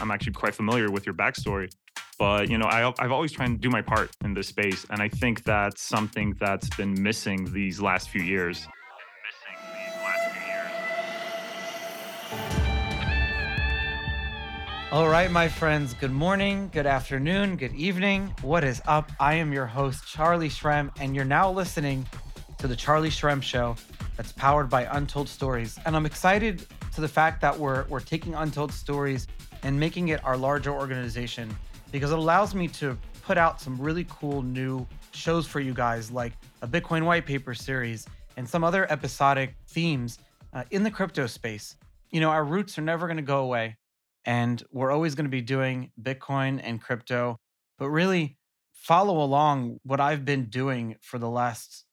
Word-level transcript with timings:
I'm 0.00 0.10
actually 0.10 0.32
quite 0.32 0.54
familiar 0.54 0.90
with 0.90 1.06
your 1.06 1.14
backstory. 1.14 1.72
But 2.18 2.48
you 2.50 2.58
know, 2.58 2.66
I, 2.66 2.92
I've 2.98 3.12
always 3.12 3.32
tried 3.32 3.48
to 3.48 3.56
do 3.56 3.70
my 3.70 3.82
part 3.82 4.10
in 4.24 4.34
this 4.34 4.48
space, 4.48 4.86
and 4.90 5.00
I 5.00 5.08
think 5.08 5.44
that's 5.44 5.82
something 5.82 6.34
that's 6.40 6.68
been 6.76 7.00
missing 7.00 7.52
these 7.52 7.80
last 7.80 8.08
few 8.08 8.22
years. 8.22 8.66
All 14.90 15.08
right, 15.08 15.30
my 15.30 15.48
friends, 15.48 15.92
good 15.92 16.10
morning, 16.10 16.70
good 16.72 16.86
afternoon, 16.86 17.56
good 17.56 17.74
evening. 17.74 18.34
What 18.40 18.64
is 18.64 18.80
up? 18.86 19.12
I 19.20 19.34
am 19.34 19.52
your 19.52 19.66
host, 19.66 20.08
Charlie 20.08 20.48
Shrem, 20.48 20.90
and 20.98 21.14
you're 21.14 21.26
now 21.26 21.52
listening 21.52 22.06
to 22.56 22.66
The 22.66 22.74
Charlie 22.74 23.10
Shrem 23.10 23.42
Show 23.42 23.76
that's 24.16 24.32
powered 24.32 24.70
by 24.70 24.84
Untold 24.96 25.28
Stories. 25.28 25.78
And 25.84 25.94
I'm 25.94 26.06
excited 26.06 26.66
to 26.94 27.02
the 27.02 27.06
fact 27.06 27.42
that 27.42 27.56
we're, 27.56 27.84
we're 27.88 28.00
taking 28.00 28.34
Untold 28.34 28.72
Stories 28.72 29.26
and 29.62 29.78
making 29.78 30.08
it 30.08 30.24
our 30.24 30.36
larger 30.36 30.70
organization 30.70 31.54
because 31.92 32.10
it 32.12 32.18
allows 32.18 32.54
me 32.54 32.68
to 32.68 32.98
put 33.22 33.38
out 33.38 33.60
some 33.60 33.80
really 33.80 34.06
cool 34.08 34.42
new 34.42 34.86
shows 35.12 35.46
for 35.46 35.60
you 35.60 35.74
guys, 35.74 36.10
like 36.10 36.32
a 36.62 36.66
Bitcoin 36.66 37.04
white 37.04 37.26
paper 37.26 37.54
series 37.54 38.06
and 38.36 38.48
some 38.48 38.64
other 38.64 38.90
episodic 38.90 39.54
themes 39.66 40.18
uh, 40.52 40.64
in 40.70 40.82
the 40.82 40.90
crypto 40.90 41.26
space. 41.26 41.76
You 42.10 42.20
know, 42.20 42.30
our 42.30 42.44
roots 42.44 42.78
are 42.78 42.82
never 42.82 43.06
going 43.06 43.16
to 43.16 43.22
go 43.22 43.40
away 43.40 43.76
and 44.24 44.62
we're 44.70 44.90
always 44.90 45.14
going 45.14 45.24
to 45.24 45.30
be 45.30 45.40
doing 45.40 45.90
Bitcoin 46.00 46.60
and 46.62 46.80
crypto, 46.80 47.38
but 47.78 47.88
really 47.88 48.36
follow 48.72 49.22
along 49.22 49.78
what 49.82 50.00
I've 50.00 50.24
been 50.24 50.46
doing 50.46 50.96
for 51.00 51.18
the 51.18 51.28
last 51.28 51.84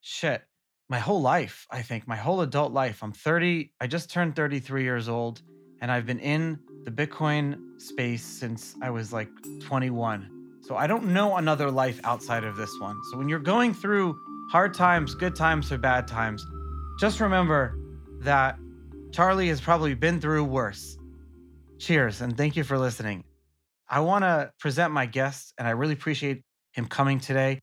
shit, 0.00 0.42
my 0.88 0.98
whole 0.98 1.22
life, 1.22 1.66
I 1.70 1.82
think, 1.82 2.06
my 2.06 2.16
whole 2.16 2.40
adult 2.40 2.72
life. 2.72 3.02
I'm 3.02 3.12
30, 3.12 3.72
I 3.80 3.86
just 3.86 4.10
turned 4.10 4.36
33 4.36 4.82
years 4.82 5.08
old, 5.08 5.42
and 5.80 5.90
I've 5.90 6.06
been 6.06 6.18
in 6.18 6.58
the 6.84 6.90
Bitcoin 6.90 7.80
space 7.80 8.24
since 8.24 8.74
I 8.82 8.90
was 8.90 9.12
like 9.12 9.28
21. 9.60 10.28
So 10.62 10.76
I 10.76 10.86
don't 10.86 11.12
know 11.12 11.36
another 11.36 11.70
life 11.70 12.00
outside 12.04 12.44
of 12.44 12.56
this 12.56 12.70
one. 12.80 12.96
So 13.10 13.18
when 13.18 13.28
you're 13.28 13.38
going 13.38 13.74
through 13.74 14.18
hard 14.50 14.74
times, 14.74 15.14
good 15.14 15.34
times, 15.34 15.70
or 15.72 15.78
bad 15.78 16.06
times, 16.06 16.44
just 17.00 17.20
remember 17.20 17.76
that 18.20 18.58
Charlie 19.12 19.48
has 19.48 19.60
probably 19.60 19.94
been 19.94 20.20
through 20.20 20.44
worse. 20.44 20.96
Cheers, 21.78 22.20
and 22.20 22.36
thank 22.36 22.56
you 22.56 22.64
for 22.64 22.78
listening. 22.78 23.24
I 23.88 24.00
want 24.00 24.24
to 24.24 24.52
present 24.58 24.92
my 24.92 25.06
guest, 25.06 25.52
and 25.58 25.66
I 25.66 25.72
really 25.72 25.94
appreciate 25.94 26.42
him 26.72 26.86
coming 26.86 27.20
today. 27.20 27.60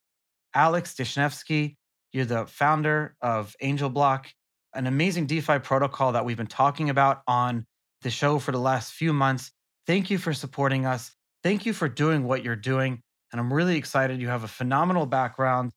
Alex 0.54 0.94
Deshnevsky, 0.94 1.76
you're 2.12 2.26
the 2.26 2.46
founder 2.46 3.16
of 3.22 3.56
Angel 3.62 3.90
Block, 3.90 4.28
an 4.74 4.88
amazing 4.88 5.26
DeFi 5.26 5.60
protocol 5.60 6.12
that 6.12 6.26
we've 6.26 6.38
been 6.38 6.48
talking 6.48 6.90
about 6.90 7.22
on 7.28 7.66
the 8.02 8.10
show 8.10 8.40
for 8.40 8.52
the 8.52 8.60
last 8.60 8.94
few 8.94 9.14
months. 9.14 9.52
Thank 9.86 10.10
you 10.10 10.18
for 10.18 10.34
supporting 10.34 10.86
us. 10.86 11.12
Thank 11.44 11.66
you 11.66 11.74
for 11.74 11.88
doing 11.90 12.24
what 12.24 12.44
you're 12.44 12.56
doing. 12.56 13.02
And 13.32 13.40
I'm 13.40 13.54
really 13.54 13.78
excited. 13.78 14.20
You 14.22 14.28
have 14.30 14.44
a 14.44 14.48
phenomenal 14.48 15.06
background. 15.06 15.72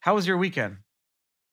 How 0.00 0.14
was 0.14 0.26
your 0.26 0.36
weekend? 0.36 0.78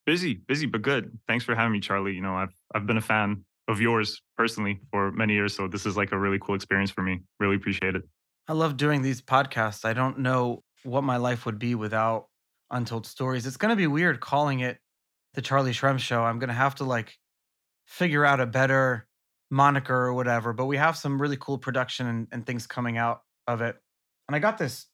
Busy, 0.06 0.36
busy, 0.36 0.66
but 0.68 0.82
good. 0.82 1.18
Thanks 1.28 1.46
for 1.46 1.56
having 1.56 1.72
me, 1.72 1.80
Charlie. 1.80 2.14
You 2.14 2.22
know, 2.22 2.36
I've 2.36 2.54
I've 2.74 2.86
been 2.86 2.98
a 2.98 3.02
fan 3.02 3.44
of 3.68 3.82
yours 3.82 4.22
personally 4.38 4.80
for 4.92 5.12
many 5.12 5.34
years. 5.34 5.56
So 5.56 5.68
this 5.68 5.86
is 5.86 5.98
like 5.98 6.12
a 6.12 6.20
really 6.20 6.38
cool 6.40 6.56
experience 6.56 6.92
for 6.92 7.02
me. 7.02 7.22
Really 7.40 7.56
appreciate 7.56 7.96
it. 7.96 8.04
I 8.48 8.54
love 8.54 8.78
doing 8.78 9.02
these 9.02 9.22
podcasts. 9.22 9.86
I 9.86 9.94
don't 9.94 10.20
know 10.20 10.64
what 10.84 11.04
my 11.04 11.18
life 11.18 11.46
would 11.48 11.58
be 11.58 11.74
without 11.74 12.28
Untold 12.70 13.08
Stories. 13.08 13.48
It's 13.48 13.58
going 13.58 13.72
to 13.72 13.76
be 13.76 13.88
weird 13.88 14.20
calling 14.20 14.60
it 14.60 14.78
the 15.34 15.42
Charlie 15.42 15.72
Shrem 15.72 15.98
Show. 15.98 16.24
I'm 16.24 16.38
going 16.38 16.50
to 16.50 16.54
have 16.54 16.76
to 16.76 16.84
like 16.84 17.16
figure 17.86 18.24
out 18.24 18.40
a 18.40 18.46
better 18.46 19.08
moniker 19.52 19.96
or 19.96 20.14
whatever. 20.14 20.54
But 20.54 20.66
we 20.66 20.78
have 20.78 20.98
some 20.98 21.22
really 21.22 21.38
cool 21.38 21.58
production 21.58 22.08
and, 22.08 22.28
and 22.32 22.46
things 22.46 22.68
coming 22.68 22.98
out 22.98 23.22
of 23.48 23.62
it. 23.62 23.76
And 24.28 24.36
I 24.36 24.40
got 24.40 24.58
this 24.58 24.88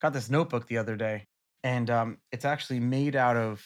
got 0.00 0.12
this 0.12 0.30
notebook 0.30 0.66
the 0.66 0.78
other 0.78 0.96
day, 0.96 1.26
and 1.64 1.88
um, 1.90 2.18
it's 2.32 2.44
actually 2.44 2.80
made 2.80 3.16
out 3.16 3.36
of 3.36 3.64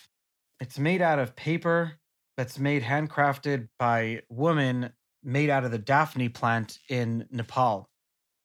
it's 0.60 0.78
made 0.78 1.02
out 1.02 1.18
of 1.18 1.34
paper 1.36 1.92
that's 2.36 2.58
made 2.58 2.82
handcrafted 2.82 3.68
by 3.78 4.22
women 4.30 4.92
made 5.24 5.50
out 5.50 5.64
of 5.64 5.70
the 5.70 5.78
Daphne 5.78 6.28
plant 6.28 6.78
in 6.88 7.26
Nepal. 7.30 7.88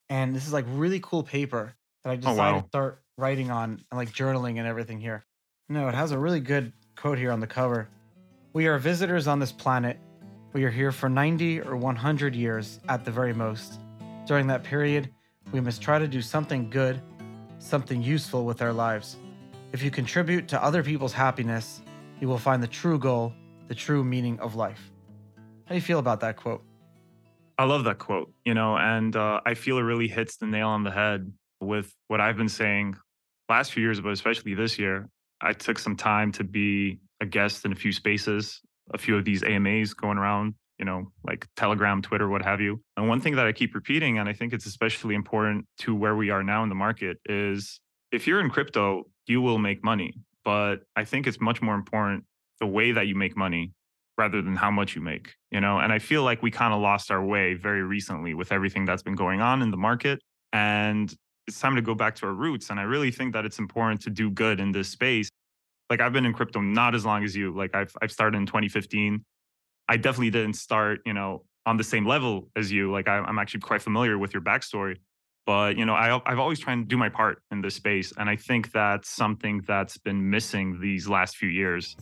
And 0.09 0.35
this 0.35 0.45
is 0.45 0.53
like 0.53 0.65
really 0.69 0.99
cool 0.99 1.23
paper 1.23 1.75
that 2.03 2.11
I 2.11 2.13
Oh, 2.13 2.17
decided 2.17 2.37
wow. 2.37 2.61
to 2.61 2.67
start 2.67 3.01
writing 3.17 3.49
on 3.51 3.83
and 3.91 3.97
like 3.97 4.11
journaling 4.11 4.57
and 4.57 4.67
everything 4.67 4.99
here. 4.99 5.25
No, 5.69 5.87
it 5.87 5.95
has 5.95 6.11
a 6.11 6.19
really 6.19 6.39
good 6.39 6.71
quote 6.95 7.17
here 7.17 7.31
on 7.31 7.39
the 7.39 7.47
cover. 7.47 7.89
We 8.53 8.67
are 8.67 8.77
visitors 8.77 9.27
on 9.27 9.39
this 9.39 9.51
planet. 9.51 9.99
We 10.53 10.63
are 10.63 10.71
here 10.71 10.93
for 10.93 11.09
90 11.09 11.61
or 11.61 11.75
100 11.75 12.33
years 12.33 12.79
at 12.87 13.03
the 13.03 13.11
very 13.11 13.33
most. 13.33 13.79
During 14.25 14.47
that 14.47 14.63
period, 14.63 15.09
we 15.51 15.59
must 15.59 15.81
try 15.81 15.99
to 15.99 16.07
do 16.07 16.21
something 16.21 16.69
good, 16.69 17.01
something 17.59 18.01
useful 18.01 18.45
with 18.45 18.61
our 18.61 18.71
lives. 18.71 19.17
If 19.73 19.83
you 19.83 19.91
contribute 19.91 20.47
to 20.47 20.63
other 20.63 20.83
people's 20.83 21.11
happiness, 21.11 21.81
you 22.21 22.29
will 22.29 22.37
find 22.37 22.63
the 22.63 22.67
true 22.67 22.97
goal, 22.97 23.33
the 23.67 23.75
true 23.75 24.03
meaning 24.03 24.39
of 24.39 24.55
life. 24.55 24.91
How 25.65 25.69
do 25.69 25.75
you 25.75 25.81
feel 25.81 25.99
about 25.99 26.21
that 26.21 26.37
quote? 26.37 26.63
I 27.57 27.65
love 27.65 27.83
that 27.83 27.97
quote, 27.97 28.31
you 28.45 28.53
know, 28.53 28.77
and 28.77 29.15
uh, 29.15 29.41
I 29.45 29.53
feel 29.53 29.77
it 29.77 29.81
really 29.81 30.07
hits 30.07 30.37
the 30.37 30.45
nail 30.45 30.69
on 30.69 30.83
the 30.83 30.91
head 30.91 31.31
with 31.59 31.93
what 32.07 32.21
I've 32.21 32.37
been 32.37 32.49
saying 32.49 32.95
last 33.49 33.73
few 33.73 33.83
years, 33.83 33.99
but 33.99 34.11
especially 34.11 34.53
this 34.53 34.79
year. 34.79 35.09
I 35.41 35.53
took 35.53 35.77
some 35.77 35.95
time 35.95 36.31
to 36.33 36.43
be 36.43 36.99
a 37.21 37.25
guest 37.25 37.65
in 37.65 37.71
a 37.71 37.75
few 37.75 37.91
spaces, 37.91 38.61
a 38.93 38.97
few 38.97 39.17
of 39.17 39.25
these 39.25 39.43
AMAs 39.43 39.93
going 39.93 40.17
around, 40.17 40.55
you 40.79 40.85
know, 40.85 41.11
like 41.23 41.47
Telegram, 41.55 42.01
Twitter, 42.01 42.29
what 42.29 42.43
have 42.43 42.61
you. 42.61 42.81
And 42.95 43.07
one 43.07 43.21
thing 43.21 43.35
that 43.35 43.45
I 43.45 43.51
keep 43.51 43.75
repeating, 43.75 44.19
and 44.19 44.29
I 44.29 44.33
think 44.33 44.53
it's 44.53 44.65
especially 44.65 45.15
important 45.15 45.65
to 45.79 45.95
where 45.95 46.15
we 46.15 46.29
are 46.29 46.43
now 46.43 46.63
in 46.63 46.69
the 46.69 46.75
market, 46.75 47.17
is 47.25 47.79
if 48.11 48.27
you're 48.27 48.39
in 48.39 48.49
crypto, 48.49 49.05
you 49.25 49.41
will 49.41 49.57
make 49.57 49.83
money. 49.83 50.13
But 50.45 50.77
I 50.95 51.03
think 51.03 51.27
it's 51.27 51.41
much 51.41 51.61
more 51.61 51.75
important 51.75 52.23
the 52.59 52.67
way 52.67 52.91
that 52.91 53.07
you 53.07 53.15
make 53.15 53.35
money 53.35 53.73
rather 54.17 54.41
than 54.41 54.55
how 54.55 54.71
much 54.71 54.95
you 54.95 55.01
make, 55.01 55.35
you 55.51 55.61
know? 55.61 55.79
And 55.79 55.93
I 55.93 55.99
feel 55.99 56.23
like 56.23 56.41
we 56.41 56.49
kind 56.49 56.73
of 56.73 56.81
lost 56.81 57.11
our 57.11 57.23
way 57.23 57.53
very 57.53 57.83
recently 57.83 58.33
with 58.33 58.51
everything 58.51 58.85
that's 58.85 59.03
been 59.03 59.15
going 59.15 59.41
on 59.41 59.61
in 59.61 59.71
the 59.71 59.77
market. 59.77 60.19
And 60.53 61.13
it's 61.47 61.59
time 61.59 61.75
to 61.75 61.81
go 61.81 61.93
back 61.93 62.15
to 62.15 62.25
our 62.25 62.33
roots. 62.33 62.69
And 62.69 62.79
I 62.79 62.83
really 62.83 63.11
think 63.11 63.33
that 63.33 63.45
it's 63.45 63.59
important 63.59 64.01
to 64.01 64.09
do 64.09 64.29
good 64.29 64.59
in 64.59 64.71
this 64.71 64.89
space. 64.89 65.29
Like 65.89 66.01
I've 66.01 66.13
been 66.13 66.25
in 66.25 66.33
crypto 66.33 66.61
not 66.61 66.95
as 66.95 67.05
long 67.05 67.23
as 67.23 67.35
you. 67.35 67.55
Like 67.55 67.75
I've 67.75 67.93
I've 68.01 68.11
started 68.11 68.37
in 68.37 68.45
2015. 68.45 69.23
I 69.89 69.97
definitely 69.97 70.31
didn't 70.31 70.55
start, 70.55 70.99
you 71.05 71.13
know, 71.13 71.45
on 71.65 71.77
the 71.77 71.83
same 71.83 72.05
level 72.05 72.49
as 72.55 72.71
you. 72.71 72.91
Like 72.91 73.07
I, 73.07 73.17
I'm 73.19 73.39
actually 73.39 73.61
quite 73.61 73.81
familiar 73.81 74.17
with 74.17 74.33
your 74.33 74.41
backstory. 74.41 74.97
But 75.45 75.77
you 75.77 75.85
know, 75.85 75.93
I, 75.93 76.19
I've 76.25 76.39
always 76.39 76.59
tried 76.59 76.75
to 76.75 76.83
do 76.83 76.97
my 76.97 77.07
part 77.07 77.41
in 77.51 77.61
this 77.61 77.75
space, 77.75 78.11
and 78.17 78.29
I 78.29 78.35
think 78.35 78.73
that's 78.73 79.09
something 79.09 79.63
that's 79.65 79.97
been 79.97 80.29
missing 80.29 80.79
these 80.81 81.07
last 81.07 81.37
few 81.37 81.47
years. 81.47 81.95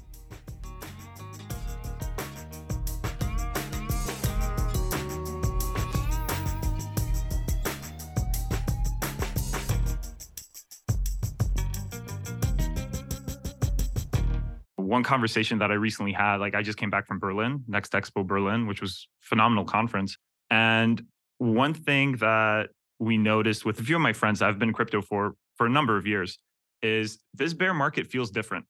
One 14.85 15.03
conversation 15.03 15.59
that 15.59 15.71
I 15.71 15.75
recently 15.75 16.13
had, 16.13 16.37
like 16.37 16.55
I 16.55 16.61
just 16.61 16.77
came 16.77 16.89
back 16.89 17.07
from 17.07 17.19
Berlin, 17.19 17.63
Next 17.67 17.91
Expo 17.93 18.25
Berlin, 18.25 18.67
which 18.67 18.81
was 18.81 19.07
phenomenal 19.21 19.65
conference. 19.65 20.17
And 20.49 21.01
one 21.37 21.73
thing 21.73 22.17
that 22.17 22.69
we 22.99 23.17
noticed 23.17 23.65
with 23.65 23.79
a 23.79 23.83
few 23.83 23.95
of 23.95 24.01
my 24.01 24.13
friends 24.13 24.41
I've 24.41 24.59
been 24.59 24.73
crypto 24.73 25.01
for 25.01 25.35
for 25.55 25.65
a 25.65 25.69
number 25.69 25.97
of 25.97 26.07
years 26.07 26.37
is 26.81 27.19
this 27.33 27.53
bear 27.53 27.73
market 27.73 28.07
feels 28.07 28.31
different 28.31 28.65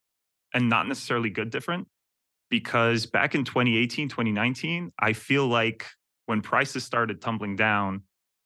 and 0.54 0.70
not 0.70 0.88
necessarily 0.88 1.30
good 1.30 1.50
different 1.50 1.88
because 2.50 3.06
back 3.06 3.36
in 3.36 3.44
2018 3.44 4.10
2019 4.10 4.92
I 5.00 5.14
feel 5.14 5.48
like 5.48 5.86
when 6.26 6.42
prices 6.42 6.84
started 6.84 7.22
tumbling 7.22 7.56
down 7.56 8.02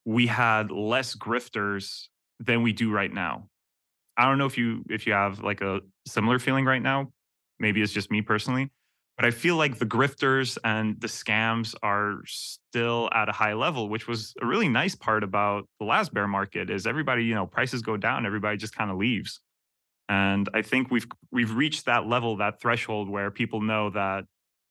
we 0.06 0.28
had 0.28 0.72
less 0.72 1.16
grifters 1.16 2.08
than 2.40 2.64
we 2.64 2.74
do 2.74 2.92
right 2.92 3.14
now. 3.14 3.48
I 4.18 4.26
don't 4.26 4.38
know 4.38 4.46
if 4.46 4.58
you 4.58 4.84
if 4.90 5.06
you 5.08 5.14
have 5.14 5.40
like 5.40 5.62
a 5.62 5.82
similar 6.08 6.40
feeling 6.40 6.66
right 6.66 6.82
now. 6.82 7.12
Maybe 7.60 7.82
it's 7.82 7.94
just 7.94 8.12
me 8.12 8.22
personally, 8.22 8.70
but 9.20 9.26
I 9.26 9.32
feel 9.32 9.58
like 9.58 9.78
the 9.78 9.86
grifters 9.86 10.58
and 10.64 11.00
the 11.02 11.08
scams 11.08 11.76
are 11.84 12.22
still 12.26 13.10
at 13.14 13.28
a 13.28 13.34
high 13.34 13.54
level, 13.54 13.90
which 13.90 14.08
was 14.08 14.34
a 14.42 14.46
really 14.46 14.70
nice 14.70 14.96
part 14.96 15.26
about 15.26 15.68
the 15.80 15.86
last 15.86 16.14
bear 16.14 16.26
market 16.26 16.70
is 16.70 16.88
everybody, 16.88 17.26
you 17.26 17.36
know, 17.36 17.46
prices 17.46 17.82
go 17.82 17.98
down, 17.98 18.26
everybody 18.26 18.56
just 18.56 18.74
kind 18.74 18.90
of 18.90 18.98
leaves. 18.98 19.42
And 20.08 20.48
I 20.54 20.62
think 20.62 20.90
we've 20.90 21.06
we've 21.32 21.54
reached 21.54 21.86
that 21.86 22.08
level, 22.08 22.38
that 22.38 22.62
threshold 22.62 23.10
where 23.10 23.30
people 23.30 23.60
know 23.60 23.90
that 23.90 24.24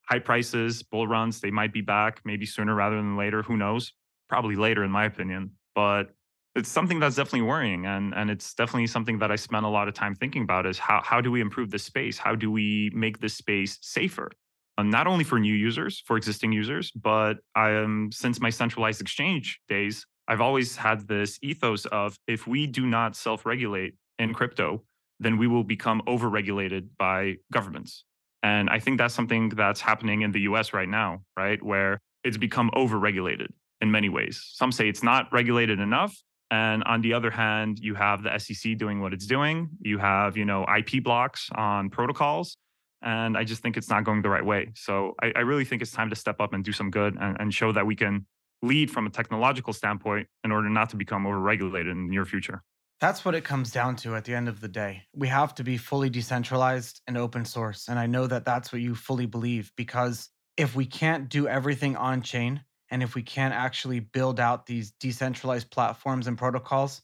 high 0.08 0.18
prices, 0.18 0.82
bull 0.82 1.06
runs, 1.06 1.40
they 1.40 1.50
might 1.50 1.72
be 1.72 1.82
back, 1.82 2.22
maybe 2.24 2.46
sooner 2.46 2.74
rather 2.74 2.96
than 2.96 3.18
later. 3.18 3.42
Who 3.42 3.58
knows? 3.58 3.92
Probably 4.30 4.56
later, 4.56 4.82
in 4.82 4.90
my 4.90 5.04
opinion. 5.04 5.52
But 5.74 6.14
it's 6.58 6.68
something 6.68 6.98
that's 7.00 7.16
definitely 7.16 7.42
worrying 7.42 7.86
and 7.86 8.12
and 8.14 8.30
it's 8.30 8.52
definitely 8.52 8.86
something 8.86 9.18
that 9.20 9.30
I 9.30 9.36
spent 9.36 9.64
a 9.64 9.68
lot 9.68 9.88
of 9.88 9.94
time 9.94 10.14
thinking 10.14 10.42
about 10.42 10.66
is 10.66 10.78
how 10.78 11.00
how 11.04 11.20
do 11.20 11.30
we 11.30 11.40
improve 11.40 11.70
this 11.70 11.84
space? 11.84 12.18
How 12.18 12.34
do 12.34 12.50
we 12.50 12.90
make 12.94 13.20
this 13.20 13.34
space 13.34 13.78
safer? 13.80 14.30
Uh, 14.76 14.82
not 14.82 15.06
only 15.06 15.24
for 15.24 15.38
new 15.38 15.54
users, 15.54 16.02
for 16.06 16.16
existing 16.16 16.52
users, 16.52 16.90
but 16.92 17.38
I 17.54 17.70
am 17.70 18.10
since 18.12 18.40
my 18.40 18.50
centralized 18.50 19.00
exchange 19.00 19.60
days, 19.68 20.04
I've 20.28 20.40
always 20.40 20.76
had 20.76 21.08
this 21.08 21.38
ethos 21.42 21.86
of 21.86 22.16
if 22.26 22.46
we 22.46 22.66
do 22.66 22.86
not 22.86 23.16
self 23.16 23.46
regulate 23.46 23.94
in 24.18 24.34
crypto, 24.34 24.84
then 25.20 25.38
we 25.38 25.46
will 25.46 25.64
become 25.64 26.02
overregulated 26.06 26.88
by 26.98 27.36
governments. 27.52 28.04
And 28.42 28.70
I 28.70 28.78
think 28.78 28.98
that's 28.98 29.14
something 29.14 29.48
that's 29.50 29.80
happening 29.80 30.22
in 30.22 30.32
the 30.32 30.40
US 30.42 30.72
right 30.72 30.88
now, 30.88 31.22
right? 31.36 31.62
Where 31.62 32.00
it's 32.24 32.36
become 32.36 32.70
overregulated 32.74 33.48
in 33.80 33.90
many 33.90 34.08
ways. 34.08 34.44
Some 34.52 34.72
say 34.72 34.88
it's 34.88 35.02
not 35.02 35.32
regulated 35.32 35.80
enough. 35.80 36.16
And 36.50 36.82
on 36.84 37.02
the 37.02 37.12
other 37.12 37.30
hand, 37.30 37.78
you 37.78 37.94
have 37.94 38.22
the 38.22 38.38
SEC 38.38 38.78
doing 38.78 39.00
what 39.00 39.12
it's 39.12 39.26
doing. 39.26 39.68
You 39.80 39.98
have, 39.98 40.36
you 40.36 40.44
know, 40.44 40.64
IP 40.64 41.02
blocks 41.02 41.50
on 41.54 41.90
protocols. 41.90 42.56
And 43.02 43.36
I 43.36 43.44
just 43.44 43.62
think 43.62 43.76
it's 43.76 43.90
not 43.90 44.04
going 44.04 44.22
the 44.22 44.30
right 44.30 44.44
way. 44.44 44.72
So 44.74 45.14
I, 45.22 45.32
I 45.36 45.40
really 45.40 45.64
think 45.64 45.82
it's 45.82 45.92
time 45.92 46.10
to 46.10 46.16
step 46.16 46.40
up 46.40 46.52
and 46.52 46.64
do 46.64 46.72
some 46.72 46.90
good 46.90 47.16
and, 47.20 47.36
and 47.38 47.54
show 47.54 47.72
that 47.72 47.86
we 47.86 47.94
can 47.94 48.26
lead 48.62 48.90
from 48.90 49.06
a 49.06 49.10
technological 49.10 49.72
standpoint 49.72 50.26
in 50.42 50.50
order 50.50 50.68
not 50.68 50.90
to 50.90 50.96
become 50.96 51.24
overregulated 51.24 51.92
in 51.92 52.06
the 52.06 52.10
near 52.10 52.24
future. 52.24 52.62
That's 53.00 53.24
what 53.24 53.36
it 53.36 53.44
comes 53.44 53.70
down 53.70 53.94
to 53.96 54.16
at 54.16 54.24
the 54.24 54.34
end 54.34 54.48
of 54.48 54.60
the 54.60 54.66
day. 54.66 55.02
We 55.14 55.28
have 55.28 55.54
to 55.56 55.64
be 55.64 55.76
fully 55.76 56.10
decentralized 56.10 57.00
and 57.06 57.16
open 57.16 57.44
source. 57.44 57.86
And 57.88 57.98
I 57.98 58.06
know 58.06 58.26
that 58.26 58.44
that's 58.44 58.72
what 58.72 58.82
you 58.82 58.96
fully 58.96 59.26
believe 59.26 59.70
because 59.76 60.30
if 60.56 60.74
we 60.74 60.84
can't 60.84 61.28
do 61.28 61.46
everything 61.46 61.94
on 61.94 62.22
chain 62.22 62.62
and 62.90 63.02
if 63.02 63.14
we 63.14 63.22
can't 63.22 63.54
actually 63.54 64.00
build 64.00 64.40
out 64.40 64.66
these 64.66 64.92
decentralized 64.92 65.70
platforms 65.70 66.26
and 66.26 66.38
protocols, 66.38 67.02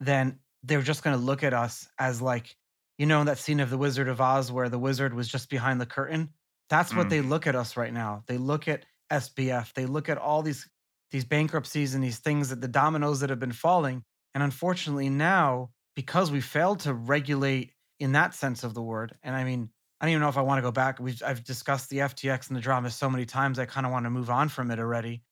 then 0.00 0.38
they're 0.62 0.82
just 0.82 1.02
going 1.04 1.16
to 1.16 1.22
look 1.22 1.42
at 1.42 1.54
us 1.54 1.88
as 1.98 2.22
like, 2.22 2.56
you 2.98 3.06
know, 3.06 3.24
that 3.24 3.38
scene 3.38 3.60
of 3.60 3.70
The 3.70 3.78
Wizard 3.78 4.08
of 4.08 4.20
Oz 4.20 4.50
where 4.50 4.68
the 4.68 4.78
wizard 4.78 5.14
was 5.14 5.28
just 5.28 5.50
behind 5.50 5.80
the 5.80 5.86
curtain. 5.86 6.30
That's 6.68 6.94
what 6.94 7.06
mm. 7.06 7.10
they 7.10 7.20
look 7.20 7.46
at 7.46 7.54
us 7.54 7.76
right 7.76 7.92
now. 7.92 8.24
They 8.26 8.38
look 8.38 8.66
at 8.66 8.84
SBF. 9.12 9.72
They 9.74 9.86
look 9.86 10.08
at 10.08 10.18
all 10.18 10.42
these 10.42 10.68
these 11.12 11.24
bankruptcies 11.24 11.94
and 11.94 12.02
these 12.02 12.18
things 12.18 12.48
that 12.48 12.60
the 12.60 12.68
dominoes 12.68 13.20
that 13.20 13.30
have 13.30 13.38
been 13.38 13.52
falling. 13.52 14.02
And 14.34 14.42
unfortunately, 14.42 15.08
now 15.08 15.70
because 15.94 16.30
we 16.30 16.40
failed 16.40 16.80
to 16.80 16.92
regulate 16.92 17.72
in 18.00 18.12
that 18.12 18.34
sense 18.34 18.64
of 18.64 18.74
the 18.74 18.82
word, 18.82 19.14
and 19.22 19.34
I 19.34 19.44
mean, 19.44 19.70
I 20.00 20.04
don't 20.04 20.12
even 20.12 20.22
know 20.22 20.28
if 20.28 20.36
I 20.36 20.42
want 20.42 20.58
to 20.58 20.62
go 20.62 20.72
back. 20.72 21.00
We've 21.00 21.22
I've 21.24 21.44
discussed 21.44 21.88
the 21.88 21.98
FTX 21.98 22.48
and 22.48 22.56
the 22.56 22.60
drama 22.60 22.90
so 22.90 23.08
many 23.08 23.24
times. 23.24 23.58
I 23.58 23.66
kind 23.66 23.86
of 23.86 23.92
want 23.92 24.04
to 24.04 24.10
move 24.10 24.28
on 24.28 24.48
from 24.48 24.70
it 24.70 24.78
already. 24.78 25.22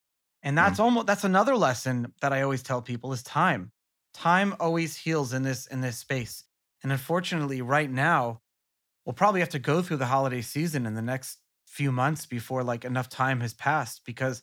And 0.44 0.56
that's 0.56 0.78
mm. 0.78 0.84
almost 0.84 1.06
that's 1.06 1.24
another 1.24 1.56
lesson 1.56 2.12
that 2.20 2.32
I 2.32 2.42
always 2.42 2.62
tell 2.62 2.82
people 2.82 3.12
is 3.12 3.22
time. 3.22 3.72
Time 4.12 4.54
always 4.60 4.96
heals 4.96 5.32
in 5.32 5.42
this 5.42 5.66
in 5.66 5.80
this 5.80 5.96
space. 5.96 6.44
And 6.82 6.92
unfortunately, 6.92 7.62
right 7.62 7.90
now, 7.90 8.42
we'll 9.04 9.14
probably 9.14 9.40
have 9.40 9.48
to 9.50 9.58
go 9.58 9.82
through 9.82 9.96
the 9.96 10.06
holiday 10.06 10.42
season 10.42 10.86
in 10.86 10.94
the 10.94 11.02
next 11.02 11.38
few 11.66 11.90
months 11.90 12.26
before 12.26 12.62
like 12.62 12.84
enough 12.84 13.08
time 13.08 13.40
has 13.40 13.54
passed 13.54 14.02
because 14.04 14.42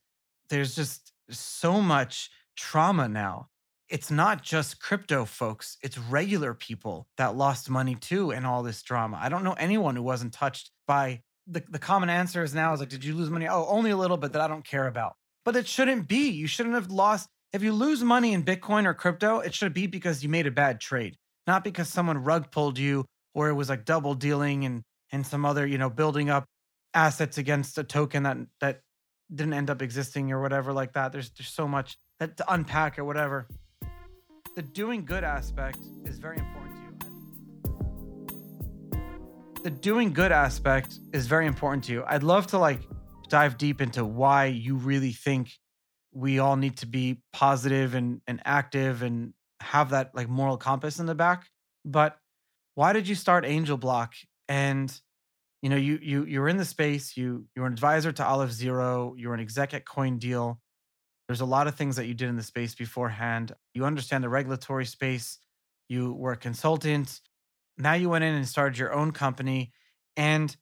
there's 0.50 0.76
just 0.76 1.14
so 1.30 1.80
much 1.80 2.32
trauma 2.58 3.08
now. 3.08 3.48
It's 3.88 4.10
not 4.10 4.42
just 4.42 4.82
crypto 4.82 5.26
folks, 5.26 5.78
it's 5.84 5.98
regular 5.98 6.54
people 6.54 7.08
that 7.18 7.36
lost 7.36 7.70
money 7.70 7.96
too 7.96 8.32
in 8.32 8.44
all 8.44 8.64
this 8.64 8.82
drama. 8.82 9.20
I 9.22 9.30
don't 9.30 9.44
know 9.44 9.54
anyone 9.54 9.96
who 9.96 10.04
wasn't 10.04 10.34
touched 10.34 10.72
by 10.88 11.22
the, 11.48 11.64
the 11.70 11.80
common 11.80 12.10
answer 12.10 12.44
is 12.44 12.56
now 12.56 12.74
is 12.74 12.80
like, 12.80 12.90
did 12.90 13.04
you 13.04 13.14
lose 13.14 13.30
money? 13.30 13.48
Oh, 13.48 13.66
only 13.68 13.92
a 13.92 13.98
little 13.98 14.18
bit 14.18 14.34
that 14.34 14.42
I 14.42 14.48
don't 14.48 14.66
care 14.66 14.88
about. 14.88 15.16
But 15.44 15.56
it 15.56 15.68
shouldn't 15.68 16.08
be. 16.08 16.30
You 16.30 16.48
shouldn't 16.48 16.76
have 16.76 16.92
lost. 16.92 17.28
If 17.54 17.64
you 17.64 17.74
lose 17.74 18.04
money 18.04 18.34
in 18.34 18.44
Bitcoin 18.44 18.86
or 18.86 18.94
crypto, 18.94 19.40
it 19.40 19.54
should 19.54 19.74
be 19.74 19.88
because 19.88 20.24
you 20.24 20.30
made 20.30 20.48
a 20.48 20.52
bad 20.52 20.80
trade, 20.80 21.18
not 21.48 21.64
because 21.64 21.90
someone 21.90 22.24
rug 22.24 22.52
pulled 22.52 22.78
you 22.78 23.06
or 23.34 23.50
it 23.50 23.54
was 23.54 23.70
like 23.70 23.86
double 23.86 24.14
dealing 24.14 24.66
and 24.66 24.84
and 25.12 25.26
some 25.26 25.44
other, 25.44 25.68
you 25.68 25.78
know, 25.78 25.90
building 25.90 26.30
up 26.30 26.46
assets 26.94 27.38
against 27.38 27.78
a 27.78 27.84
token 27.84 28.24
that 28.24 28.38
that 28.60 28.82
didn't 29.34 29.54
end 29.54 29.70
up 29.70 29.82
existing 29.82 30.32
or 30.32 30.42
whatever 30.42 30.74
like 30.74 30.94
that. 30.94 31.12
There's 31.12 31.30
there's 31.32 31.50
so 31.50 31.68
much 31.68 31.98
that 32.20 32.38
to 32.38 32.54
unpack 32.54 33.00
or 33.00 33.04
whatever. 33.04 33.48
The 34.56 34.62
doing 34.62 35.06
good 35.06 35.24
aspect 35.24 35.80
is 36.06 36.18
very 36.18 36.38
important 36.38 36.76
to 36.76 36.82
you. 36.82 36.88
The 39.64 39.70
doing 39.70 40.12
good 40.12 40.32
aspect 40.32 41.00
is 41.14 41.28
very 41.28 41.48
important 41.48 41.86
to 41.86 41.94
you. 41.94 42.04
I'd 42.06 42.24
love 42.24 42.48
to 42.48 42.58
like 42.58 42.82
dive 43.32 43.58
deep 43.58 43.82
into 43.82 44.06
why 44.06 44.46
you 44.46 44.76
really 44.76 45.14
think 45.14 45.54
we 46.12 46.40
all 46.40 46.58
need 46.58 46.78
to 46.78 46.86
be 46.86 47.22
positive 47.32 47.96
and, 47.96 48.22
and 48.28 48.42
active 48.44 49.02
and 49.02 49.34
have 49.62 49.92
that 49.92 50.14
like 50.14 50.28
moral 50.28 50.58
compass 50.58 51.00
in 51.00 51.06
the 51.06 51.16
back. 51.16 51.48
But 51.86 52.18
why 52.76 52.94
did 52.94 53.08
you 53.08 53.16
start 53.16 53.46
Angel 53.46 53.78
Block? 53.78 54.14
And 54.50 54.94
you 55.62 55.70
know, 55.70 55.78
you 55.78 55.98
you 56.02 56.26
you're 56.26 56.50
in 56.50 56.58
the 56.58 56.66
space. 56.66 57.16
You 57.16 57.46
you're 57.56 57.66
an 57.66 57.74
advisor 57.74 58.12
to 58.12 58.26
Aleph 58.26 58.52
Zero. 58.52 59.16
You're 59.18 59.34
an 59.34 59.40
exec 59.40 59.74
at 59.74 59.86
CoinDeal. 59.86 60.58
There's 61.28 61.42
a 61.42 61.46
lot 61.46 61.68
of 61.68 61.76
things 61.76 61.96
that 61.96 62.08
you 62.08 62.14
did 62.14 62.28
in 62.28 62.36
the 62.36 62.44
space 62.44 62.76
beforehand. 62.76 63.54
You 63.74 63.86
understand 63.86 64.24
the 64.24 64.30
regulatory 64.30 64.86
space. 64.86 65.40
You 65.88 66.14
were 66.14 66.34
a 66.34 66.38
consultant. 66.38 67.22
Now 67.78 67.94
you 67.94 68.10
went 68.10 68.26
in 68.26 68.36
and 68.36 68.48
started 68.48 68.78
your 68.78 68.94
own 68.94 69.12
company, 69.12 69.72
and 70.18 70.54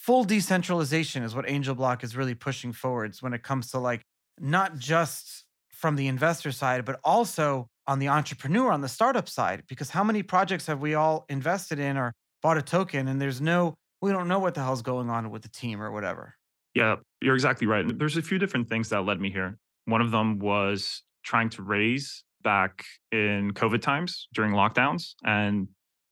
full 0.00 0.24
decentralization 0.24 1.22
is 1.22 1.34
what 1.34 1.48
Angel 1.48 1.74
Block 1.74 2.02
is 2.02 2.16
really 2.16 2.34
pushing 2.34 2.72
forwards 2.72 3.22
when 3.22 3.34
it 3.34 3.42
comes 3.42 3.70
to 3.72 3.78
like 3.78 4.00
not 4.38 4.78
just 4.78 5.44
from 5.68 5.96
the 5.96 6.08
investor 6.08 6.52
side, 6.52 6.86
but 6.86 6.98
also 7.04 7.68
on 7.86 7.98
the 7.98 8.08
entrepreneur, 8.08 8.72
on 8.72 8.80
the 8.80 8.88
startup 8.88 9.28
side. 9.28 9.62
Because 9.68 9.90
how 9.90 10.02
many 10.02 10.22
projects 10.22 10.66
have 10.66 10.80
we 10.80 10.94
all 10.94 11.26
invested 11.28 11.78
in 11.78 11.98
or 11.98 12.14
bought 12.42 12.56
a 12.56 12.62
token 12.62 13.08
and 13.08 13.20
there's 13.20 13.40
no 13.40 13.74
we 14.00 14.10
don't 14.10 14.28
know 14.28 14.38
what 14.38 14.54
the 14.54 14.62
hell's 14.62 14.80
going 14.80 15.10
on 15.10 15.30
with 15.30 15.42
the 15.42 15.50
team 15.50 15.82
or 15.82 15.92
whatever. 15.92 16.34
Yeah, 16.74 16.96
you're 17.20 17.34
exactly 17.34 17.66
right. 17.66 17.84
There's 17.98 18.16
a 18.16 18.22
few 18.22 18.38
different 18.38 18.70
things 18.70 18.88
that 18.88 19.04
led 19.04 19.20
me 19.20 19.30
here. 19.30 19.58
One 19.84 20.00
of 20.00 20.10
them 20.10 20.38
was 20.38 21.02
trying 21.22 21.50
to 21.50 21.62
raise 21.62 22.24
back 22.42 22.86
in 23.12 23.52
COVID 23.52 23.82
times 23.82 24.28
during 24.32 24.52
lockdowns. 24.52 25.12
And 25.22 25.68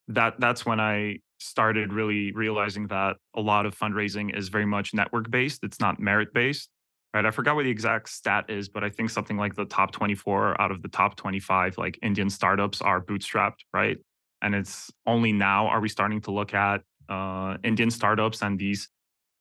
that 0.09 0.39
that's 0.39 0.67
when 0.67 0.81
I 0.81 1.21
started 1.39 1.93
really 1.93 2.33
realizing 2.33 2.87
that 2.89 3.17
a 3.35 3.41
lot 3.41 3.67
of 3.67 3.77
fundraising 3.77 4.37
is 4.37 4.49
very 4.49 4.67
much 4.67 4.95
network 4.95 5.31
based. 5.31 5.61
It's 5.63 5.81
not 5.81 6.01
merit 6.01 6.33
based. 6.35 6.69
Right. 7.15 7.25
I 7.25 7.31
forgot 7.31 7.57
what 7.57 7.63
the 7.63 7.71
exact 7.71 8.11
stat 8.11 8.51
is, 8.51 8.69
but 8.69 8.85
I 8.85 8.91
think 8.91 9.09
something 9.09 9.39
like 9.39 9.55
the 9.55 9.65
top 9.65 9.93
24 9.93 10.61
out 10.61 10.71
of 10.71 10.83
the 10.83 10.89
top 10.89 11.17
25 11.17 11.79
like 11.79 11.99
Indian 12.03 12.29
startups 12.29 12.83
are 12.83 13.01
bootstrapped, 13.01 13.61
right? 13.73 13.97
And 14.43 14.55
it's 14.55 14.91
only 15.07 15.33
now 15.33 15.69
are 15.69 15.81
we 15.81 15.89
starting 15.89 16.21
to 16.23 16.31
look 16.31 16.53
at 16.53 16.83
uh, 17.09 17.57
Indian 17.65 17.91
startups 17.91 18.43
and 18.43 18.59
these 18.59 18.91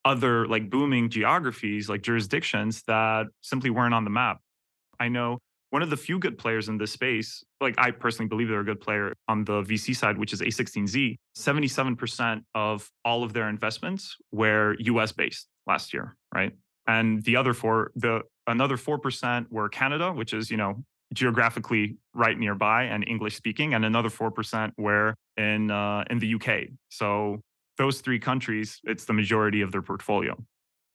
other 0.06 0.48
like 0.48 0.70
booming 0.70 1.10
geographies, 1.10 1.90
like 1.90 2.02
jurisdictions 2.02 2.84
that 2.88 3.28
simply 3.42 3.70
weren't 3.70 3.94
on 3.94 4.06
the 4.06 4.10
map. 4.10 4.40
I 5.00 5.10
know 5.10 5.40
one 5.69 5.81
of 5.81 5.90
the 5.90 5.98
few 5.98 6.18
good 6.18 6.38
players 6.38 6.69
in 6.69 6.78
this 6.78 6.92
space, 6.92 7.44
like 7.59 7.76
I 7.78 7.92
personally 7.92 8.30
believe 8.30 8.47
they're 8.47 8.62
a 8.62 8.66
good 8.66 8.80
player 8.80 9.14
on 9.28 9.44
the 9.44 9.64
VC 9.64 9.95
side, 9.95 10.18
which 10.18 10.33
is 10.33 10.42
A16Z, 10.42 11.18
77% 11.38 12.42
of 12.56 12.90
all 13.04 13.24
of 13.24 13.33
their 13.33 13.50
investments 13.50 14.16
were 14.31 14.76
US 14.80 15.12
based 15.12 15.47
last 15.66 15.94
year, 15.94 16.16
right? 16.33 16.54
And 16.88 17.21
the 17.24 17.36
other 17.36 17.54
four, 17.54 17.92
the 17.95 18.21
another 18.47 18.78
4% 18.78 19.45
were 19.52 19.68
Canada, 19.68 20.14
which 20.14 20.33
is, 20.33 20.50
you 20.50 20.57
know, 20.57 20.83
geographically 21.14 21.97
right 22.14 22.38
nearby 22.38 22.83
and 22.83 23.06
English 23.07 23.36
speaking, 23.36 23.74
and 23.74 23.86
another 23.86 24.09
4% 24.09 24.71
were 24.78 25.16
in 25.36 25.69
uh, 25.69 26.04
in 26.09 26.19
the 26.19 26.33
UK. 26.36 26.69
So 26.90 27.42
those 27.78 28.02
three 28.02 28.19
countries, 28.19 28.80
it's 28.83 29.06
the 29.06 29.14
majority 29.14 29.62
of 29.62 29.71
their 29.71 29.81
portfolio. 29.81 30.36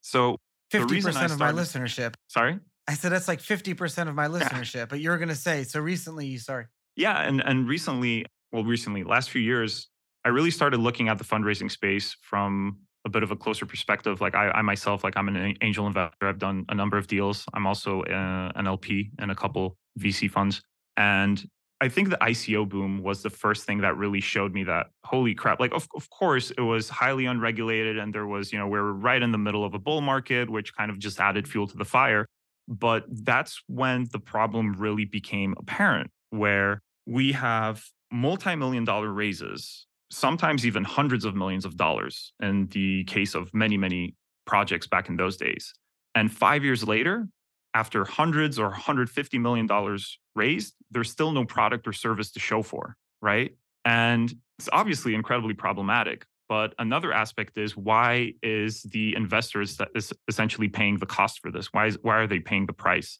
So 0.01 0.37
50% 0.73 1.07
of 1.07 1.13
started, 1.13 1.39
my 1.39 1.53
listenership. 1.53 2.15
Sorry? 2.29 2.59
I 2.89 2.95
said 2.95 3.13
that's 3.13 3.29
like 3.29 3.41
50% 3.41 4.09
of 4.09 4.15
my 4.15 4.29
listenership, 4.29 4.89
but 4.89 5.01
you're 5.01 5.19
going 5.19 5.29
to 5.29 5.35
say, 5.35 5.65
so 5.65 5.81
recently 5.81 6.27
you, 6.27 6.39
sorry. 6.39 6.67
Yeah. 6.97 7.21
And, 7.23 7.43
and 7.45 7.69
recently, 7.69 8.27
well, 8.51 8.65
recently, 8.65 9.05
last 9.05 9.31
few 9.31 9.41
years, 9.41 9.89
I 10.25 10.29
really 10.29 10.51
started 10.51 10.79
looking 10.79 11.09
at 11.09 11.19
the 11.19 11.25
fundraising 11.25 11.71
space 11.71 12.17
from 12.23 12.79
a 13.05 13.09
bit 13.09 13.23
of 13.23 13.31
a 13.31 13.37
closer 13.37 13.67
perspective. 13.67 14.21
Like 14.21 14.35
I, 14.35 14.51
I 14.51 14.63
myself, 14.63 15.03
like 15.03 15.17
I'm 15.17 15.29
an 15.29 15.57
angel 15.61 15.87
investor. 15.87 16.29
I've 16.29 16.39
done 16.39 16.65
a 16.69 16.75
number 16.75 16.97
of 16.97 17.07
deals. 17.07 17.45
I'm 17.55 17.67
also 17.67 18.03
a, 18.09 18.13
uh, 18.13 18.53
an 18.55 18.67
LP 18.67 19.11
in 19.21 19.31
a 19.31 19.35
couple 19.35 19.77
VC 19.99 20.31
funds. 20.31 20.63
And 20.97 21.45
I 21.81 21.89
think 21.89 22.11
the 22.11 22.19
ICO 22.19 22.69
boom 22.69 23.03
was 23.03 23.23
the 23.23 23.31
first 23.31 23.65
thing 23.65 23.81
that 23.81 23.97
really 23.97 24.21
showed 24.21 24.55
me 24.55 24.63
that 24.65 24.87
holy 25.05 25.35
crap. 25.35 25.59
Like 25.59 25.73
of, 25.75 25.89
of 25.97 26.09
course 26.11 26.53
it 26.53 26.61
was 26.61 26.89
highly 26.89 27.27
unregulated 27.27 27.99
and 27.99 28.15
there 28.15 28.27
was, 28.27 28.53
you 28.53 28.59
know, 28.59 28.67
we 28.67 28.79
we're 28.79 28.93
right 28.93 29.21
in 29.21 29.33
the 29.33 29.39
middle 29.39 29.65
of 29.65 29.75
a 29.75 29.81
bull 29.81 30.01
market, 30.01 30.49
which 30.49 30.77
kind 30.77 30.93
of 30.93 31.01
just 31.01 31.19
added 31.19 31.49
fuel 31.49 31.67
to 31.67 31.77
the 31.77 31.85
fire. 31.85 32.29
But 32.69 33.05
that's 33.09 33.63
when 33.67 34.07
the 34.13 34.19
problem 34.19 34.75
really 34.75 35.05
became 35.05 35.55
apparent, 35.59 36.11
where 36.31 36.83
we 37.07 37.33
have 37.33 37.85
multi-million 38.11 38.85
dollar 38.85 39.13
raises, 39.13 39.87
sometimes 40.11 40.67
even 40.67 40.85
hundreds 40.85 41.25
of 41.25 41.35
millions 41.35 41.65
of 41.65 41.77
dollars 41.77 42.33
in 42.41 42.67
the 42.69 43.05
case 43.05 43.35
of 43.35 43.53
many, 43.55 43.77
many 43.77 44.15
projects 44.47 44.87
back 44.87 45.09
in 45.09 45.17
those 45.17 45.37
days. 45.37 45.73
And 46.15 46.31
five 46.31 46.63
years 46.63 46.87
later, 46.87 47.29
after 47.75 48.05
hundreds 48.05 48.59
or 48.59 48.69
150 48.69 49.39
million 49.39 49.67
dollars 49.67 50.19
raised, 50.35 50.75
there's 50.91 51.11
still 51.11 51.33
no 51.33 51.45
product 51.45 51.89
or 51.89 51.93
service 51.93 52.31
to 52.33 52.41
show 52.41 52.63
for, 52.63 52.97
right? 53.23 53.57
And 53.85 54.33
it's 54.59 54.69
obviously 54.73 55.15
incredibly 55.15 55.55
problematic. 55.55 56.27
But 56.53 56.69
another 56.79 57.13
aspect 57.25 57.57
is 57.57 57.71
why 57.77 58.35
is 58.43 58.83
the 58.83 59.07
investors 59.23 59.71
that 59.79 59.89
is 59.95 60.13
essentially 60.33 60.69
paying 60.69 60.99
the 60.99 61.07
cost 61.07 61.41
for 61.41 61.51
this? 61.51 61.67
Why 61.73 61.87
is 61.87 61.97
why 62.03 62.17
are 62.21 62.27
they 62.33 62.41
paying 62.41 62.67
the 62.67 62.79
price? 62.85 63.11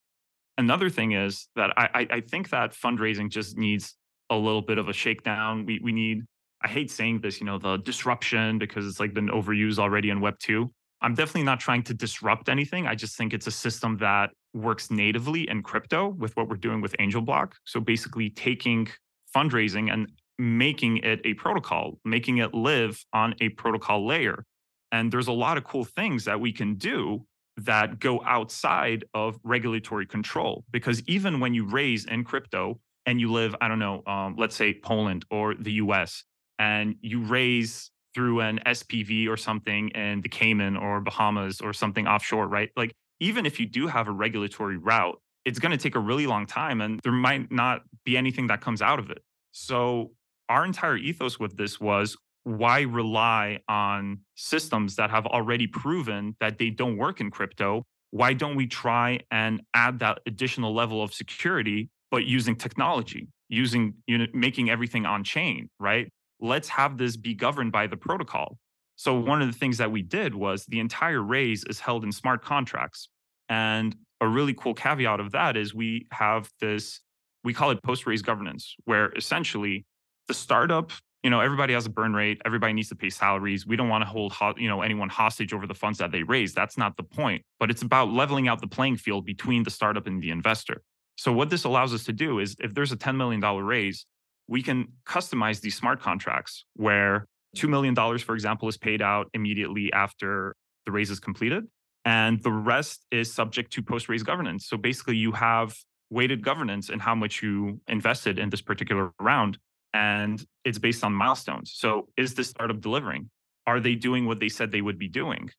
another 0.59 0.91
thing 0.91 1.13
is 1.13 1.49
that 1.57 1.71
I, 1.79 2.07
I 2.11 2.21
think 2.21 2.51
that 2.51 2.69
fundraising 2.73 3.31
just 3.31 3.57
needs 3.57 3.97
a 4.29 4.37
little 4.37 4.63
bit 4.71 4.79
of 4.79 4.87
a 4.89 4.93
shakedown. 4.93 5.67
We 5.67 5.81
we 5.83 5.93
need. 5.93 6.19
I 6.65 6.69
hate 6.69 6.91
saying 6.91 7.23
this, 7.23 7.41
you 7.41 7.47
know, 7.47 7.59
the 7.59 7.79
disruption 7.79 8.59
because 8.59 8.87
it's 8.87 9.01
like 9.01 9.13
been 9.15 9.33
overused 9.39 9.79
already 9.79 10.11
in 10.11 10.21
Web 10.21 10.37
two. 10.39 10.61
I'm 11.01 11.15
definitely 11.15 11.49
not 11.53 11.59
trying 11.59 11.85
to 11.85 11.95
disrupt 11.95 12.49
anything. 12.57 12.87
I 12.87 12.95
just 12.95 13.17
think 13.17 13.33
it's 13.33 13.49
a 13.49 13.57
system 13.67 13.97
that 14.09 14.29
works 14.55 14.91
natively 14.91 15.43
in 15.53 15.63
crypto 15.63 16.01
with 16.23 16.37
what 16.37 16.49
we're 16.49 16.65
doing 16.69 16.81
with 16.81 16.95
Angel 17.05 17.23
Block. 17.23 17.57
So 17.65 17.81
basically 17.81 18.29
taking 18.31 18.89
fundraising 19.35 19.93
and 19.93 20.01
making 20.39 20.99
it 20.99 21.21
a 21.25 21.35
protocol, 21.35 21.99
making 22.05 22.39
it 22.39 22.55
live 22.55 23.05
on 23.13 23.35
a 23.41 23.49
protocol 23.51 24.07
layer. 24.07 24.45
And 24.91 25.11
there's 25.11 25.29
a 25.29 25.33
lot 25.33 25.57
of 25.57 25.65
cool 25.65 25.85
things 25.85 26.25
that 26.25 26.41
we 26.41 26.53
can 26.53 26.75
do 26.75 27.25
that 27.57 27.99
go 27.99 28.23
outside 28.25 29.05
of 29.15 29.39
regulatory 29.43 30.07
control. 30.07 30.65
Because 30.71 31.03
even 31.07 31.41
when 31.41 31.55
you 31.55 31.67
raise 31.67 32.05
in 32.07 32.25
crypto 32.25 32.81
and 33.07 33.21
you 33.21 33.31
live, 33.31 33.55
I 33.61 33.69
don't 33.69 33.79
know, 33.79 34.03
um, 34.07 34.37
let's 34.39 34.57
say 34.57 34.75
Poland 34.75 35.25
or 35.31 35.55
the 35.55 35.73
US, 35.73 36.25
and 36.59 36.97
you 37.01 37.21
raise 37.21 37.91
through 38.15 38.41
an 38.41 38.61
SPV 38.67 39.29
or 39.29 39.37
something 39.37 39.89
in 39.91 40.21
the 40.21 40.29
Cayman 40.29 40.77
or 40.77 41.01
Bahamas 41.01 41.61
or 41.61 41.73
something 41.73 42.07
offshore, 42.07 42.47
right? 42.47 42.71
Like, 42.77 42.95
even 43.21 43.47
if 43.47 43.59
you 43.59 43.67
do 43.67 43.87
have 43.87 44.09
a 44.09 44.11
regulatory 44.11 44.77
route, 44.77 45.19
it's 45.45 45.59
going 45.59 45.73
to 45.73 45.79
take 45.79 45.95
a 45.95 46.01
really 46.01 46.27
long 46.27 46.47
time 46.47 46.81
and 46.81 47.01
there 47.03 47.13
might 47.13 47.51
not 47.51 47.83
be 48.05 48.17
anything 48.17 48.49
that 48.49 48.61
comes 48.61 48.83
out 48.83 48.99
of 48.99 49.11
it. 49.11 49.23
So, 49.53 50.13
our 50.53 50.67
entire 50.67 50.99
ethos 50.99 51.41
with 51.41 51.57
this 51.57 51.81
was 51.81 52.15
why 52.45 52.83
rely 52.83 53.59
on 53.69 54.19
systems 54.35 54.97
that 54.97 55.11
have 55.11 55.25
already 55.27 55.67
proven 55.67 56.37
that 56.41 56.59
they 56.59 56.69
don't 56.69 56.99
work 56.99 57.21
in 57.23 57.31
crypto? 57.31 57.85
Why 58.11 58.35
don't 58.35 58.55
we 58.55 58.67
try 58.67 59.21
and 59.31 59.63
add 59.73 60.01
that 60.01 60.19
additional 60.27 60.75
level 60.75 61.03
of 61.03 61.15
security, 61.15 61.89
but 62.11 62.27
using 62.27 62.55
technology, 62.55 63.29
using 63.49 63.95
you 64.07 64.19
know, 64.19 64.27
making 64.35 64.69
everything 64.69 65.07
on 65.07 65.25
chain, 65.25 65.71
right? 65.81 66.13
Let's 66.39 66.69
have 66.69 66.99
this 66.99 67.17
be 67.17 67.33
governed 67.33 67.73
by 67.73 67.87
the 67.87 67.97
protocol. 67.97 68.59
So 68.97 69.19
one 69.19 69.41
of 69.41 69.51
the 69.51 69.59
things 69.59 69.79
that 69.79 69.91
we 69.91 70.03
did 70.03 70.35
was 70.35 70.67
the 70.67 70.81
entire 70.81 71.23
raise 71.23 71.65
is 71.65 71.81
held 71.81 72.05
in 72.05 72.13
smart 72.13 72.45
contracts. 72.45 73.09
And 73.49 73.97
a 74.21 74.29
really 74.29 74.53
cool 74.53 74.75
caveat 74.75 75.19
of 75.19 75.33
that 75.33 75.57
is 75.57 75.75
we 75.75 76.09
have 76.13 76.51
this, 76.61 77.01
we 77.43 77.55
call 77.55 77.71
it 77.71 77.83
post 77.83 78.07
raise 78.07 78.21
governance, 78.21 78.77
where 78.85 79.11
essentially 79.15 79.87
the 80.29 80.35
startup 80.35 80.93
you 81.23 81.31
know 81.31 81.41
everybody 81.41 81.73
has 81.75 81.87
a 81.87 81.91
burn 81.91 82.15
rate 82.15 82.41
everybody 82.45 82.73
needs 82.73 82.89
to 82.89 82.97
pay 82.97 83.11
salaries. 83.11 83.67
We 83.67 83.77
don't 83.77 83.89
want 83.89 84.03
to 84.03 84.09
hold 84.09 84.33
ho- 84.33 84.55
you 84.57 84.69
know 84.69 84.83
anyone 84.83 85.09
hostage 85.09 85.53
over 85.53 85.67
the 85.67 85.75
funds 85.75 85.99
that 85.99 86.11
they 86.11 86.23
raise. 86.23 86.53
That's 86.53 86.77
not 86.79 86.97
the 86.97 87.03
point 87.03 87.43
but 87.61 87.71
it's 87.71 87.83
about 87.83 88.11
leveling 88.11 88.49
out 88.49 88.61
the 88.61 88.67
playing 88.67 88.97
field 88.97 89.25
between 89.25 89.63
the 89.63 89.71
startup 89.71 90.07
and 90.07 90.23
the 90.23 90.31
investor. 90.31 90.83
So 91.17 91.33
what 91.33 91.51
this 91.51 91.65
allows 91.65 91.93
us 91.95 92.05
to 92.05 92.13
do 92.13 92.39
is 92.39 92.57
if 92.59 92.75
there's 92.75 92.91
a 92.93 92.97
$10 92.97 93.17
million 93.17 93.41
raise 93.41 94.07
we 94.49 94.63
can 94.63 94.89
customize 95.07 95.61
these 95.61 95.77
smart 95.77 96.01
contracts 96.01 96.65
where 96.75 97.27
$2 97.57 97.69
million 97.69 97.95
for 98.19 98.35
example 98.35 98.69
is 98.69 98.77
paid 98.77 99.01
out 99.01 99.29
immediately 99.35 99.93
after 99.93 100.57
the 100.85 100.93
raise 100.93 101.11
is 101.11 101.21
completed 101.21 101.65
and 102.05 102.43
the 102.43 102.51
rest 102.51 103.07
is 103.11 103.33
subject 103.33 103.73
to 103.75 103.83
post 103.83 104.09
raise 104.09 104.23
governance. 104.23 104.67
So 104.67 104.77
basically 104.77 105.17
you 105.17 105.33
have 105.33 105.77
weighted 106.11 106.45
governance 106.45 106.89
and 106.89 107.01
how 107.01 107.15
much 107.15 107.43
you 107.43 107.81
invested 107.89 108.39
in 108.39 108.51
this 108.51 108.61
particular 108.61 109.13
round 109.21 109.59
and 109.95 110.45
it's 110.65 110.79
based 110.79 111.05
on 111.05 111.13
milestones. 111.13 111.73
So, 111.75 112.09
is 112.17 112.35
this 112.35 112.49
startup 112.51 112.81
delivering? 112.81 113.31
Are 113.67 113.81
they 113.81 113.95
doing 113.95 114.27
what 114.27 114.41
they 114.41 114.49
said 114.49 114.73
they 114.73 114.81
would 114.81 114.99
be 114.99 115.09
doing? 115.09 115.51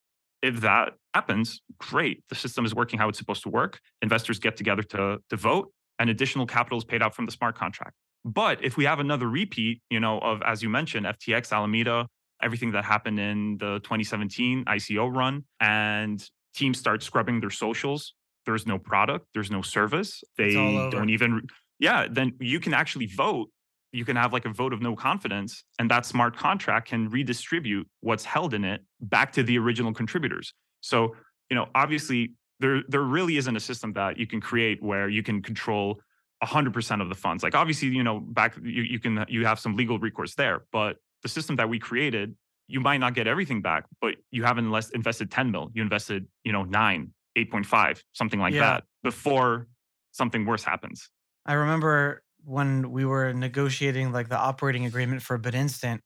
If 0.42 0.62
that 0.62 0.94
happens, 1.14 1.62
great. 1.78 2.24
The 2.30 2.36
system 2.36 2.66
is 2.66 2.76
working 2.76 3.00
how 3.00 3.08
it's 3.08 3.18
supposed 3.18 3.44
to 3.44 3.50
work. 3.50 3.80
Investors 4.02 4.40
get 4.40 4.58
together 4.58 4.84
to, 4.84 5.20
to 5.30 5.36
vote, 5.38 5.72
and 6.00 6.10
additional 6.10 6.46
capital 6.46 6.78
is 6.78 6.84
paid 6.84 7.02
out 7.02 7.16
from 7.16 7.26
the 7.26 7.32
smart 7.32 7.56
contract. 7.58 7.96
But 8.26 8.64
if 8.64 8.78
we 8.78 8.86
have 8.86 9.00
another 9.00 9.30
repeat, 9.30 9.82
you 9.90 10.00
know, 10.00 10.20
of 10.20 10.42
as 10.42 10.62
you 10.64 10.70
mentioned, 10.70 11.06
FTX, 11.06 11.52
Alameda, 11.52 12.08
everything 12.42 12.72
that 12.72 12.84
happened 12.84 13.20
in 13.20 13.58
the 13.58 13.80
2017 13.80 14.66
ICO 14.66 15.14
run, 15.14 15.46
and 15.60 16.28
teams 16.56 16.78
start 16.78 17.04
scrubbing 17.04 17.40
their 17.40 17.50
socials, 17.50 18.14
there's 18.46 18.68
no 18.68 18.78
product, 18.78 19.28
there's 19.34 19.52
no 19.52 19.62
service. 19.62 20.24
They 20.38 20.54
don't 20.54 21.10
even, 21.10 21.44
yeah, 21.80 22.08
then 22.10 22.34
you 22.40 22.60
can 22.60 22.74
actually 22.74 23.08
vote 23.08 23.50
you 23.94 24.06
can 24.06 24.16
have 24.16 24.34
like 24.34 24.46
a 24.46 24.50
vote 24.50 24.74
of 24.74 24.82
no 24.82 24.96
confidence 24.96 25.64
and 25.80 25.90
that 25.90 26.06
smart 26.06 26.36
contract 26.36 26.90
can 26.90 27.10
redistribute 27.10 27.88
what's 28.02 28.26
held 28.26 28.54
in 28.54 28.66
it 28.66 28.82
back 29.00 29.32
to 29.34 29.44
the 29.44 29.58
original 29.58 29.94
contributors. 29.94 30.54
So 30.82 31.16
you 31.50 31.56
know 31.56 31.68
obviously 31.76 32.34
there 32.60 32.82
there 32.88 33.02
really 33.02 33.38
isn't 33.38 33.56
a 33.56 33.60
system 33.60 33.94
that 33.94 34.18
you 34.18 34.28
can 34.28 34.42
create 34.42 34.82
where 34.82 35.08
you 35.10 35.24
can 35.24 35.42
control 35.42 36.00
100% 36.44 37.02
of 37.02 37.10
the 37.10 37.16
funds. 37.16 37.44
Like 37.44 37.56
obviously 37.56 37.90
you 37.90 38.04
know 38.04 38.20
back 38.20 38.56
you, 38.62 38.84
you 38.84 39.00
can 39.00 39.26
you 39.30 39.46
have 39.46 39.60
some 39.60 39.76
legal 39.76 40.00
recourse 40.00 40.36
there 40.36 40.66
but 40.72 40.98
the 41.22 41.30
system 41.30 41.56
that 41.56 41.70
we 41.70 41.80
created 41.80 42.36
you 42.68 42.80
might 42.80 42.98
not 42.98 43.14
get 43.14 43.28
everything 43.28 43.62
back 43.62 43.86
but 44.02 44.16
you 44.32 44.44
haven't 44.44 44.72
less 44.72 44.90
invested 44.90 45.30
10 45.30 45.52
mil 45.52 45.70
you 45.74 45.82
invested 45.82 46.28
you 46.44 46.52
know 46.52 46.64
9 46.64 47.12
8.5 47.38 48.02
something 48.14 48.40
like 48.40 48.54
yeah. 48.54 48.62
that 48.62 48.84
before 49.04 49.68
something 50.12 50.46
worse 50.46 50.64
happens. 50.64 51.10
I 51.46 51.54
remember 51.54 52.24
when 52.46 52.92
we 52.92 53.06
were 53.06 53.34
negotiating 53.34 54.12
like 54.12 54.30
the 54.30 54.38
operating 54.38 54.86
agreement 54.86 55.22
for 55.22 55.40
BitInstant, 55.40 56.00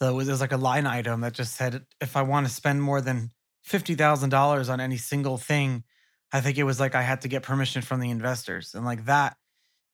there 0.00 0.12
was 0.12 0.40
like 0.40 0.52
a 0.52 0.56
line 0.56 0.86
item 0.86 1.20
that 1.20 1.32
just 1.32 1.54
said 1.54 1.84
if 2.00 2.16
I 2.16 2.22
want 2.22 2.46
to 2.46 2.52
spend 2.52 2.82
more 2.82 3.00
than 3.00 3.30
fifty 3.62 3.94
thousand 3.94 4.30
dollars 4.30 4.68
on 4.68 4.80
any 4.80 4.96
single 4.96 5.38
thing, 5.38 5.84
I 6.32 6.40
think 6.40 6.58
it 6.58 6.64
was 6.64 6.80
like 6.80 6.94
I 6.94 7.02
had 7.02 7.20
to 7.22 7.28
get 7.28 7.42
permission 7.42 7.82
from 7.82 8.00
the 8.00 8.10
investors 8.10 8.74
and 8.74 8.84
like 8.84 9.06
that. 9.06 9.36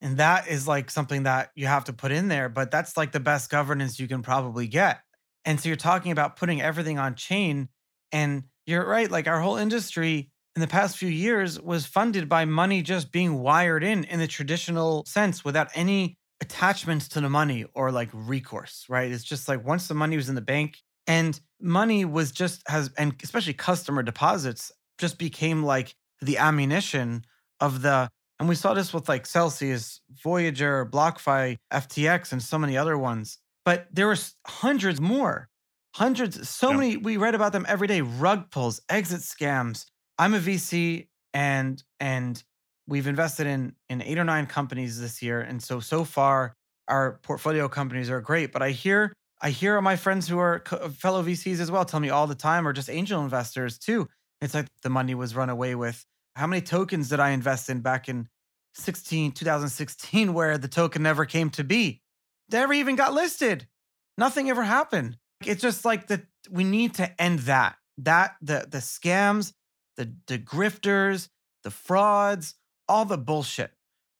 And 0.00 0.16
that 0.16 0.48
is 0.48 0.66
like 0.66 0.90
something 0.90 1.24
that 1.24 1.50
you 1.54 1.66
have 1.66 1.84
to 1.84 1.92
put 1.92 2.10
in 2.10 2.28
there, 2.28 2.48
but 2.48 2.70
that's 2.70 2.96
like 2.96 3.12
the 3.12 3.20
best 3.20 3.50
governance 3.50 4.00
you 4.00 4.08
can 4.08 4.22
probably 4.22 4.66
get. 4.66 5.00
And 5.44 5.60
so 5.60 5.68
you're 5.68 5.76
talking 5.76 6.12
about 6.12 6.36
putting 6.36 6.62
everything 6.62 6.98
on 6.98 7.14
chain. 7.14 7.68
And 8.10 8.44
you're 8.66 8.86
right, 8.86 9.10
like 9.10 9.28
our 9.28 9.40
whole 9.40 9.56
industry 9.56 10.30
in 10.56 10.60
the 10.60 10.66
past 10.66 10.96
few 10.96 11.08
years 11.08 11.60
was 11.60 11.86
funded 11.86 12.28
by 12.28 12.44
money 12.44 12.82
just 12.82 13.12
being 13.12 13.38
wired 13.38 13.84
in 13.84 14.04
in 14.04 14.18
the 14.18 14.26
traditional 14.26 15.04
sense 15.06 15.44
without 15.44 15.68
any 15.74 16.16
attachments 16.40 17.08
to 17.08 17.20
the 17.20 17.28
money 17.28 17.64
or 17.74 17.92
like 17.92 18.08
recourse, 18.12 18.86
right? 18.88 19.10
It's 19.10 19.24
just 19.24 19.48
like 19.48 19.64
once 19.64 19.88
the 19.88 19.94
money 19.94 20.16
was 20.16 20.28
in 20.28 20.34
the 20.34 20.40
bank 20.40 20.78
and 21.06 21.38
money 21.60 22.04
was 22.04 22.32
just 22.32 22.62
has, 22.68 22.90
and 22.96 23.14
especially 23.22 23.52
customer 23.52 24.02
deposits 24.02 24.72
just 24.98 25.18
became 25.18 25.62
like 25.62 25.94
the 26.20 26.38
ammunition 26.38 27.24
of 27.60 27.82
the, 27.82 28.08
and 28.38 28.48
we 28.48 28.54
saw 28.54 28.74
this 28.74 28.92
with 28.92 29.08
like 29.08 29.26
Celsius, 29.26 30.00
Voyager, 30.22 30.86
BlockFi, 30.86 31.56
FTX, 31.72 32.32
and 32.32 32.42
so 32.42 32.58
many 32.58 32.76
other 32.76 32.96
ones. 32.96 33.38
But 33.64 33.86
there 33.92 34.06
were 34.06 34.16
hundreds 34.46 35.00
more, 35.00 35.48
hundreds, 35.94 36.48
so 36.48 36.70
yeah. 36.70 36.76
many, 36.76 36.96
we 36.96 37.18
read 37.18 37.34
about 37.34 37.52
them 37.52 37.66
every 37.68 37.86
day 37.86 38.00
rug 38.00 38.50
pulls, 38.50 38.80
exit 38.88 39.20
scams, 39.20 39.84
I'm 40.20 40.34
a 40.34 40.38
VC 40.38 41.06
and 41.32 41.82
and 41.98 42.44
we've 42.86 43.06
invested 43.06 43.46
in 43.46 43.74
in 43.88 44.02
eight 44.02 44.18
or 44.18 44.24
nine 44.24 44.46
companies 44.46 45.00
this 45.00 45.22
year, 45.22 45.40
and 45.40 45.62
so 45.62 45.80
so 45.80 46.04
far 46.04 46.52
our 46.88 47.20
portfolio 47.22 47.68
companies 47.70 48.10
are 48.10 48.20
great. 48.20 48.52
But 48.52 48.60
I 48.60 48.68
hear 48.68 49.14
I 49.40 49.48
hear 49.48 49.80
my 49.80 49.96
friends 49.96 50.28
who 50.28 50.38
are 50.38 50.62
fellow 50.98 51.22
VCs 51.22 51.58
as 51.58 51.70
well 51.70 51.86
tell 51.86 52.00
me 52.00 52.10
all 52.10 52.26
the 52.26 52.34
time, 52.34 52.68
or 52.68 52.74
just 52.74 52.90
angel 52.90 53.22
investors 53.22 53.78
too. 53.78 54.08
It's 54.42 54.52
like 54.52 54.66
the 54.82 54.90
money 54.90 55.14
was 55.14 55.34
run 55.34 55.48
away 55.48 55.74
with. 55.74 56.04
How 56.36 56.46
many 56.46 56.60
tokens 56.60 57.08
did 57.08 57.18
I 57.18 57.30
invest 57.30 57.70
in 57.70 57.80
back 57.80 58.06
in 58.06 58.28
16 58.74 59.32
2016 59.32 60.34
where 60.34 60.58
the 60.58 60.68
token 60.68 61.02
never 61.02 61.24
came 61.24 61.48
to 61.50 61.64
be? 61.64 62.02
Never 62.52 62.74
even 62.74 62.94
got 62.94 63.14
listed. 63.14 63.66
Nothing 64.18 64.50
ever 64.50 64.64
happened. 64.64 65.16
It's 65.46 65.62
just 65.62 65.86
like 65.86 66.08
that 66.08 66.26
we 66.50 66.64
need 66.64 66.92
to 66.96 67.10
end 67.18 67.38
that. 67.40 67.76
That 67.96 68.36
the 68.42 68.66
the 68.68 68.78
scams 68.78 69.54
the 70.00 70.14
the 70.26 70.38
grifters, 70.38 71.28
the 71.62 71.70
frauds, 71.70 72.54
all 72.88 73.04
the 73.04 73.18
bullshit, 73.18 73.70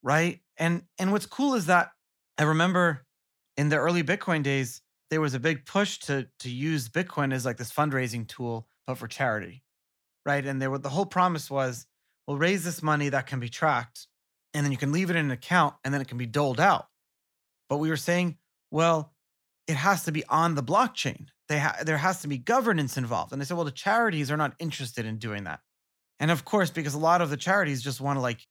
right? 0.02 0.40
And 0.58 0.82
and 0.99 1.10
what's 1.10 1.25
cool 1.25 1.54
is 1.54 1.66
that 1.66 1.92
I 2.38 2.42
remember 2.42 3.06
in 3.56 3.70
the 3.70 3.78
early 3.78 4.02
Bitcoin 4.02 4.42
days, 4.42 4.82
there 5.08 5.22
was 5.22 5.32
a 5.32 5.40
big 5.40 5.64
push 5.64 5.99
to 6.00 6.28
to 6.40 6.50
use 6.50 6.90
Bitcoin 6.90 7.32
as 7.32 7.46
like 7.46 7.56
this 7.56 7.72
fundraising 7.72 8.28
tool, 8.28 8.68
but 8.87 8.99
for 8.99 9.08
charity, 9.08 9.64
right? 10.26 10.44
And 10.44 10.60
there 10.60 10.70
were 10.70 10.78
the 10.78 10.90
whole 10.90 11.06
promise 11.06 11.50
was, 11.50 11.87
we'll 12.26 12.37
raise 12.37 12.62
this 12.62 12.82
money 12.82 13.08
that 13.08 13.26
can 13.26 13.40
be 13.40 13.49
tracked, 13.49 14.06
and 14.52 14.62
then 14.64 14.72
you 14.72 14.78
can 14.78 14.92
leave 14.92 15.08
it 15.08 15.16
in 15.16 15.25
an 15.25 15.30
account, 15.30 15.76
and 15.82 15.94
then 15.94 16.02
it 16.02 16.08
can 16.08 16.18
be 16.18 16.26
doled 16.26 16.60
out. 16.60 16.88
But 17.70 17.78
we 17.78 17.88
were 17.88 17.96
saying, 17.96 18.37
well, 18.70 19.14
it 19.66 19.76
has 19.76 20.04
to 20.04 20.12
be 20.12 20.25
on 20.26 20.56
the 20.56 20.62
blockchain. 20.62 21.28
They 21.49 21.58
ha- 21.58 21.78
there 21.82 21.99
has 21.99 22.20
to 22.20 22.28
be 22.28 22.38
governance 22.38 22.99
involved. 22.99 23.32
And 23.32 23.40
they 23.40 23.46
said, 23.46 23.56
well, 23.56 23.64
the 23.64 23.72
charities 23.72 24.30
are 24.30 24.37
not 24.37 24.54
interested 24.58 25.06
in 25.06 25.16
doing 25.16 25.44
that. 25.44 25.60
And 26.20 26.30
of 26.30 26.44
course, 26.44 26.70
because 26.70 26.94
a 26.94 26.98
lot 26.98 27.22
of 27.22 27.30
the 27.30 27.36
charities 27.36 27.82
just 27.82 28.00
want 28.00 28.18
to 28.18 28.20
like, 28.20 28.46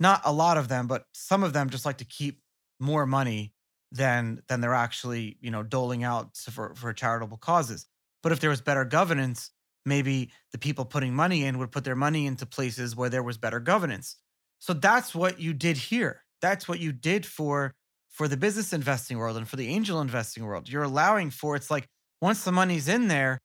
not 0.00 0.20
a 0.24 0.32
lot 0.32 0.58
of 0.58 0.68
them, 0.68 0.88
but 0.88 1.04
some 1.12 1.44
of 1.44 1.52
them 1.52 1.70
just 1.70 1.86
like 1.86 1.98
to 1.98 2.04
keep 2.04 2.40
more 2.80 3.06
money 3.06 3.54
than 3.92 4.42
than 4.48 4.60
they're 4.60 4.74
actually, 4.74 5.38
you 5.40 5.52
know, 5.52 5.62
doling 5.62 6.02
out 6.02 6.36
for, 6.36 6.74
for 6.74 6.92
charitable 6.92 7.36
causes. 7.36 7.86
But 8.22 8.32
if 8.32 8.40
there 8.40 8.50
was 8.50 8.60
better 8.60 8.84
governance, 8.84 9.50
maybe 9.86 10.32
the 10.50 10.58
people 10.58 10.84
putting 10.84 11.14
money 11.14 11.44
in 11.44 11.58
would 11.58 11.70
put 11.70 11.84
their 11.84 11.94
money 11.94 12.26
into 12.26 12.44
places 12.44 12.96
where 12.96 13.08
there 13.08 13.22
was 13.22 13.38
better 13.38 13.60
governance. 13.60 14.16
So 14.58 14.72
that's 14.72 15.14
what 15.14 15.38
you 15.40 15.52
did 15.52 15.76
here. 15.76 16.22
That's 16.42 16.66
what 16.66 16.80
you 16.80 16.90
did 16.90 17.24
for 17.24 17.74
for 18.10 18.26
the 18.26 18.36
business 18.36 18.72
investing 18.72 19.18
world 19.18 19.36
and 19.36 19.48
for 19.48 19.56
the 19.56 19.68
angel 19.68 20.00
investing 20.00 20.44
world. 20.44 20.68
You're 20.68 20.82
allowing 20.82 21.30
for 21.30 21.54
it's 21.54 21.70
like 21.70 21.86
once 22.20 22.44
the 22.44 22.52
money's 22.52 22.88
in 22.88 23.08
there, 23.08 23.38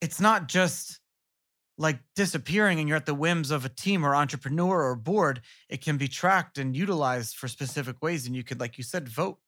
it's 0.00 0.20
not 0.20 0.48
just 0.48 1.00
like 1.82 1.98
disappearing 2.14 2.78
and 2.78 2.88
you're 2.88 2.96
at 2.96 3.06
the 3.06 3.14
whims 3.14 3.50
of 3.50 3.64
a 3.64 3.68
team 3.68 4.06
or 4.06 4.14
entrepreneur 4.14 4.84
or 4.84 4.94
board. 4.94 5.40
It 5.68 5.82
can 5.82 5.96
be 5.96 6.08
tracked 6.08 6.56
and 6.56 6.76
utilized 6.76 7.36
for 7.36 7.48
specific 7.48 7.96
ways. 8.00 8.26
And 8.26 8.36
you 8.36 8.44
could, 8.44 8.60
like 8.60 8.78
you 8.78 8.84
said, 8.84 9.08
vote. 9.08 9.38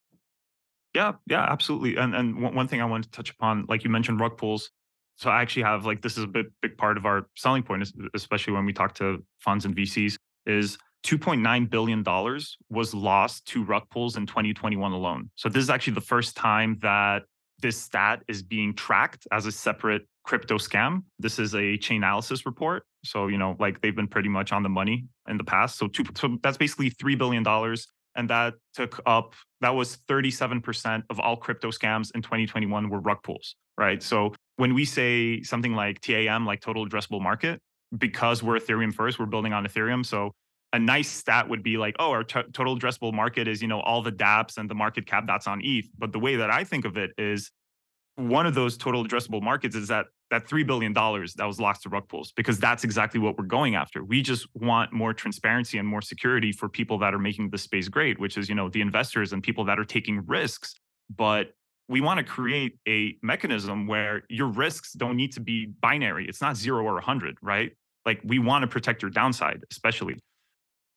Yeah, 0.94 1.12
yeah, 1.26 1.44
absolutely. 1.48 1.96
And 1.96 2.14
and 2.14 2.40
one 2.54 2.68
thing 2.68 2.80
I 2.80 2.84
wanted 2.84 3.04
to 3.04 3.10
touch 3.10 3.30
upon, 3.30 3.66
like 3.68 3.84
you 3.84 3.90
mentioned, 3.90 4.20
rug 4.20 4.36
pulls. 4.36 4.70
So 5.16 5.30
I 5.30 5.42
actually 5.42 5.62
have 5.62 5.86
like 5.86 6.02
this 6.02 6.18
is 6.18 6.24
a 6.24 6.28
big 6.28 6.46
big 6.60 6.76
part 6.76 6.96
of 6.96 7.06
our 7.06 7.26
selling 7.36 7.62
point, 7.62 7.88
especially 8.14 8.52
when 8.52 8.64
we 8.64 8.72
talk 8.72 8.94
to 8.96 9.24
funds 9.38 9.64
and 9.64 9.74
VCs, 9.74 10.16
is 10.46 10.76
2.9 11.04 11.70
billion 11.70 12.02
dollars 12.02 12.56
was 12.70 12.94
lost 12.94 13.46
to 13.46 13.62
rug 13.62 13.82
pulls 13.90 14.16
in 14.16 14.26
2021 14.26 14.92
alone. 14.92 15.30
So 15.36 15.48
this 15.48 15.62
is 15.62 15.70
actually 15.70 15.94
the 15.94 16.00
first 16.00 16.36
time 16.36 16.78
that 16.82 17.24
this 17.60 17.80
stat 17.80 18.22
is 18.28 18.42
being 18.42 18.74
tracked 18.74 19.26
as 19.32 19.46
a 19.46 19.52
separate 19.52 20.06
crypto 20.24 20.58
scam. 20.58 21.02
This 21.18 21.38
is 21.38 21.54
a 21.54 21.78
Chainalysis 21.78 22.46
report. 22.46 22.84
So, 23.04 23.28
you 23.28 23.38
know, 23.38 23.56
like 23.58 23.80
they've 23.80 23.94
been 23.94 24.08
pretty 24.08 24.28
much 24.28 24.52
on 24.52 24.62
the 24.62 24.68
money 24.68 25.06
in 25.28 25.36
the 25.36 25.44
past. 25.44 25.78
So, 25.78 25.86
two, 25.86 26.04
so 26.14 26.38
that's 26.42 26.56
basically 26.56 26.90
$3 26.90 27.16
billion. 27.18 27.44
And 28.16 28.30
that 28.30 28.54
took 28.74 29.00
up, 29.06 29.34
that 29.60 29.74
was 29.74 29.98
37% 30.08 31.02
of 31.10 31.20
all 31.20 31.36
crypto 31.36 31.70
scams 31.70 32.14
in 32.14 32.22
2021 32.22 32.88
were 32.88 33.00
rug 33.00 33.18
pulls, 33.22 33.56
right? 33.76 34.02
So 34.02 34.34
when 34.56 34.72
we 34.72 34.84
say 34.84 35.42
something 35.42 35.74
like 35.74 36.00
TAM, 36.00 36.46
like 36.46 36.60
total 36.60 36.86
addressable 36.86 37.20
market, 37.20 37.60
because 37.96 38.42
we're 38.42 38.58
Ethereum 38.58 38.94
first, 38.94 39.18
we're 39.18 39.26
building 39.26 39.52
on 39.52 39.66
Ethereum. 39.66 40.06
So 40.06 40.32
a 40.74 40.78
nice 40.78 41.08
stat 41.08 41.48
would 41.48 41.62
be 41.62 41.76
like, 41.76 41.94
oh, 42.00 42.10
our 42.10 42.24
t- 42.24 42.42
total 42.52 42.76
addressable 42.76 43.14
market 43.14 43.46
is, 43.46 43.62
you 43.62 43.68
know, 43.68 43.80
all 43.80 44.02
the 44.02 44.10
dApps 44.10 44.58
and 44.58 44.68
the 44.68 44.74
market 44.74 45.06
cap 45.06 45.24
that's 45.24 45.46
on 45.46 45.60
ETH. 45.62 45.86
But 45.96 46.10
the 46.12 46.18
way 46.18 46.34
that 46.34 46.50
I 46.50 46.64
think 46.64 46.84
of 46.84 46.96
it 46.96 47.12
is 47.16 47.52
one 48.16 48.44
of 48.44 48.56
those 48.56 48.76
total 48.76 49.04
addressable 49.06 49.40
markets 49.40 49.76
is 49.76 49.86
that 49.88 50.06
that 50.32 50.48
$3 50.48 50.66
billion 50.66 50.92
that 50.92 51.44
was 51.46 51.60
lost 51.60 51.82
to 51.82 51.88
rug 51.88 52.08
pulls, 52.08 52.32
because 52.32 52.58
that's 52.58 52.82
exactly 52.82 53.20
what 53.20 53.38
we're 53.38 53.44
going 53.44 53.76
after. 53.76 54.02
We 54.02 54.20
just 54.20 54.48
want 54.54 54.92
more 54.92 55.14
transparency 55.14 55.78
and 55.78 55.86
more 55.86 56.02
security 56.02 56.50
for 56.50 56.68
people 56.68 56.98
that 56.98 57.14
are 57.14 57.20
making 57.20 57.50
the 57.50 57.58
space 57.58 57.88
great, 57.88 58.18
which 58.18 58.36
is, 58.36 58.48
you 58.48 58.56
know, 58.56 58.68
the 58.68 58.80
investors 58.80 59.32
and 59.32 59.44
people 59.44 59.64
that 59.66 59.78
are 59.78 59.84
taking 59.84 60.26
risks. 60.26 60.74
But 61.14 61.52
we 61.88 62.00
want 62.00 62.18
to 62.18 62.24
create 62.24 62.78
a 62.88 63.16
mechanism 63.22 63.86
where 63.86 64.24
your 64.28 64.48
risks 64.48 64.92
don't 64.92 65.16
need 65.16 65.30
to 65.34 65.40
be 65.40 65.66
binary. 65.66 66.26
It's 66.26 66.40
not 66.40 66.56
zero 66.56 66.82
or 66.82 66.94
100, 66.94 67.36
right? 67.42 67.70
Like 68.04 68.20
we 68.24 68.40
want 68.40 68.62
to 68.62 68.66
protect 68.66 69.02
your 69.02 69.12
downside, 69.12 69.62
especially 69.70 70.16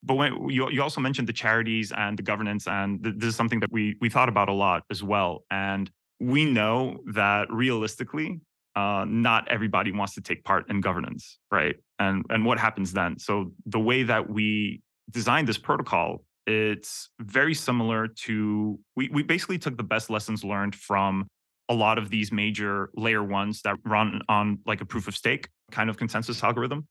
but 0.03 0.15
when 0.15 0.49
you, 0.49 0.69
you 0.69 0.81
also 0.81 1.01
mentioned 1.01 1.27
the 1.27 1.33
charities 1.33 1.91
and 1.91 2.17
the 2.17 2.23
governance 2.23 2.67
and 2.67 3.03
th- 3.03 3.15
this 3.17 3.29
is 3.29 3.35
something 3.35 3.59
that 3.59 3.71
we 3.71 3.95
we 4.01 4.09
thought 4.09 4.29
about 4.29 4.49
a 4.49 4.53
lot 4.53 4.83
as 4.91 5.03
well. 5.03 5.43
And 5.51 5.89
we 6.19 6.45
know 6.45 6.99
that 7.13 7.51
realistically 7.51 8.39
uh, 8.75 9.05
not 9.07 9.47
everybody 9.47 9.91
wants 9.91 10.13
to 10.13 10.21
take 10.21 10.43
part 10.43 10.69
in 10.69 10.81
governance 10.81 11.39
right? 11.51 11.75
And 11.99 12.25
and 12.29 12.45
what 12.45 12.59
happens 12.59 12.93
then? 12.93 13.19
So 13.19 13.51
the 13.65 13.79
way 13.79 14.03
that 14.03 14.29
we 14.29 14.81
designed 15.11 15.47
this 15.47 15.57
protocol 15.57 16.23
it's 16.47 17.09
very 17.19 17.53
similar 17.53 18.07
to 18.07 18.79
we, 18.95 19.09
we 19.09 19.21
basically 19.21 19.59
took 19.59 19.75
the 19.75 19.83
best 19.83 20.09
lessons 20.09 20.45
learned 20.45 20.73
from 20.73 21.27
a 21.69 21.73
lot 21.73 21.97
of 21.97 22.09
these 22.09 22.31
major 22.31 22.89
layer 22.95 23.23
ones 23.23 23.61
that 23.63 23.75
run 23.85 24.21
on 24.29 24.59
like 24.65 24.79
a 24.79 24.85
proof 24.85 25.07
of 25.07 25.15
stake 25.15 25.49
kind 25.71 25.89
of 25.89 25.97
consensus 25.97 26.41
algorithm. 26.43 26.87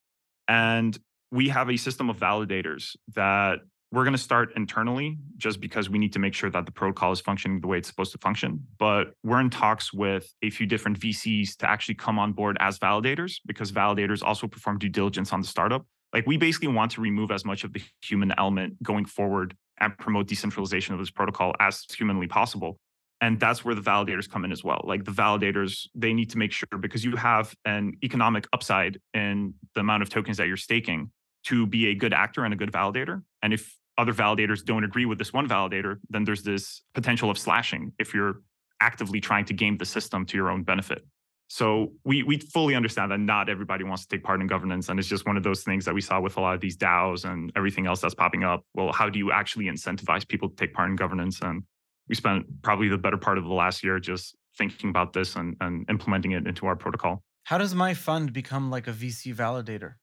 And 0.48 0.96
we 1.30 1.49
have 1.49 1.71
a 1.71 1.76
system 1.76 2.11
of 2.11 2.16
validators 2.16 2.97
that 3.14 3.61
we're 3.92 4.04
going 4.04 4.12
to 4.12 4.18
start 4.18 4.50
internally 4.56 5.16
just 5.37 5.61
because 5.61 5.88
we 5.88 5.99
need 5.99 6.12
to 6.12 6.18
make 6.18 6.35
sure 6.35 6.50
that 6.50 6.66
the 6.66 6.73
protocol 6.73 7.12
is 7.12 7.21
functioning 7.21 7.61
the 7.61 7.66
way 7.66 7.78
it's 7.78 7.89
supposed 7.89 8.12
to 8.12 8.19
function. 8.19 8.67
But 8.78 9.12
we're 9.23 9.41
in 9.41 9.49
talks 9.49 9.93
with 9.93 10.32
a 10.43 10.50
few 10.50 10.67
different 10.67 10.99
VCs 10.99 11.56
to 11.58 11.71
actually 11.71 11.95
come 11.95 12.19
on 12.19 12.32
board 12.32 12.56
as 12.60 12.78
validators 12.78 13.36
because 13.47 13.71
validators 13.71 14.23
also 14.25 14.49
perform 14.49 14.78
due 14.78 14.89
diligence 14.89 15.32
on 15.32 15.41
the 15.41 15.47
startup. 15.47 15.86
Like 16.12 16.26
we 16.26 16.36
basically 16.36 16.69
want 16.69 16.93
to 16.93 17.00
remove 17.00 17.30
as 17.30 17.45
much 17.45 17.65
of 17.65 17.73
the 17.73 17.82
human 18.02 18.32
element 18.36 18.82
going 18.82 19.04
forward 19.04 19.56
and 19.78 19.97
promote 19.99 20.26
decentralization 20.26 20.95
of 20.95 21.00
this 21.00 21.10
protocol 21.10 21.54
as 21.60 21.84
humanly 21.97 22.26
possible. 22.26 22.78
And 23.21 23.41
that's 23.41 23.65
where 23.65 23.75
the 23.75 23.81
validators 23.81 24.29
come 24.29 24.45
in 24.45 24.52
as 24.52 24.63
well. 24.63 24.83
Like 24.85 25.05
the 25.05 25.11
validators, 25.11 25.87
they 25.95 26.13
need 26.13 26.31
to 26.31 26.39
make 26.39 26.52
sure 26.52 26.69
because 26.79 27.05
you 27.05 27.17
have 27.17 27.55
an 27.65 27.95
economic 28.05 28.47
upside 28.52 29.00
in 29.15 29.55
the 29.75 29.81
amount 29.81 30.02
of 30.02 30.11
tokens 30.11 30.37
that 30.37 30.49
you're 30.49 30.59
staking 30.59 31.11
to 31.45 31.67
be 31.67 31.89
a 31.89 31.95
good 31.95 32.13
actor 32.13 32.45
and 32.45 32.52
a 32.52 32.57
good 32.57 32.73
validator. 32.73 33.23
And 33.43 33.55
if 33.55 33.75
other 33.97 34.13
validators 34.13 34.63
don't 34.65 34.85
agree 34.85 35.07
with 35.07 35.19
this 35.19 35.33
one 35.33 35.49
validator, 35.49 35.97
then 36.11 36.25
there's 36.25 36.43
this 36.43 36.83
potential 36.95 37.31
of 37.31 37.39
slashing 37.39 37.93
if 37.99 38.13
you're 38.13 38.43
actively 38.81 39.21
trying 39.21 39.47
to 39.47 39.55
game 39.55 39.79
the 39.79 39.87
system 39.87 40.26
to 40.26 40.37
your 40.37 40.50
own 40.50 40.63
benefit. 40.63 41.07
So 41.49 41.93
we 42.05 42.25
we 42.25 42.39
fully 42.39 42.75
understand 42.75 43.13
that 43.13 43.21
not 43.21 43.49
everybody 43.49 43.85
wants 43.85 44.05
to 44.05 44.09
take 44.09 44.25
part 44.25 44.41
in 44.41 44.49
governance, 44.49 44.89
and 44.89 44.99
it's 44.99 45.09
just 45.09 45.26
one 45.26 45.37
of 45.37 45.45
those 45.45 45.63
things 45.63 45.85
that 45.85 45.95
we 45.95 46.00
saw 46.00 46.21
with 46.21 46.37
a 46.37 46.41
lot 46.41 46.55
of 46.55 46.61
these 46.61 46.76
DAOs 46.76 47.25
and 47.25 47.52
everything 47.55 47.87
else 47.87 48.00
that's 48.00 48.15
popping 48.15 48.43
up. 48.43 48.65
Well, 48.75 48.93
how 48.93 49.09
do 49.09 49.19
you 49.19 49.31
actually 49.31 49.67
incentivize 49.67 50.26
people 50.26 50.49
to 50.49 50.57
take 50.57 50.75
part 50.75 50.91
in 50.91 50.97
governance? 50.97 51.41
And 51.43 51.63
we 52.08 52.14
spent 52.14 52.47
probably 52.62 52.88
the 52.88 52.99
better 52.99 53.16
part 53.16 53.38
of 53.38 53.45
the 53.45 53.52
last 53.52 53.82
year 53.82 53.99
just 53.99 54.34
thinking 54.56 54.90
about 54.90 55.12
this 55.12 55.36
and, 55.36 55.56
and 55.60 55.88
implementing 55.90 56.32
it 56.32 56.47
into 56.47 56.66
our 56.66 56.76
protocol. 56.76 57.23
How 57.45 57.58
does 57.58 57.75
my 57.75 57.95
fund 57.95 58.32
become 58.32 58.71
like 58.71 58.88
a 58.88 58.92
VC 58.92 59.34
validator? 59.34 59.95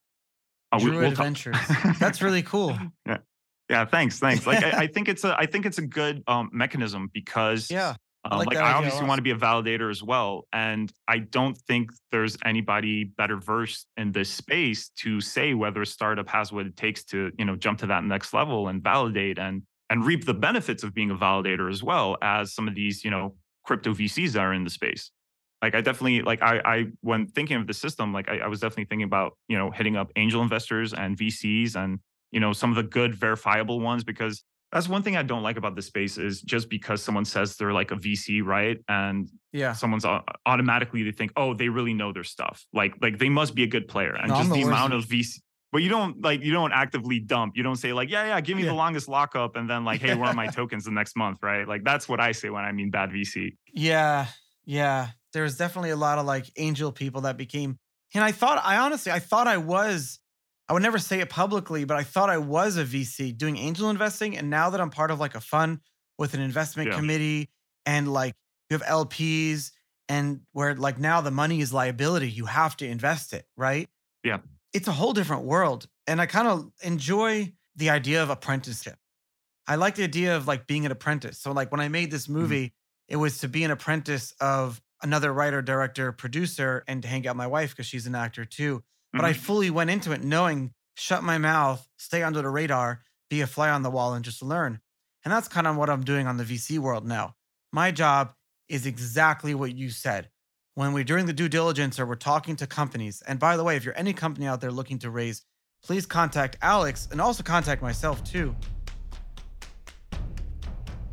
Oh, 0.71 0.79
Druid 0.79 0.97
we'll 0.97 1.11
Adventures. 1.11 1.57
That's 1.99 2.21
really 2.21 2.41
cool. 2.41 2.77
Yeah. 3.05 3.17
Yeah, 3.69 3.85
thanks, 3.85 4.19
thanks. 4.19 4.45
Like 4.45 4.63
I, 4.63 4.69
I, 4.83 4.87
think 4.87 5.07
it's 5.07 5.23
a 5.23 5.35
I 5.39 5.45
think 5.45 5.65
it's 5.65 5.77
a 5.77 5.85
good 5.85 6.21
um, 6.27 6.49
mechanism 6.51 7.09
because 7.13 7.71
yeah, 7.71 7.95
I 8.23 8.33
um, 8.33 8.39
like, 8.39 8.47
like 8.47 8.57
I 8.57 8.73
obviously 8.73 9.07
want 9.07 9.19
to 9.19 9.23
be 9.23 9.31
a 9.31 9.35
validator 9.35 9.89
as 9.89 10.03
well, 10.03 10.47
and 10.51 10.91
I 11.07 11.19
don't 11.19 11.57
think 11.57 11.91
there's 12.11 12.37
anybody 12.45 13.03
better 13.03 13.37
versed 13.37 13.87
in 13.97 14.11
this 14.11 14.29
space 14.29 14.89
to 14.99 15.21
say 15.21 15.53
whether 15.53 15.81
a 15.81 15.85
startup 15.85 16.27
has 16.29 16.51
what 16.51 16.65
it 16.65 16.75
takes 16.75 17.03
to 17.05 17.31
you 17.37 17.45
know 17.45 17.55
jump 17.55 17.79
to 17.79 17.87
that 17.87 18.03
next 18.03 18.33
level 18.33 18.67
and 18.67 18.83
validate 18.83 19.39
and 19.39 19.63
and 19.93 20.03
reap 20.03 20.25
the 20.25 20.33
benefits 20.33 20.81
of 20.81 20.91
being 20.91 21.11
a 21.11 21.15
validator 21.15 21.69
as 21.69 21.83
well 21.83 22.17
as 22.23 22.51
some 22.51 22.67
of 22.67 22.73
these 22.73 23.05
you 23.05 23.11
know 23.11 23.35
crypto 23.63 23.93
VCs 23.93 24.31
that 24.31 24.39
are 24.39 24.53
in 24.53 24.63
the 24.63 24.69
space 24.69 25.11
like 25.61 25.75
I 25.75 25.81
definitely 25.81 26.23
like 26.23 26.41
I 26.41 26.61
I 26.65 26.85
when 26.99 27.27
thinking 27.27 27.55
of 27.55 27.67
the 27.67 27.73
system, 27.73 28.11
like 28.11 28.27
I, 28.27 28.39
I, 28.39 28.47
was 28.47 28.59
definitely 28.59 28.83
thinking 28.83 29.05
about 29.05 29.37
you 29.47 29.57
know 29.57 29.71
hitting 29.71 29.95
up 29.95 30.11
angel 30.17 30.41
investors 30.41 30.93
and 30.93 31.17
VCs 31.17 31.77
and 31.77 31.99
you 32.31 32.41
know 32.41 32.51
some 32.51 32.69
of 32.69 32.75
the 32.75 32.83
good 32.83 33.15
verifiable 33.15 33.79
ones 33.79 34.03
because 34.03 34.43
that's 34.73 34.89
one 34.89 35.03
thing 35.03 35.15
I 35.15 35.23
don't 35.23 35.41
like 35.41 35.55
about 35.55 35.75
the 35.75 35.81
space 35.81 36.17
is 36.17 36.41
just 36.41 36.67
because 36.67 37.01
someone 37.01 37.23
says 37.23 37.55
they're 37.55 37.71
like 37.71 37.91
a 37.91 37.95
VC, 37.95 38.43
right? 38.43 38.77
And 38.89 39.29
yeah, 39.53 39.71
someone's 39.71 40.03
uh, 40.03 40.19
automatically 40.45 41.03
they 41.03 41.11
think, 41.11 41.31
oh, 41.37 41.53
they 41.53 41.69
really 41.69 41.93
know 41.93 42.11
their 42.11 42.25
stuff. 42.25 42.65
Like 42.73 42.95
like 43.01 43.17
they 43.17 43.29
must 43.29 43.55
be 43.55 43.63
a 43.63 43.67
good 43.67 43.87
player. 43.87 44.15
And 44.15 44.27
no, 44.27 44.39
just 44.39 44.49
the, 44.49 44.55
the 44.55 44.61
amount 44.63 44.93
of 44.93 45.05
VC 45.05 45.39
but 45.73 45.81
you 45.81 45.89
don't 45.89 46.21
like 46.21 46.41
you 46.41 46.53
don't 46.53 46.71
actively 46.71 47.19
dump. 47.19 47.57
You 47.57 47.63
don't 47.63 47.75
say 47.75 47.91
like, 47.91 48.09
yeah, 48.09 48.27
yeah, 48.27 48.39
give 48.39 48.55
me 48.55 48.63
yeah. 48.63 48.69
the 48.69 48.75
longest 48.75 49.09
lockup, 49.09 49.57
and 49.57 49.69
then 49.69 49.83
like, 49.83 49.99
hey, 49.99 50.15
where 50.15 50.29
are 50.29 50.33
my 50.33 50.47
tokens 50.59 50.85
the 50.85 50.91
next 50.91 51.17
month, 51.17 51.39
right? 51.43 51.67
Like 51.67 51.83
that's 51.83 52.07
what 52.07 52.21
I 52.21 52.31
say 52.31 52.49
when 52.49 52.63
I 52.63 52.71
mean 52.71 52.91
bad 52.91 53.09
VC. 53.09 53.57
Yeah, 53.73 54.27
yeah 54.63 55.09
there 55.33 55.43
was 55.43 55.57
definitely 55.57 55.89
a 55.89 55.95
lot 55.95 56.19
of 56.19 56.25
like 56.25 56.49
angel 56.57 56.91
people 56.91 57.21
that 57.21 57.37
became 57.37 57.77
and 58.13 58.23
I 58.23 58.31
thought 58.31 58.61
I 58.63 58.77
honestly 58.77 59.11
I 59.11 59.19
thought 59.19 59.47
I 59.47 59.57
was 59.57 60.19
I 60.69 60.73
would 60.73 60.83
never 60.83 60.99
say 60.99 61.19
it 61.19 61.29
publicly, 61.29 61.83
but 61.83 61.97
I 61.97 62.03
thought 62.03 62.29
I 62.29 62.37
was 62.37 62.77
a 62.77 62.85
VC 62.85 63.37
doing 63.37 63.57
angel 63.57 63.89
investing. 63.89 64.37
And 64.37 64.49
now 64.49 64.69
that 64.69 64.79
I'm 64.79 64.91
part 64.91 65.11
of 65.11 65.19
like 65.19 65.35
a 65.35 65.41
fund 65.41 65.79
with 66.17 66.35
an 66.35 66.39
investment 66.39 66.89
yeah. 66.89 66.95
committee 66.95 67.49
and 67.85 68.13
like 68.13 68.33
you 68.69 68.77
have 68.77 68.87
LPs 68.87 69.71
and 70.07 70.41
where 70.53 70.73
like 70.75 70.99
now 70.99 71.19
the 71.19 71.31
money 71.31 71.59
is 71.59 71.73
liability, 71.73 72.29
you 72.29 72.45
have 72.45 72.77
to 72.77 72.87
invest 72.87 73.33
it, 73.33 73.45
right? 73.57 73.89
Yeah. 74.23 74.37
It's 74.73 74.87
a 74.87 74.91
whole 74.91 75.13
different 75.13 75.43
world. 75.43 75.87
And 76.07 76.19
I 76.19 76.25
kind 76.25 76.47
of 76.47 76.71
enjoy 76.81 77.53
the 77.75 77.89
idea 77.89 78.21
of 78.21 78.29
apprenticeship. 78.29 78.95
I 79.67 79.75
like 79.75 79.95
the 79.95 80.03
idea 80.03 80.35
of 80.35 80.47
like 80.47 80.67
being 80.67 80.85
an 80.85 80.91
apprentice. 80.91 81.39
So 81.39 81.51
like 81.51 81.71
when 81.71 81.79
I 81.79 81.87
made 81.87 82.11
this 82.11 82.23
mm-hmm. 82.23 82.33
movie, 82.33 82.65
mm-hmm. 82.65 83.13
it 83.13 83.15
was 83.17 83.39
to 83.39 83.47
be 83.47 83.63
an 83.63 83.71
apprentice 83.71 84.33
of 84.39 84.81
another 85.01 85.33
writer, 85.33 85.61
director, 85.61 86.11
producer, 86.11 86.83
and 86.87 87.01
to 87.01 87.07
hang 87.07 87.27
out 87.27 87.35
my 87.35 87.47
wife 87.47 87.71
because 87.71 87.85
she's 87.85 88.07
an 88.07 88.15
actor 88.15 88.45
too. 88.45 88.83
But 89.11 89.19
mm-hmm. 89.19 89.27
I 89.27 89.33
fully 89.33 89.69
went 89.69 89.89
into 89.89 90.11
it 90.11 90.23
knowing 90.23 90.73
shut 90.95 91.23
my 91.23 91.37
mouth, 91.37 91.87
stay 91.97 92.23
under 92.23 92.41
the 92.41 92.49
radar, 92.49 93.01
be 93.29 93.41
a 93.41 93.47
fly 93.47 93.69
on 93.69 93.83
the 93.83 93.89
wall, 93.89 94.13
and 94.13 94.23
just 94.23 94.41
learn. 94.41 94.79
And 95.25 95.31
that's 95.31 95.47
kind 95.47 95.67
of 95.67 95.75
what 95.75 95.89
I'm 95.89 96.03
doing 96.03 96.27
on 96.27 96.37
the 96.37 96.43
VC 96.43 96.79
world 96.79 97.07
now. 97.07 97.35
My 97.71 97.91
job 97.91 98.33
is 98.67 98.85
exactly 98.85 99.55
what 99.55 99.75
you 99.75 99.89
said. 99.89 100.29
When 100.75 100.93
we're 100.93 101.03
doing 101.03 101.27
the 101.27 101.33
due 101.33 101.49
diligence 101.49 101.99
or 101.99 102.07
we're 102.07 102.15
talking 102.15 102.55
to 102.55 102.65
companies, 102.65 103.21
and 103.27 103.37
by 103.37 103.57
the 103.57 103.63
way, 103.63 103.75
if 103.75 103.85
you're 103.85 103.97
any 103.97 104.11
company 104.11 104.47
out 104.47 104.59
there 104.59 104.71
looking 104.71 104.97
to 104.99 105.11
raise, 105.11 105.43
please 105.83 106.07
contact 106.07 106.57
Alex 106.63 107.07
and 107.11 107.21
also 107.21 107.43
contact 107.43 107.83
myself 107.83 108.23
too. 108.23 108.55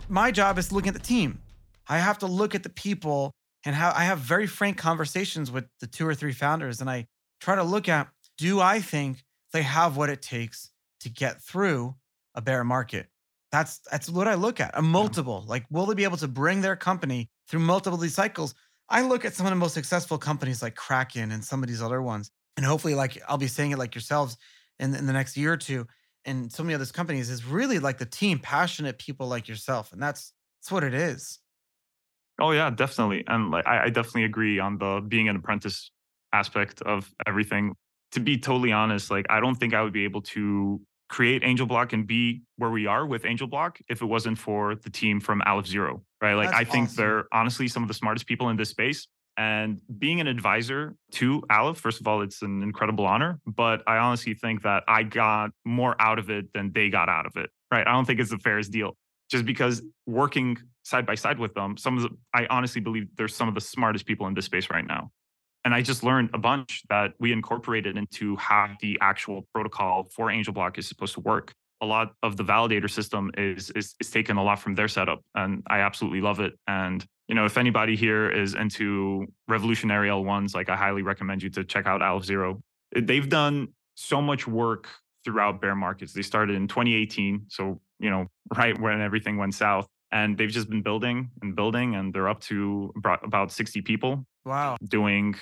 My 0.08 0.30
job 0.30 0.56
is 0.56 0.72
looking 0.72 0.88
at 0.88 0.94
the 0.94 1.06
team. 1.06 1.42
I 1.86 1.98
have 1.98 2.16
to 2.20 2.26
look 2.26 2.54
at 2.54 2.62
the 2.62 2.70
people 2.70 3.32
and 3.66 3.76
how 3.76 3.92
I 3.94 4.04
have 4.04 4.20
very 4.20 4.46
frank 4.46 4.78
conversations 4.78 5.50
with 5.50 5.66
the 5.80 5.86
two 5.86 6.06
or 6.06 6.14
three 6.14 6.32
founders 6.32 6.80
and 6.80 6.88
I 6.88 7.06
try 7.38 7.54
to 7.54 7.62
look 7.62 7.86
at 7.86 8.08
do 8.38 8.60
I 8.60 8.80
think 8.80 9.24
they 9.52 9.62
have 9.62 9.94
what 9.98 10.08
it 10.08 10.22
takes 10.22 10.70
to 11.00 11.10
get 11.10 11.42
through 11.42 11.96
a 12.34 12.40
bear 12.40 12.64
market. 12.64 13.08
That's 13.52 13.80
that's 13.90 14.08
what 14.08 14.26
I 14.26 14.34
look 14.34 14.58
at. 14.60 14.70
A 14.72 14.80
multiple. 14.80 15.44
Like, 15.46 15.66
will 15.70 15.84
they 15.84 15.94
be 15.94 16.04
able 16.04 16.16
to 16.18 16.28
bring 16.28 16.60
their 16.62 16.76
company 16.76 17.28
through 17.48 17.60
multiple 17.60 17.96
of 17.96 18.00
these 18.00 18.14
cycles? 18.14 18.54
I 18.90 19.02
look 19.02 19.24
at 19.24 19.34
some 19.34 19.46
of 19.46 19.50
the 19.50 19.56
most 19.56 19.74
successful 19.74 20.18
companies 20.18 20.62
like 20.62 20.74
Kraken 20.74 21.30
and 21.30 21.44
some 21.44 21.62
of 21.62 21.68
these 21.68 21.80
other 21.80 22.02
ones, 22.02 22.30
and 22.56 22.66
hopefully, 22.66 22.94
like 22.94 23.22
I'll 23.28 23.38
be 23.38 23.46
saying 23.46 23.70
it 23.70 23.78
like 23.78 23.94
yourselves 23.94 24.36
in, 24.80 24.94
in 24.94 25.06
the 25.06 25.12
next 25.12 25.36
year 25.36 25.52
or 25.52 25.56
two, 25.56 25.86
and 26.24 26.52
so 26.52 26.64
many 26.64 26.74
other 26.74 26.84
companies 26.86 27.30
is 27.30 27.44
really 27.44 27.78
like 27.78 27.98
the 27.98 28.06
team, 28.06 28.40
passionate 28.40 28.98
people 28.98 29.28
like 29.28 29.48
yourself, 29.48 29.92
and 29.92 30.02
that's 30.02 30.32
that's 30.60 30.72
what 30.72 30.82
it 30.82 30.92
is. 30.92 31.38
Oh 32.40 32.50
yeah, 32.50 32.68
definitely, 32.70 33.24
and 33.28 33.50
like 33.52 33.66
I, 33.66 33.84
I 33.84 33.88
definitely 33.90 34.24
agree 34.24 34.58
on 34.58 34.78
the 34.78 35.04
being 35.06 35.28
an 35.28 35.36
apprentice 35.36 35.90
aspect 36.32 36.82
of 36.82 37.12
everything. 37.26 37.74
To 38.12 38.20
be 38.20 38.38
totally 38.38 38.72
honest, 38.72 39.08
like 39.08 39.26
I 39.30 39.38
don't 39.38 39.54
think 39.54 39.72
I 39.72 39.82
would 39.82 39.92
be 39.92 40.04
able 40.04 40.22
to 40.22 40.80
create 41.08 41.42
Angel 41.44 41.66
Block 41.66 41.92
and 41.92 42.06
be 42.06 42.42
where 42.56 42.70
we 42.70 42.86
are 42.86 43.06
with 43.06 43.24
Angel 43.24 43.46
Block 43.46 43.78
if 43.88 44.02
it 44.02 44.06
wasn't 44.06 44.38
for 44.38 44.74
the 44.74 44.90
team 44.90 45.20
from 45.20 45.42
Aleph 45.46 45.66
Zero, 45.66 46.02
right? 46.20 46.34
Like 46.34 46.50
That's 46.50 46.60
I 46.60 46.64
think 46.64 46.88
awesome. 46.88 46.96
they're 46.96 47.24
honestly 47.32 47.68
some 47.68 47.82
of 47.82 47.88
the 47.88 47.94
smartest 47.94 48.26
people 48.26 48.48
in 48.48 48.56
this 48.56 48.70
space. 48.70 49.06
And 49.36 49.80
being 49.98 50.20
an 50.20 50.26
advisor 50.26 50.96
to 51.12 51.42
Aleph, 51.50 51.78
first 51.78 52.00
of 52.00 52.06
all, 52.06 52.20
it's 52.20 52.42
an 52.42 52.62
incredible 52.62 53.06
honor. 53.06 53.40
But 53.46 53.82
I 53.86 53.96
honestly 53.96 54.34
think 54.34 54.62
that 54.62 54.82
I 54.86 55.02
got 55.02 55.50
more 55.64 55.96
out 55.98 56.18
of 56.18 56.30
it 56.30 56.52
than 56.52 56.72
they 56.72 56.90
got 56.90 57.08
out 57.08 57.26
of 57.26 57.36
it, 57.36 57.48
right? 57.70 57.86
I 57.86 57.92
don't 57.92 58.04
think 58.04 58.20
it's 58.20 58.30
the 58.30 58.38
fairest 58.38 58.70
deal. 58.70 58.96
Just 59.30 59.46
because 59.46 59.82
working 60.06 60.58
side 60.82 61.06
by 61.06 61.14
side 61.14 61.38
with 61.38 61.54
them, 61.54 61.76
some 61.76 61.96
of 61.96 62.02
the, 62.02 62.10
I 62.34 62.46
honestly 62.50 62.80
believe 62.80 63.06
they're 63.16 63.28
some 63.28 63.48
of 63.48 63.54
the 63.54 63.60
smartest 63.60 64.04
people 64.04 64.26
in 64.26 64.34
this 64.34 64.44
space 64.44 64.68
right 64.68 64.86
now 64.86 65.10
and 65.64 65.74
I 65.74 65.82
just 65.82 66.02
learned 66.02 66.30
a 66.32 66.38
bunch 66.38 66.82
that 66.88 67.12
we 67.18 67.32
incorporated 67.32 67.96
into 67.96 68.36
how 68.36 68.70
the 68.80 68.98
actual 69.00 69.46
protocol 69.52 70.08
for 70.14 70.30
Angel 70.30 70.54
Block 70.54 70.78
is 70.78 70.88
supposed 70.88 71.14
to 71.14 71.20
work. 71.20 71.54
A 71.80 71.86
lot 71.86 72.12
of 72.22 72.36
the 72.36 72.44
validator 72.44 72.90
system 72.90 73.30
is, 73.36 73.70
is 73.70 73.94
is 74.00 74.10
taken 74.10 74.36
a 74.36 74.42
lot 74.42 74.60
from 74.60 74.74
their 74.74 74.88
setup, 74.88 75.22
and 75.34 75.62
I 75.68 75.80
absolutely 75.80 76.20
love 76.20 76.40
it. 76.40 76.54
And 76.66 77.04
you 77.28 77.34
know, 77.34 77.44
if 77.44 77.56
anybody 77.56 77.96
here 77.96 78.30
is 78.30 78.54
into 78.54 79.26
revolutionary 79.48 80.08
L1s, 80.08 80.54
like 80.54 80.68
I 80.68 80.76
highly 80.76 81.02
recommend 81.02 81.42
you 81.42 81.50
to 81.50 81.64
check 81.64 81.86
out 81.86 82.02
Aleph 82.02 82.24
Zero. 82.24 82.60
They've 82.94 83.28
done 83.28 83.68
so 83.94 84.20
much 84.20 84.46
work 84.46 84.88
throughout 85.24 85.60
bear 85.60 85.74
markets. 85.74 86.12
They 86.12 86.22
started 86.22 86.56
in 86.56 86.68
2018, 86.68 87.46
so 87.48 87.80
you 87.98 88.10
know, 88.10 88.26
right 88.56 88.78
when 88.78 89.00
everything 89.00 89.36
went 89.36 89.54
south, 89.54 89.86
and 90.12 90.36
they've 90.36 90.50
just 90.50 90.68
been 90.68 90.82
building 90.82 91.30
and 91.42 91.56
building, 91.56 91.94
and 91.94 92.12
they're 92.12 92.28
up 92.28 92.40
to 92.42 92.92
about 93.24 93.52
60 93.52 93.82
people 93.82 94.24
Wow. 94.44 94.76
Doing 94.82 95.34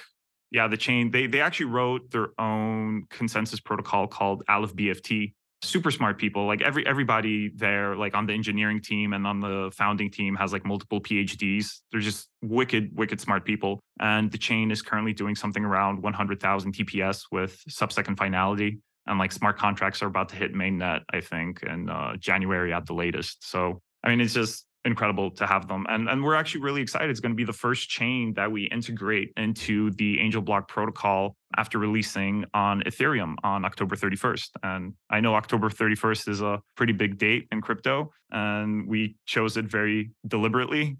yeah, 0.51 0.66
the 0.66 0.77
chain. 0.77 1.11
They 1.11 1.27
they 1.27 1.40
actually 1.40 1.66
wrote 1.66 2.11
their 2.11 2.29
own 2.38 3.07
consensus 3.11 3.61
protocol 3.61 4.07
called 4.07 4.42
Aleph 4.48 4.74
BFT. 4.74 5.35
Super 5.62 5.90
smart 5.90 6.18
people. 6.18 6.47
Like 6.47 6.62
every 6.62 6.87
everybody 6.87 7.51
there, 7.55 7.97
like 7.97 8.14
on 8.14 8.27
the 8.27 8.33
engineering 8.33 8.81
team 8.81 9.12
and 9.12 9.27
on 9.27 9.40
the 9.40 9.71
founding 9.75 10.11
team, 10.11 10.37
has 10.37 10.53
like 10.53 10.64
multiple 10.64 11.01
PhDs. 11.01 11.81
They're 11.90 12.01
just 12.01 12.29
wicked, 12.42 12.90
wicked 12.97 13.21
smart 13.21 13.44
people. 13.44 13.81
And 14.01 14.31
the 14.31 14.38
chain 14.38 14.71
is 14.71 14.83
currently 14.83 15.12
doing 15.12 15.35
something 15.35 15.64
around 15.64 16.01
100,000 16.01 16.73
TPS 16.73 17.25
with 17.33 17.61
sub-second 17.68 18.16
finality. 18.16 18.79
And 19.07 19.18
like 19.18 19.33
smart 19.33 19.59
contracts 19.59 20.03
are 20.03 20.07
about 20.07 20.29
to 20.29 20.37
hit 20.37 20.55
mainnet, 20.55 21.01
I 21.12 21.21
think, 21.21 21.62
in 21.62 21.88
uh, 21.88 22.16
January 22.16 22.73
at 22.73 22.87
the 22.87 22.94
latest. 22.94 23.51
So 23.51 23.81
I 24.05 24.11
mean, 24.11 24.21
it's 24.21 24.35
just 24.35 24.64
incredible 24.88 25.31
to 25.33 25.46
have 25.46 25.68
them. 25.68 25.87
And, 25.88 26.09
and 26.09 26.24
we're 26.24 26.35
actually 26.35 26.62
really 26.62 26.83
excited. 26.83 27.11
It's 27.11 27.20
going 27.20 27.33
to 27.33 27.37
be 27.37 27.44
the 27.44 27.53
first 27.53 27.88
chain 27.88 28.35
that 28.35 28.51
we 28.51 28.64
integrate 28.64 29.33
into 29.37 29.90
the 29.92 30.18
Angel 30.18 30.42
Block 30.42 30.66
protocol 30.66 31.37
after 31.57 31.79
releasing 31.79 32.44
on 32.55 32.83
Ethereum 32.83 33.37
on 33.44 33.64
October 33.64 33.94
31st. 33.94 34.48
And 34.62 34.94
I 35.09 35.20
know 35.20 35.35
October 35.35 35.70
31st 35.70 36.29
is 36.29 36.40
a 36.40 36.61
pretty 36.77 36.92
big 36.92 37.18
date 37.18 37.46
in 37.53 37.61
crypto, 37.61 38.11
and 38.31 38.88
we 38.88 39.16
chose 39.27 39.57
it 39.57 39.66
very 39.66 40.11
deliberately 40.27 40.96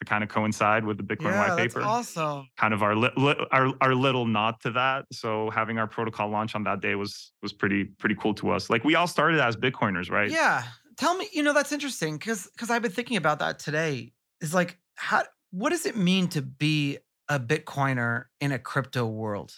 to 0.00 0.08
kind 0.08 0.24
of 0.24 0.30
coincide 0.30 0.84
with 0.84 0.96
the 0.96 1.04
Bitcoin 1.04 1.32
yeah, 1.32 1.48
white 1.48 1.58
paper. 1.58 1.80
That's 1.80 2.16
awesome. 2.16 2.48
Kind 2.56 2.74
of 2.74 2.82
our, 2.82 2.96
li- 2.96 3.10
li- 3.16 3.46
our 3.50 3.72
our 3.80 3.94
little 3.94 4.26
nod 4.26 4.56
to 4.62 4.70
that. 4.72 5.06
So 5.12 5.50
having 5.50 5.78
our 5.78 5.86
protocol 5.86 6.28
launch 6.28 6.54
on 6.54 6.64
that 6.64 6.80
day 6.80 6.94
was 6.94 7.32
was 7.42 7.52
pretty 7.52 7.84
pretty 7.84 8.16
cool 8.16 8.34
to 8.34 8.50
us. 8.50 8.70
Like 8.70 8.84
we 8.84 8.94
all 8.94 9.06
started 9.06 9.40
as 9.40 9.56
Bitcoiners, 9.56 10.10
right? 10.10 10.30
Yeah, 10.30 10.64
tell 10.96 11.16
me, 11.16 11.28
you 11.32 11.42
know, 11.42 11.52
that's 11.52 11.72
interesting 11.72 12.18
because 12.18 12.48
because 12.54 12.70
I've 12.70 12.82
been 12.82 12.92
thinking 12.92 13.16
about 13.16 13.38
that 13.40 13.58
today. 13.58 14.12
Is 14.40 14.54
like 14.54 14.78
how 14.94 15.24
what 15.50 15.70
does 15.70 15.86
it 15.86 15.96
mean 15.96 16.28
to 16.28 16.42
be 16.42 16.98
a 17.28 17.38
Bitcoiner 17.38 18.24
in 18.40 18.52
a 18.52 18.58
crypto 18.58 19.06
world? 19.06 19.54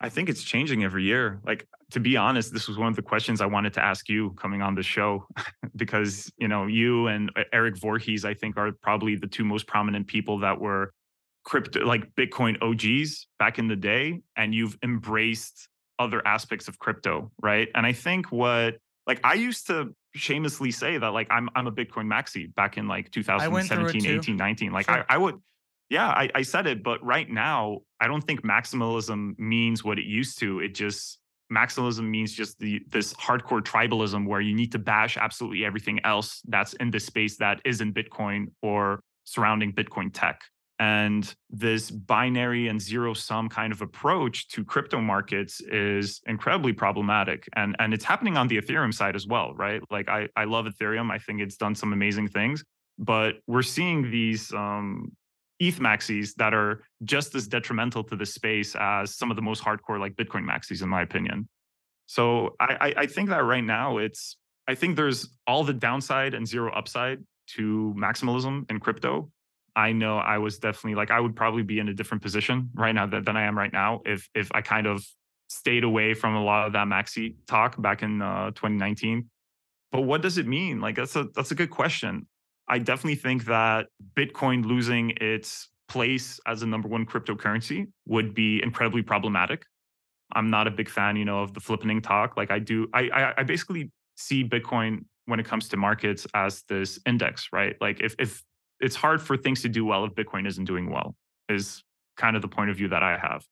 I 0.00 0.08
think 0.08 0.28
it's 0.28 0.42
changing 0.42 0.82
every 0.82 1.04
year. 1.04 1.40
Like 1.46 1.68
to 1.92 2.00
be 2.00 2.16
honest, 2.16 2.52
this 2.52 2.66
was 2.66 2.76
one 2.76 2.88
of 2.88 2.96
the 2.96 3.02
questions 3.02 3.40
I 3.40 3.46
wanted 3.46 3.72
to 3.74 3.84
ask 3.84 4.08
you 4.08 4.30
coming 4.30 4.60
on 4.60 4.74
the 4.74 4.82
show 4.82 5.26
because, 5.76 6.32
you 6.38 6.48
know, 6.48 6.66
you 6.66 7.06
and 7.06 7.30
uh, 7.36 7.44
Eric 7.52 7.78
Voorhees 7.78 8.24
I 8.24 8.34
think 8.34 8.56
are 8.56 8.72
probably 8.82 9.14
the 9.14 9.28
two 9.28 9.44
most 9.44 9.66
prominent 9.66 10.06
people 10.06 10.40
that 10.40 10.60
were 10.60 10.92
crypto 11.44 11.84
like 11.84 12.14
Bitcoin 12.14 12.60
OGs 12.62 13.26
back 13.38 13.58
in 13.58 13.68
the 13.68 13.76
day 13.76 14.20
and 14.36 14.54
you've 14.54 14.76
embraced 14.82 15.68
other 15.98 16.26
aspects 16.26 16.66
of 16.66 16.78
crypto, 16.78 17.30
right? 17.40 17.68
And 17.74 17.86
I 17.86 17.92
think 17.92 18.32
what 18.32 18.78
like 19.06 19.20
I 19.24 19.34
used 19.34 19.68
to 19.68 19.94
shamelessly 20.14 20.70
say 20.70 20.98
that 20.98 21.08
like 21.08 21.26
I'm 21.30 21.48
I'm 21.54 21.66
a 21.66 21.72
Bitcoin 21.72 22.06
maxi 22.06 22.52
back 22.54 22.76
in 22.76 22.88
like 22.88 23.10
2017, 23.10 24.06
18, 24.18 24.36
19. 24.36 24.72
Like 24.72 24.86
sure. 24.86 25.04
I, 25.08 25.14
I 25.14 25.18
would 25.18 25.40
yeah, 25.88 26.08
I, 26.08 26.30
I 26.34 26.42
said 26.42 26.66
it, 26.66 26.82
but 26.82 27.04
right 27.04 27.28
now 27.28 27.80
I 28.00 28.06
don't 28.06 28.22
think 28.22 28.42
maximalism 28.42 29.38
means 29.38 29.84
what 29.84 29.98
it 29.98 30.06
used 30.06 30.38
to. 30.38 30.60
It 30.60 30.74
just 30.74 31.18
maximalism 31.52 32.08
means 32.08 32.32
just 32.32 32.58
the 32.58 32.82
this 32.88 33.12
hardcore 33.14 33.60
tribalism 33.60 34.26
where 34.26 34.40
you 34.40 34.54
need 34.54 34.72
to 34.72 34.78
bash 34.78 35.16
absolutely 35.18 35.64
everything 35.64 36.00
else 36.04 36.40
that's 36.48 36.72
in 36.74 36.90
this 36.90 37.04
space 37.04 37.36
that 37.36 37.60
isn't 37.64 37.94
Bitcoin 37.94 38.46
or 38.62 39.02
surrounding 39.24 39.72
Bitcoin 39.72 40.10
tech. 40.12 40.40
And 40.78 41.32
this 41.50 41.90
binary 41.90 42.68
and 42.68 42.80
zero 42.80 43.14
sum 43.14 43.48
kind 43.48 43.72
of 43.72 43.82
approach 43.82 44.48
to 44.48 44.64
crypto 44.64 45.00
markets 45.00 45.60
is 45.60 46.20
incredibly 46.26 46.72
problematic. 46.72 47.48
And, 47.54 47.76
and 47.78 47.94
it's 47.94 48.04
happening 48.04 48.36
on 48.36 48.48
the 48.48 48.60
Ethereum 48.60 48.92
side 48.92 49.14
as 49.14 49.26
well, 49.26 49.54
right? 49.54 49.80
Like 49.90 50.08
I, 50.08 50.28
I 50.34 50.44
love 50.44 50.66
Ethereum. 50.66 51.10
I 51.10 51.18
think 51.18 51.40
it's 51.40 51.56
done 51.56 51.74
some 51.74 51.92
amazing 51.92 52.28
things, 52.28 52.64
but 52.98 53.36
we're 53.46 53.62
seeing 53.62 54.10
these 54.10 54.52
um, 54.52 55.12
ETH 55.60 55.78
maxis 55.78 56.34
that 56.36 56.52
are 56.52 56.82
just 57.04 57.34
as 57.34 57.46
detrimental 57.46 58.02
to 58.04 58.16
the 58.16 58.26
space 58.26 58.74
as 58.74 59.16
some 59.16 59.30
of 59.30 59.36
the 59.36 59.42
most 59.42 59.62
hardcore 59.62 60.00
like 60.00 60.14
Bitcoin 60.14 60.44
maxis, 60.44 60.82
in 60.82 60.88
my 60.88 61.02
opinion. 61.02 61.48
So 62.06 62.56
I, 62.60 62.92
I 62.96 63.06
think 63.06 63.30
that 63.30 63.44
right 63.44 63.64
now 63.64 63.98
it's 63.98 64.36
I 64.68 64.74
think 64.74 64.96
there's 64.96 65.28
all 65.46 65.64
the 65.64 65.72
downside 65.72 66.34
and 66.34 66.46
zero 66.46 66.70
upside 66.72 67.20
to 67.54 67.94
maximalism 67.96 68.70
in 68.70 68.80
crypto. 68.80 69.30
I 69.74 69.92
know 69.92 70.18
I 70.18 70.38
was 70.38 70.58
definitely 70.58 70.94
like 70.96 71.10
I 71.10 71.20
would 71.20 71.34
probably 71.34 71.62
be 71.62 71.78
in 71.78 71.88
a 71.88 71.94
different 71.94 72.22
position 72.22 72.70
right 72.74 72.92
now 72.92 73.06
than, 73.06 73.24
than 73.24 73.36
I 73.36 73.44
am 73.44 73.56
right 73.56 73.72
now 73.72 74.02
if 74.04 74.28
if 74.34 74.50
I 74.52 74.60
kind 74.60 74.86
of 74.86 75.04
stayed 75.48 75.84
away 75.84 76.14
from 76.14 76.34
a 76.34 76.42
lot 76.42 76.66
of 76.66 76.72
that 76.72 76.86
maxi 76.86 77.34
talk 77.46 77.80
back 77.80 78.02
in 78.02 78.22
uh, 78.22 78.50
2019. 78.50 79.28
But 79.90 80.02
what 80.02 80.22
does 80.22 80.38
it 80.38 80.46
mean? 80.46 80.80
Like 80.80 80.96
that's 80.96 81.16
a 81.16 81.28
that's 81.34 81.50
a 81.50 81.54
good 81.54 81.70
question. 81.70 82.26
I 82.68 82.78
definitely 82.78 83.16
think 83.16 83.46
that 83.46 83.86
Bitcoin 84.14 84.64
losing 84.64 85.10
its 85.20 85.68
place 85.88 86.40
as 86.46 86.62
a 86.62 86.66
number 86.66 86.88
one 86.88 87.04
cryptocurrency 87.04 87.86
would 88.06 88.34
be 88.34 88.62
incredibly 88.62 89.02
problematic. 89.02 89.66
I'm 90.34 90.48
not 90.48 90.66
a 90.66 90.70
big 90.70 90.88
fan, 90.88 91.16
you 91.16 91.26
know, 91.26 91.42
of 91.42 91.52
the 91.52 91.60
flippening 91.60 92.02
talk. 92.02 92.36
Like 92.36 92.50
I 92.50 92.58
do, 92.58 92.88
I, 92.94 93.10
I, 93.12 93.34
I 93.38 93.42
basically 93.42 93.90
see 94.16 94.42
Bitcoin 94.42 95.04
when 95.26 95.38
it 95.38 95.44
comes 95.44 95.68
to 95.68 95.76
markets 95.76 96.26
as 96.34 96.62
this 96.68 96.98
index, 97.04 97.48
right? 97.52 97.76
Like 97.80 98.00
if 98.00 98.14
if 98.18 98.42
it's 98.82 98.96
hard 98.96 99.22
for 99.22 99.36
things 99.36 99.62
to 99.62 99.68
do 99.68 99.84
well 99.84 100.04
if 100.04 100.12
Bitcoin 100.14 100.46
isn't 100.46 100.64
doing 100.64 100.90
well, 100.90 101.14
is 101.48 101.82
kind 102.16 102.36
of 102.36 102.42
the 102.42 102.48
point 102.48 102.68
of 102.68 102.76
view 102.76 102.88
that 102.88 103.02
I 103.02 103.16
have. 103.16 103.44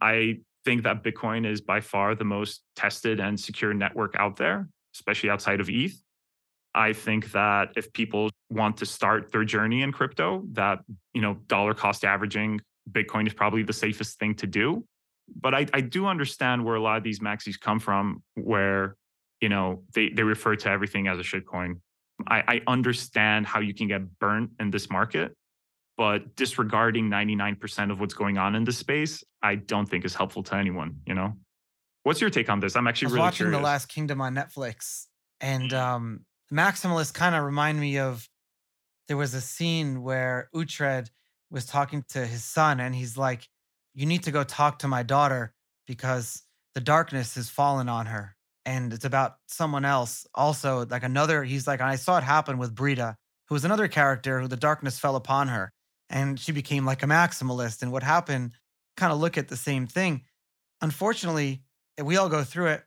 I 0.00 0.40
think 0.64 0.82
that 0.82 1.04
Bitcoin 1.04 1.46
is 1.46 1.60
by 1.60 1.80
far 1.80 2.14
the 2.14 2.24
most 2.24 2.62
tested 2.74 3.20
and 3.20 3.38
secure 3.38 3.72
network 3.72 4.14
out 4.18 4.36
there, 4.36 4.68
especially 4.94 5.30
outside 5.30 5.60
of 5.60 5.70
ETH. 5.70 5.94
I 6.74 6.92
think 6.94 7.32
that 7.32 7.72
if 7.76 7.92
people 7.92 8.30
want 8.50 8.78
to 8.78 8.86
start 8.86 9.30
their 9.30 9.44
journey 9.44 9.82
in 9.82 9.92
crypto, 9.92 10.42
that 10.52 10.80
you 11.14 11.22
know, 11.22 11.34
dollar 11.46 11.74
cost 11.74 12.04
averaging 12.04 12.60
Bitcoin 12.90 13.26
is 13.26 13.34
probably 13.34 13.62
the 13.62 13.72
safest 13.72 14.18
thing 14.18 14.34
to 14.36 14.46
do. 14.46 14.84
But 15.40 15.54
I, 15.54 15.66
I 15.72 15.80
do 15.80 16.06
understand 16.06 16.64
where 16.64 16.74
a 16.74 16.80
lot 16.80 16.96
of 16.96 17.04
these 17.04 17.20
maxis 17.20 17.60
come 17.60 17.78
from, 17.78 18.22
where 18.34 18.96
you 19.40 19.48
know 19.48 19.82
they, 19.94 20.08
they 20.08 20.22
refer 20.22 20.56
to 20.56 20.68
everything 20.68 21.06
as 21.06 21.18
a 21.18 21.22
shitcoin 21.22 21.76
I, 22.26 22.42
I 22.48 22.60
understand 22.66 23.46
how 23.46 23.60
you 23.60 23.74
can 23.74 23.88
get 23.88 24.18
burnt 24.18 24.50
in 24.60 24.70
this 24.70 24.90
market, 24.90 25.34
but 25.96 26.36
disregarding 26.36 27.08
99% 27.10 27.90
of 27.90 28.00
what's 28.00 28.14
going 28.14 28.38
on 28.38 28.54
in 28.54 28.64
this 28.64 28.78
space, 28.78 29.24
I 29.42 29.56
don't 29.56 29.86
think 29.86 30.04
is 30.04 30.14
helpful 30.14 30.42
to 30.44 30.54
anyone, 30.54 31.00
you 31.06 31.14
know? 31.14 31.34
What's 32.04 32.20
your 32.20 32.30
take 32.30 32.48
on 32.48 32.60
this? 32.60 32.74
I'm 32.74 32.86
actually 32.86 33.06
I 33.06 33.08
was 33.08 33.12
really 33.14 33.22
watching 33.22 33.36
curious. 33.36 33.58
The 33.58 33.64
Last 33.64 33.86
Kingdom 33.86 34.20
on 34.20 34.34
Netflix, 34.34 35.06
and 35.40 35.70
mm. 35.70 35.78
um, 35.78 36.26
Maximalists 36.52 37.14
kind 37.14 37.34
of 37.34 37.44
remind 37.44 37.78
me 37.78 37.98
of 37.98 38.28
there 39.08 39.16
was 39.16 39.34
a 39.34 39.40
scene 39.40 40.02
where 40.02 40.48
Uhtred 40.54 41.08
was 41.50 41.64
talking 41.64 42.04
to 42.10 42.26
his 42.26 42.44
son, 42.44 42.80
and 42.80 42.94
he's 42.94 43.16
like, 43.16 43.48
You 43.94 44.06
need 44.06 44.24
to 44.24 44.32
go 44.32 44.42
talk 44.42 44.80
to 44.80 44.88
my 44.88 45.04
daughter 45.04 45.54
because 45.86 46.42
the 46.74 46.80
darkness 46.80 47.36
has 47.36 47.48
fallen 47.48 47.88
on 47.88 48.06
her. 48.06 48.36
And 48.64 48.92
it's 48.92 49.04
about 49.04 49.36
someone 49.48 49.84
else. 49.84 50.26
Also, 50.34 50.86
like 50.88 51.02
another, 51.02 51.42
he's 51.42 51.66
like, 51.66 51.80
I 51.80 51.96
saw 51.96 52.18
it 52.18 52.24
happen 52.24 52.58
with 52.58 52.74
Brida, 52.74 53.16
who 53.48 53.54
was 53.54 53.64
another 53.64 53.88
character 53.88 54.40
who 54.40 54.48
the 54.48 54.56
darkness 54.56 54.98
fell 54.98 55.16
upon 55.16 55.48
her 55.48 55.72
and 56.12 56.38
she 56.38 56.52
became 56.52 56.84
like 56.84 57.02
a 57.02 57.06
maximalist. 57.06 57.82
And 57.82 57.90
what 57.90 58.02
happened, 58.02 58.52
kind 58.96 59.12
of 59.12 59.18
look 59.18 59.38
at 59.38 59.48
the 59.48 59.56
same 59.56 59.86
thing. 59.86 60.22
Unfortunately, 60.82 61.62
we 62.00 62.16
all 62.16 62.28
go 62.28 62.44
through 62.44 62.66
it. 62.68 62.84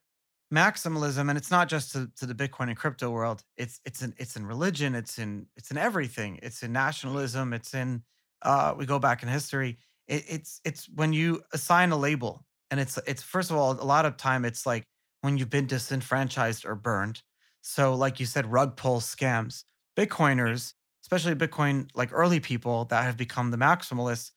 Maximalism, 0.54 1.28
and 1.28 1.38
it's 1.40 1.50
not 1.50 1.68
just 1.68 1.92
to, 1.94 2.10
to 2.18 2.28
the 2.28 2.36
Bitcoin 2.36 2.68
and 2.68 2.78
crypto 2.78 3.10
world. 3.10 3.44
It's 3.58 3.82
it's 3.84 4.04
in 4.04 4.14
it's 4.18 4.36
in 4.36 4.46
religion. 4.46 4.94
It's 4.94 5.18
in 5.18 5.48
it's 5.58 5.72
in 5.72 5.78
everything. 5.78 6.40
It's 6.44 6.62
in 6.62 6.72
nationalism. 6.72 7.52
It's 7.52 7.74
in 7.74 8.04
uh, 8.44 8.76
we 8.78 8.86
go 8.86 9.00
back 9.00 9.24
in 9.24 9.28
history. 9.28 9.80
It, 10.08 10.24
it's 10.30 10.62
it's 10.64 10.88
when 10.94 11.14
you 11.14 11.42
assign 11.52 11.92
a 11.92 11.98
label, 11.98 12.46
and 12.70 12.80
it's 12.80 13.00
it's 13.08 13.24
first 13.24 13.50
of 13.50 13.58
all 13.58 13.72
a 13.72 13.84
lot 13.84 14.06
of 14.06 14.18
time 14.18 14.46
it's 14.46 14.68
like 14.68 14.86
when 15.26 15.38
you've 15.38 15.50
been 15.50 15.68
disenfranchised 15.68 16.66
or 16.66 16.76
burned. 16.76 17.22
So 17.62 17.94
like 17.94 18.20
you 18.22 18.26
said, 18.26 18.52
rug 18.52 18.78
pull 18.78 19.02
scams. 19.02 19.66
Bitcoiners 19.98 20.74
especially 21.06 21.36
Bitcoin, 21.36 21.88
like 21.94 22.10
early 22.12 22.40
people 22.40 22.86
that 22.86 23.04
have 23.04 23.16
become 23.16 23.52
the 23.52 23.58
maximalists, 23.58 24.32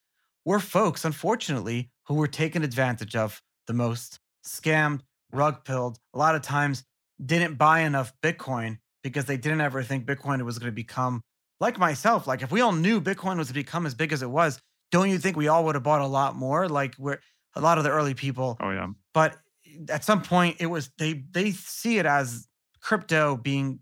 were 0.44 0.60
folks, 0.60 1.02
unfortunately, 1.02 1.90
who 2.06 2.14
were 2.14 2.28
taken 2.28 2.62
advantage 2.62 3.16
of 3.16 3.40
the 3.66 3.72
most, 3.72 4.20
scammed, 4.46 5.00
rug 5.32 5.64
pulled. 5.64 5.98
A 6.12 6.18
lot 6.18 6.34
of 6.34 6.42
times 6.42 6.84
didn't 7.24 7.54
buy 7.54 7.80
enough 7.80 8.12
Bitcoin 8.22 8.76
because 9.02 9.24
they 9.24 9.38
didn't 9.38 9.62
ever 9.62 9.82
think 9.82 10.04
Bitcoin 10.04 10.42
was 10.42 10.58
going 10.58 10.70
to 10.70 10.74
become 10.74 11.22
like 11.58 11.78
myself. 11.78 12.26
Like 12.26 12.42
if 12.42 12.52
we 12.52 12.60
all 12.60 12.72
knew 12.72 13.00
Bitcoin 13.00 13.38
was 13.38 13.48
to 13.48 13.54
become 13.54 13.86
as 13.86 13.94
big 13.94 14.12
as 14.12 14.22
it 14.22 14.30
was, 14.30 14.60
don't 14.90 15.08
you 15.08 15.18
think 15.18 15.38
we 15.38 15.48
all 15.48 15.64
would 15.64 15.74
have 15.74 15.82
bought 15.82 16.02
a 16.02 16.06
lot 16.06 16.36
more? 16.36 16.68
Like 16.68 16.94
we're 16.98 17.18
a 17.56 17.62
lot 17.62 17.78
of 17.78 17.84
the 17.84 17.90
early 17.90 18.14
people. 18.14 18.58
Oh 18.60 18.70
yeah. 18.70 18.88
But 19.14 19.36
at 19.88 20.04
some 20.04 20.22
point 20.22 20.56
it 20.60 20.66
was 20.66 20.90
they 20.98 21.24
they 21.30 21.50
see 21.52 21.98
it 21.98 22.06
as 22.06 22.46
crypto 22.80 23.36
being 23.36 23.80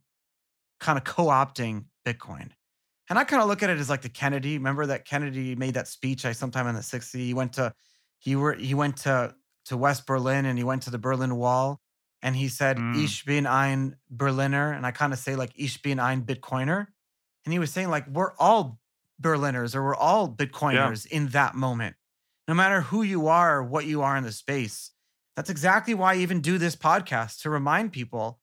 kind 0.80 0.98
of 0.98 1.04
co-opting 1.04 1.84
Bitcoin. 2.06 2.50
And 3.08 3.18
I 3.18 3.24
kind 3.24 3.42
of 3.42 3.48
look 3.48 3.62
at 3.62 3.70
it 3.70 3.78
as 3.78 3.88
like 3.88 4.02
the 4.02 4.08
Kennedy. 4.08 4.58
Remember 4.58 4.86
that 4.86 5.04
Kennedy 5.04 5.54
made 5.54 5.74
that 5.74 5.86
speech 5.86 6.24
I 6.24 6.32
sometime 6.32 6.66
in 6.66 6.74
the 6.74 6.80
60s. 6.80 7.12
He 7.12 7.34
went 7.34 7.52
to 7.54 7.72
he 8.18 8.36
were 8.36 8.54
he 8.54 8.74
went 8.74 8.98
to 8.98 9.34
to 9.66 9.76
West 9.76 10.06
Berlin 10.06 10.46
and 10.46 10.58
he 10.58 10.64
went 10.64 10.82
to 10.82 10.90
the 10.90 10.98
Berlin 10.98 11.36
Wall 11.36 11.80
and 12.22 12.34
he 12.34 12.48
said, 12.48 12.78
mm. 12.78 12.96
Ich 12.96 13.24
bin 13.24 13.46
ein 13.46 13.96
Berliner. 14.10 14.72
And 14.72 14.86
I 14.86 14.90
kind 14.90 15.12
of 15.12 15.18
say 15.18 15.36
like 15.36 15.52
Ich 15.54 15.82
bin 15.82 16.00
ein 16.00 16.22
Bitcoiner. 16.22 16.86
And 17.44 17.52
he 17.52 17.58
was 17.58 17.70
saying 17.72 17.90
like 17.90 18.08
we're 18.08 18.32
all 18.38 18.80
Berliners 19.20 19.74
or 19.74 19.82
we're 19.82 19.94
all 19.94 20.28
Bitcoiners 20.28 21.06
yeah. 21.08 21.16
in 21.16 21.28
that 21.28 21.54
moment. 21.54 21.96
No 22.48 22.54
matter 22.54 22.80
who 22.80 23.02
you 23.02 23.28
are 23.28 23.58
or 23.58 23.62
what 23.62 23.86
you 23.86 24.02
are 24.02 24.16
in 24.16 24.24
the 24.24 24.32
space. 24.32 24.90
That's 25.36 25.50
exactly 25.50 25.94
why 25.94 26.14
I 26.14 26.16
even 26.18 26.40
do 26.40 26.56
this 26.58 26.74
podcast 26.74 27.42
to 27.42 27.50
remind 27.50 27.92
people 27.92 28.40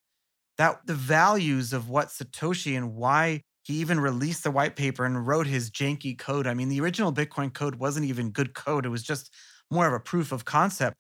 that 0.58 0.86
the 0.86 0.94
values 0.94 1.74
of 1.74 1.90
what 1.90 2.10
Satoshi 2.10 2.78
and 2.78 2.94
why 2.94 3.42
he 3.64 3.76
even 3.76 4.00
released 4.00 4.44
the 4.44 4.52
white 4.52 4.76
paper 4.76 5.04
and 5.04 5.26
wrote 5.26 5.48
his 5.48 5.72
janky 5.72 6.18
code. 6.18 6.46
I 6.46 6.54
mean, 6.54 6.70
the 6.70 6.82
original 6.82 7.12
Bitcoin 7.12 7.52
code 7.54 7.76
wasn't 7.76 8.06
even 8.06 8.30
good 8.30 8.54
code, 8.54 8.86
it 8.86 8.90
was 8.90 9.04
just 9.04 9.34
more 9.72 9.88
of 9.88 9.94
a 9.94 10.00
proof 10.00 10.32
of 10.32 10.46
concept. 10.46 10.96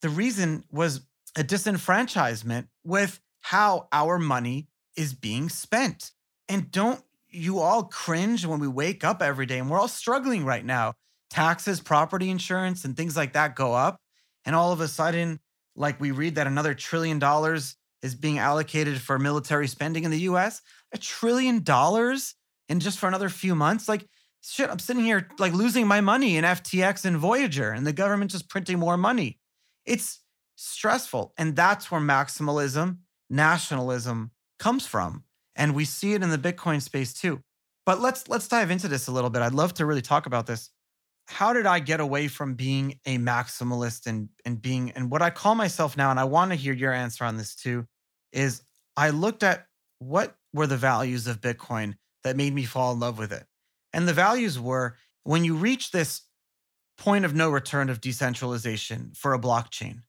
The 0.00 0.08
reason 0.08 0.64
was 0.70 1.06
a 1.36 1.42
disenfranchisement 1.42 2.68
with 2.84 3.20
how 3.40 3.88
our 3.92 4.18
money 4.18 4.68
is 4.96 5.12
being 5.12 5.48
spent. 5.48 6.12
And 6.48 6.70
don't 6.70 7.02
you 7.28 7.58
all 7.58 7.84
cringe 7.84 8.46
when 8.46 8.60
we 8.60 8.68
wake 8.68 9.04
up 9.04 9.20
every 9.20 9.44
day 9.44 9.58
and 9.58 9.68
we're 9.68 9.80
all 9.80 9.88
struggling 9.88 10.44
right 10.44 10.64
now? 10.64 10.94
Taxes, 11.30 11.80
property 11.80 12.30
insurance, 12.30 12.84
and 12.84 12.96
things 12.96 13.16
like 13.16 13.32
that 13.32 13.56
go 13.56 13.74
up. 13.74 13.98
And 14.44 14.54
all 14.54 14.72
of 14.72 14.80
a 14.80 14.88
sudden, 14.88 15.40
like 15.76 16.00
we 16.00 16.10
read 16.10 16.36
that 16.36 16.46
another 16.46 16.74
trillion 16.74 17.18
dollars 17.18 17.76
is 18.02 18.14
being 18.14 18.38
allocated 18.38 19.00
for 19.00 19.18
military 19.18 19.66
spending 19.66 20.04
in 20.04 20.10
the 20.10 20.20
US 20.20 20.60
a 20.92 20.98
trillion 20.98 21.62
dollars 21.62 22.34
in 22.68 22.80
just 22.80 22.98
for 22.98 23.08
another 23.08 23.28
few 23.28 23.54
months. 23.54 23.88
Like, 23.88 24.06
shit, 24.40 24.70
I'm 24.70 24.78
sitting 24.78 25.04
here 25.04 25.28
like 25.38 25.52
losing 25.52 25.86
my 25.86 26.00
money 26.00 26.36
in 26.36 26.44
FTX 26.44 27.04
and 27.04 27.16
Voyager, 27.16 27.70
and 27.70 27.86
the 27.86 27.92
government 27.92 28.30
just 28.30 28.48
printing 28.48 28.78
more 28.78 28.96
money. 28.96 29.38
It's 29.84 30.20
stressful. 30.56 31.34
And 31.36 31.56
that's 31.56 31.90
where 31.90 32.00
maximalism, 32.00 32.98
nationalism 33.28 34.30
comes 34.58 34.86
from. 34.86 35.24
And 35.56 35.74
we 35.74 35.84
see 35.84 36.14
it 36.14 36.22
in 36.22 36.30
the 36.30 36.38
Bitcoin 36.38 36.80
space 36.80 37.12
too. 37.12 37.40
But 37.86 38.00
let's 38.00 38.28
let's 38.28 38.48
dive 38.48 38.70
into 38.70 38.88
this 38.88 39.08
a 39.08 39.12
little 39.12 39.30
bit. 39.30 39.42
I'd 39.42 39.52
love 39.52 39.74
to 39.74 39.86
really 39.86 40.02
talk 40.02 40.26
about 40.26 40.46
this. 40.46 40.70
How 41.26 41.52
did 41.52 41.66
I 41.66 41.78
get 41.78 42.00
away 42.00 42.28
from 42.28 42.54
being 42.54 42.98
a 43.06 43.18
maximalist 43.18 44.06
and 44.06 44.28
and 44.44 44.60
being 44.60 44.90
and 44.92 45.10
what 45.10 45.22
I 45.22 45.30
call 45.30 45.54
myself 45.54 45.96
now, 45.96 46.10
and 46.10 46.20
I 46.20 46.24
want 46.24 46.50
to 46.50 46.56
hear 46.56 46.74
your 46.74 46.92
answer 46.92 47.24
on 47.24 47.36
this 47.36 47.54
too, 47.54 47.86
is 48.32 48.62
I 48.96 49.10
looked 49.10 49.42
at 49.42 49.66
what 49.98 50.36
were 50.52 50.66
the 50.66 50.76
values 50.76 51.26
of 51.26 51.40
Bitcoin 51.40 51.94
that 52.22 52.36
made 52.36 52.54
me 52.54 52.64
fall 52.64 52.92
in 52.92 53.00
love 53.00 53.18
with 53.18 53.32
it. 53.32 53.44
And 53.92 54.06
the 54.06 54.12
values 54.12 54.58
were 54.58 54.96
when 55.22 55.44
you 55.44 55.54
reach 55.54 55.90
this 55.90 56.22
point 56.96 57.24
of 57.24 57.34
no 57.34 57.50
return 57.50 57.90
of 57.90 58.00
decentralization 58.00 59.12
for 59.14 59.34
a 59.34 59.38
blockchain. 59.38 60.00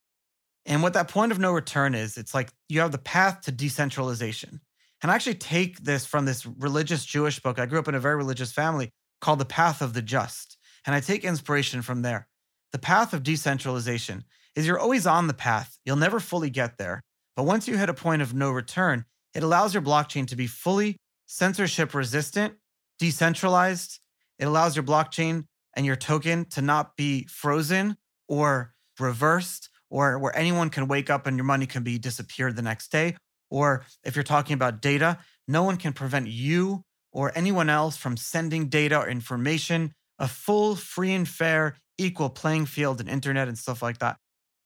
And 0.66 0.82
what 0.82 0.94
that 0.94 1.08
point 1.08 1.32
of 1.32 1.40
no 1.40 1.52
return 1.52 1.96
is, 1.96 2.18
it's 2.18 2.34
like 2.34 2.52
you 2.70 2.80
have 2.82 2.92
the 2.92 2.98
path 2.98 3.42
to 3.42 3.52
decentralization. 3.52 4.62
And 5.02 5.12
I 5.12 5.16
actually 5.16 5.36
take 5.36 5.84
this 5.84 6.06
from 6.06 6.26
this 6.26 6.46
religious 6.46 7.06
Jewish 7.06 7.40
book. 7.40 7.60
I 7.60 7.66
grew 7.68 7.80
up 7.80 7.88
in 7.88 7.96
a 7.96 8.00
very 8.00 8.16
religious 8.16 8.52
family 8.52 8.90
called 9.22 9.40
The 9.40 9.46
Path 9.46 9.82
of 9.82 9.94
the 9.94 10.02
Just. 10.02 10.55
And 10.86 10.96
I 10.96 11.00
take 11.00 11.24
inspiration 11.24 11.82
from 11.82 12.02
there. 12.02 12.28
The 12.72 12.80
path 12.80 13.14
of 13.14 13.24
decentralization 13.24 14.26
is 14.56 14.68
you're 14.68 14.80
always 14.80 15.08
on 15.08 15.28
the 15.28 15.34
path. 15.34 15.78
You'll 15.86 15.96
never 15.96 16.20
fully 16.20 16.50
get 16.50 16.78
there. 16.78 17.02
But 17.36 17.44
once 17.44 17.68
you 17.68 17.78
hit 17.78 17.90
a 17.90 17.94
point 17.94 18.22
of 18.22 18.34
no 18.34 18.52
return, 18.52 19.06
it 19.34 19.44
allows 19.44 19.74
your 19.74 19.84
blockchain 19.84 20.28
to 20.28 20.36
be 20.36 20.48
fully 20.48 20.98
censorship 21.26 21.94
resistant, 21.94 22.56
decentralized. 23.00 24.00
It 24.40 24.46
allows 24.46 24.76
your 24.76 24.84
blockchain 24.84 25.46
and 25.76 25.86
your 25.86 25.96
token 25.96 26.46
to 26.46 26.62
not 26.62 26.96
be 26.96 27.26
frozen 27.26 27.98
or 28.28 28.74
reversed 29.00 29.70
or 29.90 30.18
where 30.18 30.36
anyone 30.38 30.70
can 30.70 30.88
wake 30.88 31.10
up 31.10 31.28
and 31.28 31.38
your 31.38 31.46
money 31.46 31.66
can 31.66 31.84
be 31.84 31.98
disappeared 31.98 32.56
the 32.56 32.62
next 32.62 32.92
day. 32.92 33.16
Or 33.50 33.86
if 34.04 34.16
you're 34.16 34.24
talking 34.24 34.54
about 34.54 34.82
data, 34.82 35.20
no 35.48 35.64
one 35.64 35.78
can 35.78 35.94
prevent 35.94 36.28
you 36.28 36.84
or 37.12 37.32
anyone 37.36 37.70
else 37.70 37.96
from 37.96 38.18
sending 38.18 38.68
data 38.68 38.98
or 39.00 39.08
information, 39.08 39.94
a 40.20 40.28
full, 40.28 40.76
free 40.76 41.14
and 41.14 41.28
fair, 41.28 41.78
equal 41.98 42.30
playing 42.30 42.66
field 42.66 43.02
in 43.02 43.08
internet 43.08 43.48
and 43.48 43.58
stuff 43.58 43.82
like 43.82 44.00
that. 44.00 44.18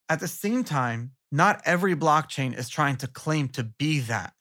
At 0.10 0.20
the 0.20 0.28
same 0.28 0.64
time, 0.64 1.12
not 1.32 1.62
every 1.66 1.96
blockchain 1.96 2.58
is 2.58 2.70
trying 2.70 2.98
to 2.98 3.08
claim 3.08 3.50
to 3.50 3.64
be 3.64 4.00
that. 4.02 4.34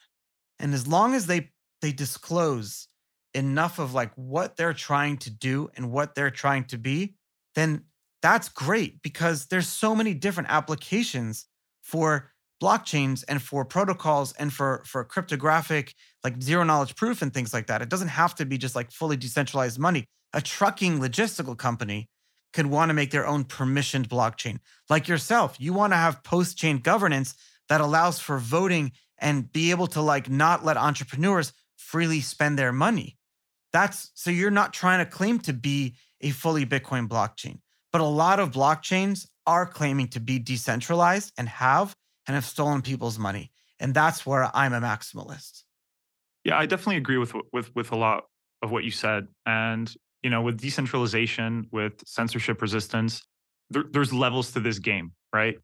And 0.58 0.74
as 0.74 0.86
long 0.86 1.14
as 1.14 1.26
they 1.26 1.50
they 1.80 1.92
disclose 1.92 2.88
enough 3.34 3.78
of 3.78 3.94
like 3.94 4.12
what 4.16 4.56
they're 4.56 4.72
trying 4.72 5.16
to 5.18 5.30
do 5.30 5.68
and 5.76 5.92
what 5.92 6.14
they're 6.14 6.30
trying 6.30 6.64
to 6.64 6.78
be, 6.78 7.14
then 7.54 7.84
that's 8.20 8.48
great 8.48 9.00
because 9.02 9.46
there's 9.46 9.68
so 9.68 9.94
many 9.94 10.14
different 10.14 10.50
applications 10.50 11.46
for 11.82 12.32
blockchains 12.60 13.22
and 13.28 13.40
for 13.40 13.64
protocols 13.64 14.32
and 14.32 14.52
for 14.52 14.82
for 14.84 15.04
cryptographic 15.04 15.94
like 16.24 16.42
zero 16.42 16.64
knowledge 16.64 16.96
proof 16.96 17.22
and 17.22 17.32
things 17.32 17.52
like 17.54 17.68
that. 17.68 17.82
It 17.82 17.88
doesn't 17.88 18.08
have 18.08 18.34
to 18.36 18.46
be 18.46 18.58
just 18.58 18.74
like 18.74 18.90
fully 18.90 19.16
decentralized 19.16 19.78
money. 19.78 20.06
A 20.32 20.40
trucking 20.40 20.98
logistical 20.98 21.56
company 21.56 22.08
could 22.52 22.66
want 22.66 22.90
to 22.90 22.94
make 22.94 23.10
their 23.10 23.26
own 23.26 23.44
permissioned 23.44 24.08
blockchain. 24.08 24.58
Like 24.88 25.08
yourself, 25.08 25.56
you 25.58 25.72
want 25.72 25.92
to 25.92 25.96
have 25.96 26.22
post-chain 26.22 26.78
governance 26.78 27.34
that 27.68 27.80
allows 27.80 28.18
for 28.18 28.38
voting 28.38 28.92
and 29.18 29.50
be 29.52 29.70
able 29.70 29.86
to 29.88 30.00
like 30.00 30.30
not 30.30 30.64
let 30.64 30.76
entrepreneurs 30.76 31.52
freely 31.76 32.20
spend 32.20 32.58
their 32.58 32.72
money. 32.72 33.16
That's 33.72 34.10
so 34.14 34.30
you're 34.30 34.50
not 34.50 34.72
trying 34.72 35.04
to 35.04 35.10
claim 35.10 35.40
to 35.40 35.52
be 35.52 35.96
a 36.20 36.30
fully 36.30 36.64
Bitcoin 36.64 37.08
blockchain. 37.08 37.60
But 37.92 38.00
a 38.00 38.06
lot 38.06 38.40
of 38.40 38.52
blockchains 38.52 39.26
are 39.46 39.66
claiming 39.66 40.08
to 40.08 40.20
be 40.20 40.38
decentralized 40.38 41.32
and 41.38 41.48
have 41.48 41.94
and 42.26 42.34
have 42.34 42.44
stolen 42.44 42.82
people's 42.82 43.18
money. 43.18 43.50
And 43.80 43.94
that's 43.94 44.26
where 44.26 44.50
I'm 44.54 44.72
a 44.72 44.80
maximalist. 44.80 45.64
Yeah, 46.44 46.58
I 46.58 46.66
definitely 46.66 46.96
agree 46.96 47.18
with 47.18 47.34
with 47.52 47.74
with 47.74 47.92
a 47.92 47.96
lot 47.96 48.24
of 48.62 48.70
what 48.70 48.84
you 48.84 48.90
said. 48.90 49.28
And 49.46 49.94
you 50.22 50.30
know, 50.30 50.42
with 50.42 50.60
decentralization, 50.60 51.66
with 51.72 51.92
censorship 52.06 52.60
resistance, 52.62 53.22
there, 53.70 53.84
there's 53.90 54.12
levels 54.12 54.52
to 54.52 54.60
this 54.60 54.78
game, 54.78 55.12
right? 55.32 55.58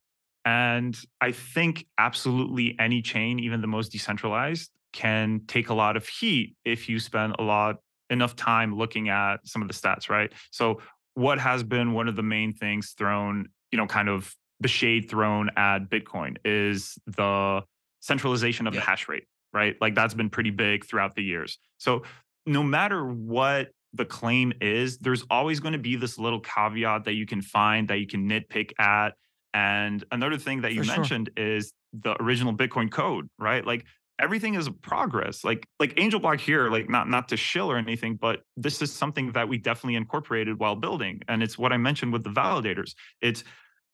And 0.45 0.97
I 1.21 1.33
think 1.33 1.87
absolutely 1.99 2.77
any 2.79 3.03
chain, 3.03 3.39
even 3.39 3.61
the 3.61 3.67
most 3.67 3.93
decentralized, 3.93 4.71
can 4.93 5.41
take 5.49 5.71
a 5.71 5.75
lot 5.75 5.97
of 5.97 6.07
heat 6.07 6.55
if 6.65 6.89
you 6.89 7.01
spend 7.01 7.35
a 7.39 7.43
lot 7.43 7.77
enough 8.11 8.37
time 8.37 8.77
looking 8.77 9.09
at 9.09 9.37
some 9.45 9.63
of 9.63 9.69
the 9.69 9.75
stats, 9.75 10.09
right? 10.09 10.33
So 10.51 10.81
what 11.15 11.39
has 11.39 11.63
been 11.63 11.93
one 11.93 12.09
of 12.09 12.17
the 12.17 12.23
main 12.23 12.53
things 12.53 12.95
thrown, 12.97 13.49
you 13.73 13.79
know, 13.79 13.87
kind 13.87 14.09
of 14.09 14.35
the 14.61 14.69
shade 14.69 15.09
thrown 15.09 15.51
at 15.57 15.91
Bitcoin 15.91 16.37
is 16.45 16.97
the 17.07 17.63
centralization 18.01 18.67
of 18.67 18.75
yeah. 18.75 18.81
the 18.81 18.87
hash 18.87 19.09
rate, 19.09 19.25
right? 19.53 19.77
Like 19.81 19.95
that's 19.95 20.15
been 20.15 20.31
pretty 20.31 20.51
big 20.51 20.85
throughout 20.85 21.15
the 21.15 21.23
years. 21.23 21.59
So 21.79 22.03
no 22.47 22.63
matter 22.63 23.05
what 23.05 23.69
the 23.95 24.05
claim 24.05 24.53
is, 24.61 24.99
there's 24.99 25.25
always 25.31 25.61
going 25.61 25.73
to 25.73 25.79
be 25.79 25.97
this 25.97 26.19
little 26.19 26.41
caveat 26.41 27.05
that 27.05 27.15
you 27.15 27.27
can 27.27 27.41
find 27.41 27.89
that 27.89 27.99
you 27.99 28.07
can 28.07 28.29
nitpick 28.29 28.73
at 28.79 29.15
and 29.55 30.05
another 30.11 30.37
thing 30.37 30.63
that 30.63 30.75
you 30.75 30.83
For 30.83 30.97
mentioned 30.97 31.31
sure. 31.37 31.47
is 31.47 31.73
the 31.93 32.21
original 32.21 32.53
Bitcoin 32.53 32.91
code, 32.91 33.31
right? 33.39 33.65
Like 33.65 33.87
everything 34.19 34.55
is 34.55 34.67
a 34.67 34.73
progress. 34.73 35.45
Like 35.45 35.67
like 35.79 35.95
Angel 35.97 36.19
Block 36.19 36.41
here, 36.41 36.69
like 36.69 36.91
not 36.91 37.09
not 37.09 37.29
to 37.29 37.37
shill 37.37 37.71
or 37.71 37.79
anything, 37.79 38.17
but 38.17 38.43
this 38.57 38.83
is 38.83 38.93
something 38.93 39.33
that 39.33 39.49
we 39.49 39.59
definitely 39.59 39.95
incorporated 39.95 40.59
while 40.59 40.75
building. 40.75 41.23
And 41.29 41.41
it's 41.43 41.57
what 41.57 41.73
I 41.73 41.77
mentioned 41.77 42.13
with 42.13 42.25
the 42.25 42.31
validators. 42.31 42.95
It's 43.23 43.45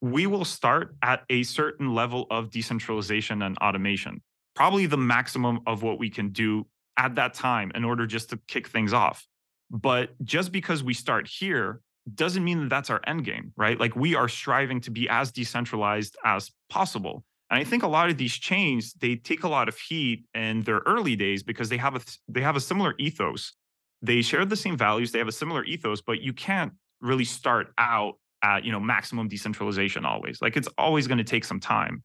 we 0.01 0.25
will 0.25 0.45
start 0.45 0.95
at 1.03 1.23
a 1.29 1.43
certain 1.43 1.93
level 1.93 2.25
of 2.31 2.49
decentralization 2.49 3.43
and 3.43 3.55
automation, 3.59 4.23
probably 4.55 4.87
the 4.87 4.97
maximum 4.97 5.59
of 5.67 5.83
what 5.83 5.99
we 5.99 6.09
can 6.09 6.29
do 6.29 6.65
at 6.97 7.13
that 7.15 7.35
time 7.35 7.71
in 7.75 7.85
order 7.85 8.07
just 8.07 8.31
to 8.31 8.39
kick 8.47 8.67
things 8.67 8.93
off. 8.93 9.27
But 9.71 10.09
just 10.23 10.51
because 10.51 10.83
we 10.83 10.93
start 10.93 11.27
here 11.27 11.81
doesn't 12.13 12.43
mean 12.43 12.59
that 12.59 12.69
that's 12.69 12.89
our 12.89 12.99
end 13.07 13.23
game, 13.23 13.53
right? 13.55 13.79
Like 13.79 13.95
we 13.95 14.15
are 14.15 14.27
striving 14.27 14.81
to 14.81 14.91
be 14.91 15.07
as 15.07 15.31
decentralized 15.31 16.17
as 16.25 16.51
possible. 16.69 17.23
And 17.49 17.59
I 17.59 17.63
think 17.63 17.83
a 17.83 17.87
lot 17.87 18.09
of 18.09 18.17
these 18.17 18.33
chains 18.33 18.93
they 18.93 19.15
take 19.15 19.43
a 19.43 19.47
lot 19.47 19.69
of 19.69 19.77
heat 19.77 20.25
in 20.33 20.61
their 20.61 20.79
early 20.85 21.15
days 21.15 21.41
because 21.41 21.69
they 21.69 21.77
have 21.77 21.95
a 21.95 22.01
they 22.27 22.41
have 22.41 22.55
a 22.55 22.61
similar 22.61 22.95
ethos. 22.99 23.53
They 24.01 24.21
share 24.21 24.45
the 24.45 24.55
same 24.55 24.77
values, 24.77 25.11
they 25.11 25.19
have 25.19 25.27
a 25.27 25.33
similar 25.33 25.63
ethos, 25.63 26.01
but 26.01 26.21
you 26.21 26.33
can't 26.33 26.73
really 27.01 27.25
start 27.25 27.73
out 27.77 28.15
at 28.43 28.65
you 28.65 28.71
know 28.71 28.79
maximum 28.79 29.27
decentralization 29.27 30.05
always. 30.05 30.41
Like 30.41 30.57
it's 30.57 30.69
always 30.77 31.07
going 31.07 31.19
to 31.19 31.23
take 31.23 31.45
some 31.45 31.59
time. 31.59 32.03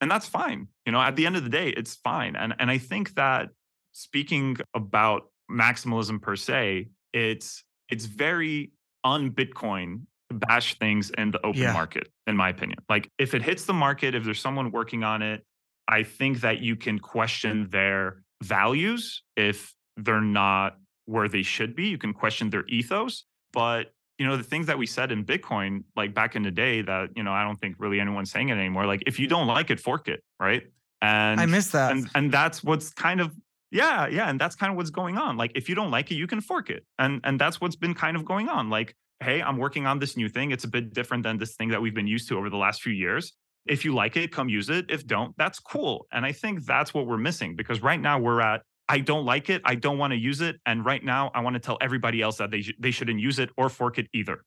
And 0.00 0.10
that's 0.10 0.26
fine. 0.26 0.68
You 0.84 0.92
know, 0.92 1.00
at 1.00 1.16
the 1.16 1.26
end 1.26 1.36
of 1.36 1.44
the 1.44 1.50
day, 1.50 1.68
it's 1.68 1.96
fine. 1.96 2.34
And 2.36 2.54
and 2.58 2.70
I 2.70 2.78
think 2.78 3.14
that 3.14 3.50
speaking 3.92 4.56
about 4.74 5.30
maximalism 5.50 6.20
per 6.20 6.36
se, 6.36 6.88
it's 7.16 7.64
it's 7.88 8.04
very 8.04 8.72
un 9.04 9.30
Bitcoin 9.30 10.02
to 10.30 10.36
bash 10.36 10.78
things 10.78 11.10
in 11.16 11.30
the 11.30 11.44
open 11.46 11.62
yeah. 11.62 11.72
market, 11.72 12.08
in 12.26 12.36
my 12.36 12.50
opinion. 12.50 12.78
Like 12.88 13.10
if 13.18 13.34
it 13.34 13.42
hits 13.42 13.64
the 13.64 13.72
market, 13.72 14.14
if 14.14 14.24
there's 14.24 14.40
someone 14.40 14.70
working 14.70 15.02
on 15.02 15.22
it, 15.22 15.44
I 15.88 16.02
think 16.02 16.40
that 16.40 16.60
you 16.60 16.76
can 16.76 16.98
question 16.98 17.68
their 17.70 18.22
values 18.42 19.22
if 19.36 19.74
they're 19.96 20.20
not 20.20 20.76
where 21.06 21.28
they 21.28 21.42
should 21.42 21.74
be. 21.74 21.86
You 21.86 21.98
can 21.98 22.12
question 22.12 22.50
their 22.50 22.66
ethos. 22.66 23.24
But 23.52 23.92
you 24.18 24.26
know 24.26 24.36
the 24.36 24.42
things 24.42 24.66
that 24.66 24.78
we 24.78 24.86
said 24.86 25.12
in 25.12 25.24
bitcoin 25.24 25.84
like 25.94 26.14
back 26.14 26.36
in 26.36 26.42
the 26.42 26.50
day 26.50 26.80
that 26.80 27.10
you 27.14 27.22
know 27.22 27.32
i 27.32 27.44
don't 27.44 27.60
think 27.60 27.76
really 27.78 28.00
anyone's 28.00 28.30
saying 28.30 28.48
it 28.48 28.54
anymore 28.54 28.86
like 28.86 29.02
if 29.06 29.18
you 29.18 29.26
don't 29.26 29.46
like 29.46 29.70
it 29.70 29.78
fork 29.78 30.08
it 30.08 30.22
right 30.40 30.62
and 31.02 31.38
i 31.38 31.44
miss 31.44 31.68
that 31.68 31.92
and, 31.92 32.08
and 32.14 32.32
that's 32.32 32.64
what's 32.64 32.88
kind 32.94 33.20
of 33.20 33.34
yeah 33.76 34.06
yeah 34.08 34.28
and 34.30 34.40
that's 34.40 34.56
kind 34.56 34.70
of 34.70 34.76
what's 34.76 34.90
going 34.90 35.16
on 35.16 35.36
like 35.36 35.52
if 35.54 35.68
you 35.68 35.74
don't 35.74 35.90
like 35.90 36.10
it 36.10 36.16
you 36.16 36.26
can 36.26 36.40
fork 36.40 36.70
it 36.70 36.82
and 36.98 37.20
and 37.24 37.40
that's 37.40 37.60
what's 37.60 37.76
been 37.76 37.94
kind 37.94 38.16
of 38.16 38.24
going 38.24 38.48
on 38.48 38.70
like 38.70 38.94
hey, 39.20 39.42
I'm 39.42 39.56
working 39.56 39.86
on 39.86 39.98
this 39.98 40.16
new 40.16 40.28
thing. 40.28 40.50
It's 40.50 40.64
a 40.64 40.68
bit 40.68 40.92
different 40.92 41.22
than 41.22 41.38
this 41.38 41.54
thing 41.56 41.70
that 41.70 41.80
we've 41.80 41.94
been 41.94 42.06
used 42.06 42.28
to 42.28 42.38
over 42.38 42.50
the 42.50 42.56
last 42.56 42.82
few 42.82 42.92
years. 42.92 43.32
If 43.66 43.84
you 43.84 43.94
like 43.94 44.16
it, 44.16 44.30
come 44.30 44.48
use 44.48 44.70
it. 44.70 44.86
If 44.88 45.06
don't, 45.06 45.34
that's 45.36 45.58
cool. 45.58 46.06
And 46.12 46.24
I 46.24 46.32
think 46.32 46.64
that's 46.64 46.94
what 46.94 47.06
we're 47.06 47.16
missing 47.16 47.56
because 47.56 47.82
right 47.82 48.00
now 48.00 48.18
we're 48.18 48.40
at 48.40 48.62
I 48.88 49.00
don't 49.00 49.24
like 49.24 49.50
it. 49.50 49.62
I 49.64 49.74
don't 49.74 49.98
want 49.98 50.12
to 50.12 50.16
use 50.16 50.40
it. 50.40 50.60
And 50.64 50.84
right 50.84 51.02
now, 51.02 51.32
I 51.34 51.40
want 51.40 51.54
to 51.54 51.60
tell 51.60 51.76
everybody 51.80 52.22
else 52.22 52.36
that 52.36 52.52
they 52.52 52.62
sh- 52.62 52.76
they 52.78 52.92
shouldn't 52.92 53.18
use 53.18 53.40
it 53.40 53.50
or 53.56 53.68
fork 53.68 53.98
it 53.98 54.06
either. 54.14 54.42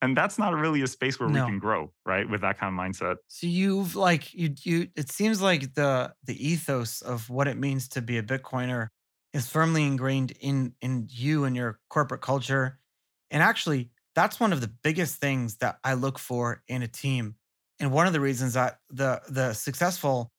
And 0.00 0.16
that's 0.16 0.38
not 0.38 0.54
really 0.54 0.82
a 0.82 0.86
space 0.86 1.18
where 1.18 1.28
no. 1.28 1.44
we 1.44 1.50
can 1.50 1.58
grow, 1.58 1.90
right? 2.06 2.28
With 2.28 2.42
that 2.42 2.58
kind 2.58 2.72
of 2.72 2.78
mindset. 2.78 3.16
So 3.26 3.46
you've 3.46 3.96
like 3.96 4.32
you 4.32 4.54
you. 4.62 4.88
It 4.96 5.10
seems 5.10 5.42
like 5.42 5.74
the 5.74 6.14
the 6.24 6.46
ethos 6.46 7.02
of 7.02 7.28
what 7.28 7.48
it 7.48 7.56
means 7.56 7.88
to 7.90 8.02
be 8.02 8.16
a 8.18 8.22
Bitcoiner 8.22 8.88
is 9.32 9.48
firmly 9.48 9.84
ingrained 9.84 10.32
in 10.40 10.74
in 10.80 11.08
you 11.10 11.44
and 11.44 11.56
your 11.56 11.80
corporate 11.88 12.20
culture 12.20 12.78
and 13.30 13.42
actually, 13.42 13.90
that's 14.14 14.40
one 14.40 14.52
of 14.52 14.60
the 14.60 14.68
biggest 14.68 15.16
things 15.16 15.56
that 15.56 15.78
I 15.84 15.94
look 15.94 16.18
for 16.18 16.62
in 16.68 16.82
a 16.82 16.88
team. 16.88 17.36
And 17.80 17.92
one 17.92 18.06
of 18.06 18.12
the 18.12 18.20
reasons 18.20 18.54
that 18.54 18.78
the 18.90 19.20
the 19.28 19.52
successful 19.52 20.32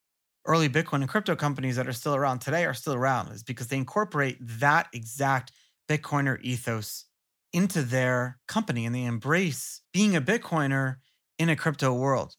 early 0.46 0.68
Bitcoin 0.68 1.00
and 1.00 1.08
crypto 1.08 1.36
companies 1.36 1.76
that 1.76 1.86
are 1.86 1.92
still 1.92 2.14
around 2.14 2.40
today 2.40 2.64
are 2.64 2.74
still 2.74 2.94
around 2.94 3.32
is 3.32 3.42
because 3.42 3.68
they 3.68 3.76
incorporate 3.76 4.36
that 4.40 4.88
exact 4.92 5.52
Bitcoiner 5.88 6.38
ethos 6.42 7.06
into 7.52 7.82
their 7.82 8.38
company 8.46 8.86
and 8.86 8.94
they 8.94 9.04
embrace 9.04 9.82
being 9.92 10.14
a 10.14 10.20
Bitcoiner 10.20 10.96
in 11.38 11.48
a 11.48 11.56
crypto 11.56 11.92
world. 11.92 12.34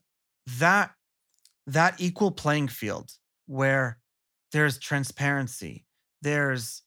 That 0.59 0.91
that 1.67 1.95
equal 1.99 2.31
playing 2.31 2.69
field 2.69 3.11
where 3.45 3.99
there's 4.51 4.77
transparency, 4.77 5.85
there's 6.21 6.83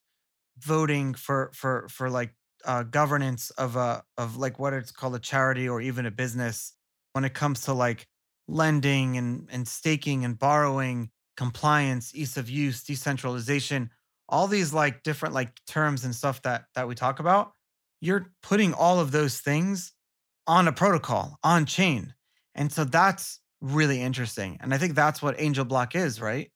voting 0.59 1.15
for 1.15 1.51
for 1.55 1.87
for 1.91 2.11
like 2.11 2.35
uh, 2.65 2.83
governance 2.83 3.51
of 3.51 3.77
a 3.77 4.03
of 4.17 4.37
like 4.37 4.59
what 4.59 4.73
it's 4.73 4.91
called 4.91 5.15
a 5.15 5.19
charity 5.19 5.69
or 5.69 5.81
even 5.81 6.07
a 6.07 6.11
business 6.11 6.73
when 7.13 7.25
it 7.25 7.35
comes 7.35 7.63
to 7.63 7.73
like 7.73 8.07
lending 8.49 9.17
and 9.17 9.49
and 9.51 9.67
staking 9.67 10.25
and 10.25 10.39
borrowing 10.39 11.11
compliance 11.37 12.15
ease 12.15 12.37
of 12.37 12.49
use 12.49 12.85
decentralization 12.85 13.91
all 14.29 14.47
these 14.47 14.73
like 14.73 15.03
different 15.03 15.35
like 15.35 15.51
terms 15.67 16.05
and 16.05 16.15
stuff 16.15 16.41
that 16.43 16.65
that 16.75 16.87
we 16.87 16.95
talk 16.95 17.21
about 17.21 17.53
you're 18.05 18.31
putting 18.43 18.73
all 18.75 19.01
of 19.01 19.11
those 19.11 19.39
things 19.41 19.93
on 20.47 20.69
a 20.69 20.73
protocol 20.73 21.39
on 21.43 21.65
chain 21.67 22.15
and 22.55 22.71
so 22.71 22.85
that's 22.85 23.41
really 23.61 24.01
interesting 24.01 24.59
and 24.61 24.75
i 24.75 24.79
think 24.79 24.95
that's 24.95 25.23
what 25.23 25.35
angel 25.39 25.65
block 25.65 25.95
is 25.95 26.21
right 26.21 26.51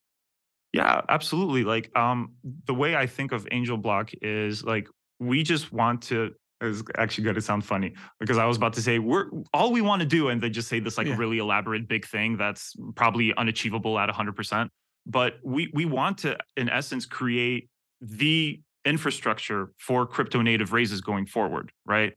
yeah 0.73 1.01
absolutely 1.09 1.65
like 1.65 1.91
um 1.97 2.35
the 2.67 2.75
way 2.75 2.95
i 2.95 3.07
think 3.07 3.33
of 3.33 3.49
angel 3.51 3.79
block 3.79 4.11
is 4.21 4.63
like 4.65 4.89
we 5.21 5.43
just 5.43 5.73
want 5.73 6.03
to 6.03 6.33
it's 6.61 6.83
actually 6.97 7.25
going 7.25 7.37
to 7.37 7.43
sound 7.43 7.65
funny 7.65 7.95
because 8.19 8.39
I 8.39 8.45
was 8.45 8.57
about 8.57 8.73
to 8.75 8.83
say 8.83 8.99
we're 8.99 9.27
all 9.55 9.73
we 9.73 9.81
want 9.81 10.01
to 10.01 10.07
do, 10.07 10.29
and 10.29 10.43
then 10.43 10.53
just 10.53 10.69
say 10.69 10.81
this 10.81 10.99
like 10.99 11.07
yeah. 11.07 11.17
really 11.17 11.39
elaborate 11.39 11.89
big 11.89 12.07
thing 12.07 12.37
that's 12.37 12.75
probably 12.97 13.33
unachievable 13.37 13.99
at 13.99 14.09
100%. 14.09 14.69
But 15.07 15.35
we 15.45 15.71
we 15.73 15.85
want 15.85 16.19
to, 16.19 16.37
in 16.57 16.69
essence, 16.69 17.07
create 17.07 17.69
the 18.01 18.61
infrastructure 18.85 19.71
for 19.79 20.07
crypto 20.07 20.43
native 20.43 20.73
raises 20.73 21.01
going 21.01 21.27
forward, 21.27 21.73
right? 21.85 22.15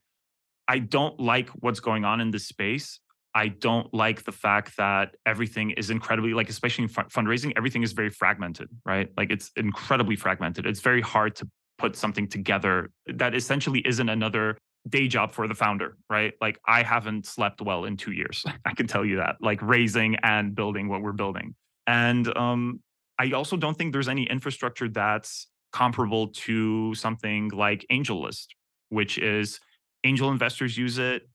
I 0.68 0.80
don't 0.80 1.20
like 1.20 1.50
what's 1.50 1.80
going 1.80 2.06
on 2.06 2.22
in 2.22 2.32
this 2.32 2.48
space. 2.48 3.00
I 3.34 3.48
don't 3.48 3.94
like 3.94 4.24
the 4.24 4.32
fact 4.32 4.78
that 4.78 5.16
everything 5.26 5.72
is 5.72 5.90
incredibly 5.90 6.34
like, 6.34 6.50
especially 6.50 6.84
in 6.84 6.90
fundraising, 6.90 7.54
everything 7.56 7.84
is 7.84 7.94
very 7.94 8.10
fragmented, 8.10 8.70
right? 8.86 9.10
Like 9.16 9.32
it's 9.32 9.52
incredibly 9.56 10.16
fragmented. 10.16 10.66
It's 10.66 10.82
very 10.82 11.02
hard 11.02 11.36
to 11.38 11.48
put 11.78 11.96
something 11.96 12.28
together 12.28 12.92
that 13.08 13.34
essentially 13.34 13.80
isn't 13.88 14.10
another 14.10 14.58
day 14.90 15.08
job 15.08 15.34
for 15.34 15.48
the 15.48 15.56
founder, 15.56 15.98
right? 16.10 16.34
Like 16.42 16.60
I 16.68 16.84
haven't 16.84 17.26
slept 17.26 17.62
well 17.62 17.86
in 17.86 17.98
two 17.98 18.12
years. 18.12 18.44
I 18.66 18.74
can 18.74 18.88
tell 18.88 19.06
you 19.06 19.18
that, 19.18 19.38
like 19.42 19.62
raising 19.62 20.16
and 20.24 20.54
building 20.54 20.90
what 20.90 21.02
we're 21.02 21.14
building. 21.14 21.56
And 21.88 22.36
um, 22.38 22.82
I 23.18 23.32
also 23.32 23.58
don't 23.58 23.78
think 23.78 23.94
there's 23.94 24.10
any 24.10 24.24
infrastructure 24.24 24.90
that's 24.90 25.48
comparable 25.72 26.28
to 26.30 26.94
something 26.96 27.50
like 27.50 27.86
AngelList, 27.92 28.48
which 28.90 29.18
is 29.18 29.60
angel 30.04 30.32
investors 30.32 30.78
use 30.78 30.98
it, 30.98 31.28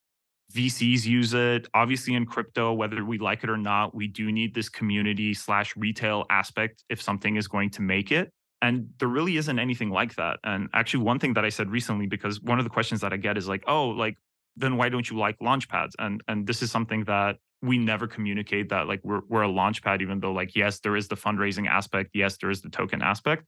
VCs 0.52 1.04
use 1.04 1.34
it. 1.34 1.66
Obviously, 1.74 2.14
in 2.14 2.26
crypto, 2.26 2.72
whether 2.72 3.04
we 3.04 3.18
like 3.18 3.42
it 3.44 3.50
or 3.50 3.56
not, 3.56 3.94
we 3.94 4.06
do 4.06 4.30
need 4.30 4.54
this 4.54 4.68
community 4.68 5.34
slash 5.34 5.76
retail 5.76 6.24
aspect 6.30 6.84
if 6.88 7.02
something 7.02 7.36
is 7.36 7.48
going 7.48 7.70
to 7.70 7.82
make 7.82 8.12
it. 8.12 8.32
And 8.62 8.88
there 8.98 9.08
really 9.08 9.36
isn't 9.36 9.58
anything 9.58 9.90
like 9.90 10.14
that. 10.16 10.38
And 10.44 10.68
actually, 10.72 11.02
one 11.04 11.18
thing 11.18 11.34
that 11.34 11.44
I 11.44 11.50
said 11.50 11.70
recently, 11.70 12.06
because 12.06 12.40
one 12.40 12.58
of 12.58 12.64
the 12.64 12.70
questions 12.70 13.00
that 13.02 13.12
I 13.12 13.16
get 13.16 13.36
is 13.36 13.48
like, 13.48 13.64
oh, 13.66 13.88
like, 13.88 14.16
then 14.56 14.76
why 14.76 14.88
don't 14.88 15.08
you 15.08 15.18
like 15.18 15.36
launch 15.40 15.68
pads? 15.68 15.94
And 15.98 16.22
and 16.28 16.46
this 16.46 16.62
is 16.62 16.70
something 16.70 17.04
that 17.04 17.36
we 17.62 17.78
never 17.78 18.06
communicate 18.06 18.68
that 18.70 18.86
like 18.86 19.00
we're 19.02 19.22
we're 19.28 19.42
a 19.42 19.48
launch 19.48 19.82
pad, 19.82 20.00
even 20.00 20.20
though 20.20 20.32
like 20.32 20.56
yes, 20.56 20.80
there 20.80 20.96
is 20.96 21.08
the 21.08 21.16
fundraising 21.16 21.68
aspect, 21.68 22.10
yes, 22.14 22.38
there 22.38 22.50
is 22.50 22.62
the 22.62 22.70
token 22.70 23.02
aspect. 23.02 23.44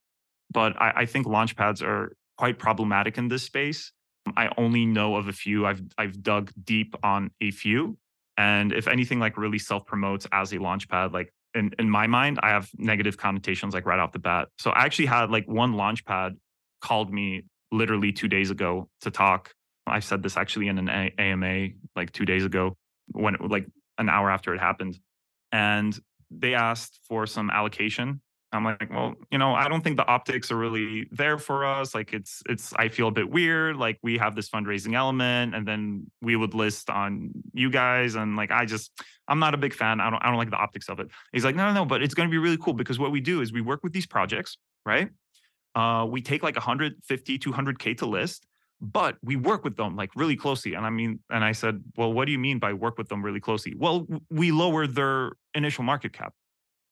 But 0.50 0.80
I, 0.80 0.92
I 0.96 1.06
think 1.06 1.26
launch 1.26 1.56
pads 1.56 1.82
are 1.82 2.12
quite 2.36 2.58
problematic 2.58 3.18
in 3.18 3.28
this 3.28 3.42
space. 3.42 3.92
I 4.36 4.50
only 4.56 4.86
know 4.86 5.16
of 5.16 5.28
a 5.28 5.32
few. 5.32 5.66
I've 5.66 5.82
I've 5.96 6.22
dug 6.22 6.52
deep 6.62 6.94
on 7.02 7.30
a 7.40 7.50
few. 7.50 7.98
And 8.36 8.72
if 8.72 8.86
anything 8.86 9.18
like 9.18 9.36
really 9.36 9.58
self 9.58 9.84
promotes 9.86 10.26
as 10.32 10.52
a 10.52 10.58
launch 10.58 10.88
pad, 10.88 11.12
like 11.12 11.32
in, 11.54 11.72
in 11.78 11.90
my 11.90 12.06
mind, 12.06 12.38
I 12.42 12.50
have 12.50 12.68
negative 12.76 13.16
connotations 13.16 13.74
like 13.74 13.86
right 13.86 13.98
off 13.98 14.12
the 14.12 14.18
bat. 14.18 14.48
So 14.58 14.70
I 14.70 14.84
actually 14.84 15.06
had 15.06 15.30
like 15.30 15.46
one 15.48 15.74
launchpad 15.74 16.36
called 16.80 17.12
me 17.12 17.44
literally 17.72 18.12
two 18.12 18.28
days 18.28 18.50
ago 18.50 18.88
to 19.00 19.10
talk. 19.10 19.52
I 19.86 20.00
said 20.00 20.22
this 20.22 20.36
actually 20.36 20.68
in 20.68 20.78
an 20.78 20.88
a- 20.88 21.14
AMA 21.18 21.68
like 21.96 22.12
two 22.12 22.24
days 22.24 22.44
ago 22.44 22.76
when 23.12 23.34
it, 23.34 23.40
like 23.40 23.66
an 23.96 24.08
hour 24.08 24.30
after 24.30 24.54
it 24.54 24.60
happened. 24.60 24.98
And 25.50 25.98
they 26.30 26.54
asked 26.54 27.00
for 27.08 27.26
some 27.26 27.50
allocation 27.50 28.20
I'm 28.52 28.64
like, 28.64 28.88
well, 28.90 29.14
you 29.30 29.38
know, 29.38 29.54
I 29.54 29.68
don't 29.68 29.82
think 29.82 29.98
the 29.98 30.06
optics 30.06 30.50
are 30.50 30.56
really 30.56 31.06
there 31.10 31.38
for 31.38 31.66
us. 31.66 31.94
Like 31.94 32.14
it's 32.14 32.42
it's 32.48 32.72
I 32.74 32.88
feel 32.88 33.08
a 33.08 33.10
bit 33.10 33.30
weird. 33.30 33.76
Like 33.76 33.98
we 34.02 34.16
have 34.18 34.34
this 34.34 34.48
fundraising 34.48 34.94
element 34.94 35.54
and 35.54 35.68
then 35.68 36.10
we 36.22 36.34
would 36.34 36.54
list 36.54 36.88
on 36.88 37.30
you 37.52 37.70
guys 37.70 38.14
and 38.14 38.36
like 38.36 38.50
I 38.50 38.64
just 38.64 38.90
I'm 39.28 39.38
not 39.38 39.52
a 39.54 39.58
big 39.58 39.74
fan. 39.74 40.00
I 40.00 40.08
don't 40.10 40.22
I 40.22 40.28
don't 40.28 40.38
like 40.38 40.50
the 40.50 40.56
optics 40.56 40.88
of 40.88 40.98
it. 41.00 41.08
He's 41.32 41.44
like, 41.44 41.56
no, 41.56 41.66
no, 41.66 41.74
no, 41.74 41.84
but 41.84 42.02
it's 42.02 42.14
going 42.14 42.28
to 42.28 42.30
be 42.30 42.38
really 42.38 42.56
cool 42.56 42.72
because 42.72 42.98
what 42.98 43.12
we 43.12 43.20
do 43.20 43.42
is 43.42 43.52
we 43.52 43.60
work 43.60 43.82
with 43.82 43.92
these 43.92 44.06
projects, 44.06 44.56
right? 44.86 45.10
Uh, 45.74 46.06
we 46.08 46.22
take 46.22 46.42
like 46.42 46.56
150, 46.56 47.38
200k 47.38 47.98
to 47.98 48.06
list, 48.06 48.46
but 48.80 49.16
we 49.22 49.36
work 49.36 49.64
with 49.64 49.76
them 49.76 49.94
like 49.94 50.10
really 50.16 50.36
closely. 50.36 50.74
And 50.74 50.86
I 50.86 50.90
mean, 50.90 51.20
and 51.30 51.44
I 51.44 51.52
said, 51.52 51.82
well, 51.96 52.12
what 52.12 52.24
do 52.24 52.32
you 52.32 52.38
mean 52.38 52.58
by 52.58 52.72
work 52.72 52.98
with 52.98 53.08
them 53.08 53.22
really 53.22 53.40
closely? 53.40 53.74
Well, 53.76 54.06
we 54.30 54.52
lower 54.52 54.86
their 54.86 55.32
initial 55.54 55.84
market 55.84 56.12
cap 56.12 56.32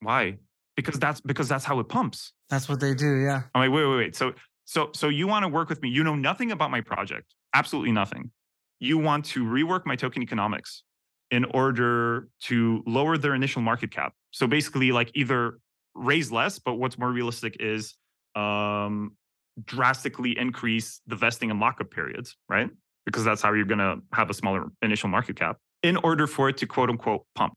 Why? 0.01 0.39
Because 0.77 0.99
that's 0.99 1.21
because 1.21 1.49
that's 1.49 1.65
how 1.65 1.81
it 1.81 1.89
pumps. 1.89 2.33
That's 2.51 2.69
what 2.69 2.81
they 2.81 2.95
do. 2.95 3.17
Yeah. 3.17 3.43
I'm 3.55 3.63
like, 3.63 3.75
wait, 3.75 3.87
wait, 3.87 3.97
wait. 3.97 4.17
So 4.17 4.33
so 4.67 4.91
so 4.95 5.09
you 5.09 5.27
want 5.27 5.45
to 5.45 5.49
work 5.49 5.69
with 5.69 5.81
me? 5.83 5.89
You 5.89 6.05
know 6.05 6.15
nothing 6.15 6.53
about 6.53 6.71
my 6.71 6.81
project. 6.81 7.35
Absolutely 7.55 7.93
nothing. 7.93 8.31
You 8.79 8.99
want 8.99 9.25
to 9.27 9.45
rework 9.45 9.87
my 9.87 9.97
token 9.97 10.23
economics 10.23 10.83
in 11.31 11.45
order 11.47 12.29
to 12.43 12.83
lower 12.87 13.17
their 13.17 13.35
initial 13.35 13.63
market 13.63 13.91
cap. 13.91 14.13
So 14.31 14.47
basically, 14.47 14.93
like 14.93 15.11
either 15.15 15.59
raise 15.95 16.31
less, 16.31 16.59
but 16.59 16.75
what's 16.75 16.99
more 16.99 17.11
realistic 17.11 17.57
is 17.59 17.95
um, 18.35 19.17
drastically 19.65 20.39
increase 20.39 21.01
the 21.07 21.17
vesting 21.17 21.51
and 21.51 21.59
lockup 21.59 21.91
periods, 21.91 22.37
right? 22.49 22.69
Because 23.07 23.25
that's 23.25 23.41
how 23.41 23.53
you're 23.55 23.65
going 23.65 23.79
to 23.79 23.99
have 24.13 24.31
a 24.31 24.35
smaller 24.35 24.67
initial 24.83 25.09
market 25.09 25.37
cap 25.37 25.57
in 25.83 25.97
order 25.99 26.27
for 26.27 26.49
it 26.49 26.59
to 26.59 26.67
quote 26.67 26.91
unquote 26.91 27.23
pump. 27.35 27.55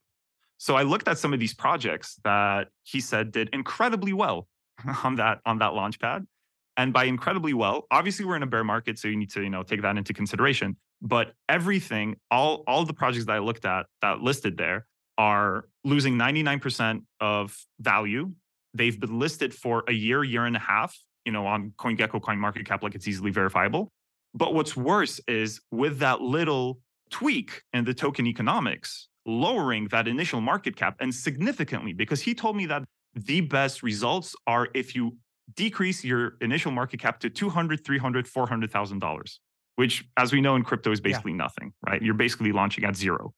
So 0.59 0.75
I 0.75 0.83
looked 0.83 1.07
at 1.07 1.17
some 1.17 1.33
of 1.33 1.39
these 1.39 1.53
projects 1.53 2.19
that 2.25 2.67
he 2.83 2.99
said 2.99 3.31
did 3.31 3.49
incredibly 3.53 4.11
well 4.11 4.47
on 5.03 5.15
that 5.15 5.39
on 5.45 5.57
that 5.59 5.73
launch 5.73 5.99
pad. 5.99 6.27
And 6.75 6.93
by 6.93 7.05
incredibly 7.05 7.53
well, 7.53 7.87
obviously 7.91 8.25
we're 8.25 8.35
in 8.35 8.43
a 8.43 8.47
bear 8.47 8.63
market, 8.63 8.99
so 8.99 9.07
you 9.07 9.17
need 9.17 9.31
to, 9.31 9.41
you 9.41 9.49
know, 9.49 9.63
take 9.63 9.81
that 9.81 9.97
into 9.97 10.13
consideration. 10.13 10.77
But 11.01 11.33
everything, 11.47 12.17
all 12.29 12.63
all 12.67 12.85
the 12.85 12.93
projects 12.93 13.25
that 13.25 13.33
I 13.33 13.39
looked 13.39 13.65
at 13.65 13.85
that 14.01 14.19
listed 14.19 14.57
there 14.57 14.85
are 15.17 15.65
losing 15.85 16.15
99% 16.15 17.01
of 17.19 17.57
value. 17.79 18.31
They've 18.73 18.97
been 18.99 19.17
listed 19.17 19.53
for 19.53 19.83
a 19.87 19.93
year, 19.93 20.23
year 20.23 20.45
and 20.45 20.55
a 20.55 20.59
half, 20.59 20.97
you 21.25 21.31
know, 21.31 21.45
on 21.45 21.73
CoinGecko, 21.77 22.21
coin 22.21 22.37
CoinMarketCap, 22.37 22.83
like 22.83 22.95
it's 22.95 23.07
easily 23.07 23.31
verifiable. 23.31 23.91
But 24.33 24.53
what's 24.53 24.75
worse 24.75 25.19
is 25.27 25.61
with 25.71 25.99
that 25.99 26.21
little 26.21 26.79
tweak 27.09 27.63
in 27.73 27.85
the 27.85 27.93
token 27.93 28.27
economics, 28.27 29.09
lowering 29.29 29.87
that 29.89 30.07
initial 30.07 30.41
market 30.41 30.75
cap 30.75 30.95
and 30.99 31.13
significantly, 31.13 31.93
because 31.93 32.21
he 32.21 32.33
told 32.33 32.55
me 32.55 32.65
that 32.65 32.83
the 33.13 33.41
best 33.41 33.83
results 33.83 34.35
are 34.47 34.67
if 34.73 34.95
you 34.95 35.15
decrease 35.55 36.03
your 36.03 36.33
initial 36.41 36.71
market 36.71 36.99
cap 36.99 37.19
to 37.19 37.29
200, 37.29 37.85
300, 37.85 38.27
400,000 38.27 38.99
dollars, 38.99 39.39
which 39.75 40.05
as 40.17 40.31
we 40.31 40.41
know 40.41 40.55
in 40.55 40.63
crypto 40.63 40.91
is 40.91 41.01
basically 41.01 41.31
yeah. 41.31 41.37
nothing, 41.37 41.73
right? 41.87 42.01
You're 42.01 42.13
basically 42.13 42.51
launching 42.51 42.83
at 42.83 42.95
zero. 42.95 43.33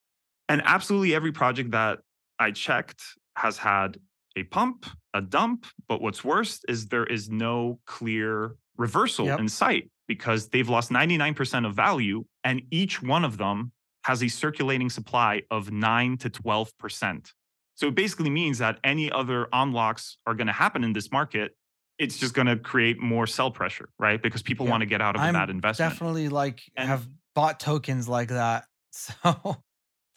And 0.50 0.62
absolutely 0.66 1.16
every 1.16 1.32
project 1.32 1.72
that 1.72 2.00
I 2.40 2.52
checked 2.52 3.02
has 3.38 3.58
had 3.58 3.98
a 4.36 4.44
pump, 4.44 4.86
a 5.14 5.22
dump, 5.22 5.66
but 5.88 6.02
what's 6.02 6.24
worse 6.24 6.62
is 6.68 6.88
there 6.88 7.06
is 7.06 7.30
no 7.30 7.80
clear 7.86 8.56
reversal 8.78 9.26
yep. 9.26 9.40
in 9.40 9.48
sight 9.48 9.90
because 10.08 10.50
they've 10.50 10.68
lost 10.68 10.90
99% 10.90 11.66
of 11.66 11.76
value 11.76 12.26
and 12.44 12.62
each 12.72 13.02
one 13.02 13.24
of 13.24 13.38
them 13.38 13.72
has 14.04 14.24
a 14.24 14.28
circulating 14.28 14.90
supply 14.90 15.44
of 15.52 15.72
9 15.72 16.18
to 16.18 16.30
12%. 16.30 17.32
So 17.76 17.88
it 17.88 17.96
basically 17.96 18.30
means 18.30 18.60
that 18.60 18.80
any 18.84 19.12
other 19.12 19.48
unlocks 19.54 20.18
are 20.28 20.34
going 20.34 20.48
to 20.48 20.54
happen 20.54 20.84
in 20.84 20.94
this 20.94 21.12
market. 21.12 21.56
It's 21.98 22.18
just 22.18 22.34
going 22.34 22.48
to 22.48 22.58
create 22.58 23.00
more 23.00 23.28
sell 23.28 23.52
pressure, 23.52 23.90
right? 24.00 24.22
Because 24.22 24.42
people 24.42 24.66
want 24.66 24.82
to 24.82 24.86
get 24.86 25.02
out 25.02 25.16
of 25.16 25.22
I'm 25.22 25.34
that 25.34 25.50
investment. 25.50 25.92
Definitely 25.92 26.30
like 26.30 26.62
and, 26.76 26.88
have 26.88 27.08
bought 27.36 27.60
tokens 27.60 28.08
like 28.08 28.30
that. 28.30 28.66
So 28.94 29.64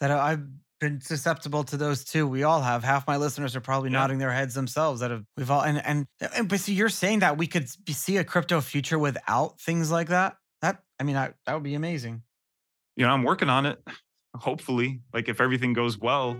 that 0.01 0.11
I've 0.11 0.45
been 0.81 0.99
susceptible 0.99 1.63
to 1.63 1.77
those 1.77 2.03
too. 2.03 2.27
We 2.27 2.43
all 2.43 2.61
have. 2.61 2.83
Half 2.83 3.07
my 3.07 3.15
listeners 3.15 3.55
are 3.55 3.61
probably 3.61 3.89
yeah. 3.89 3.99
nodding 3.99 4.17
their 4.17 4.31
heads 4.31 4.53
themselves 4.53 4.99
that 4.99 5.11
have 5.11 5.23
we've 5.37 5.49
all 5.49 5.61
and 5.61 5.83
and, 5.85 6.07
and 6.35 6.49
but 6.49 6.59
so 6.59 6.73
you're 6.73 6.89
saying 6.89 7.19
that 7.19 7.37
we 7.37 7.47
could 7.47 7.69
see 7.89 8.17
a 8.17 8.25
crypto 8.25 8.59
future 8.59 8.99
without 8.99 9.59
things 9.61 9.91
like 9.91 10.09
that. 10.09 10.35
That 10.61 10.83
I 10.99 11.03
mean, 11.03 11.15
I, 11.15 11.33
that 11.45 11.53
would 11.53 11.63
be 11.63 11.75
amazing. 11.75 12.23
You 12.95 13.05
know, 13.05 13.11
I'm 13.11 13.23
working 13.23 13.49
on 13.49 13.65
it. 13.65 13.79
Hopefully, 14.35 15.01
like 15.13 15.29
if 15.29 15.41
everything 15.41 15.73
goes 15.73 15.97
well, 15.97 16.37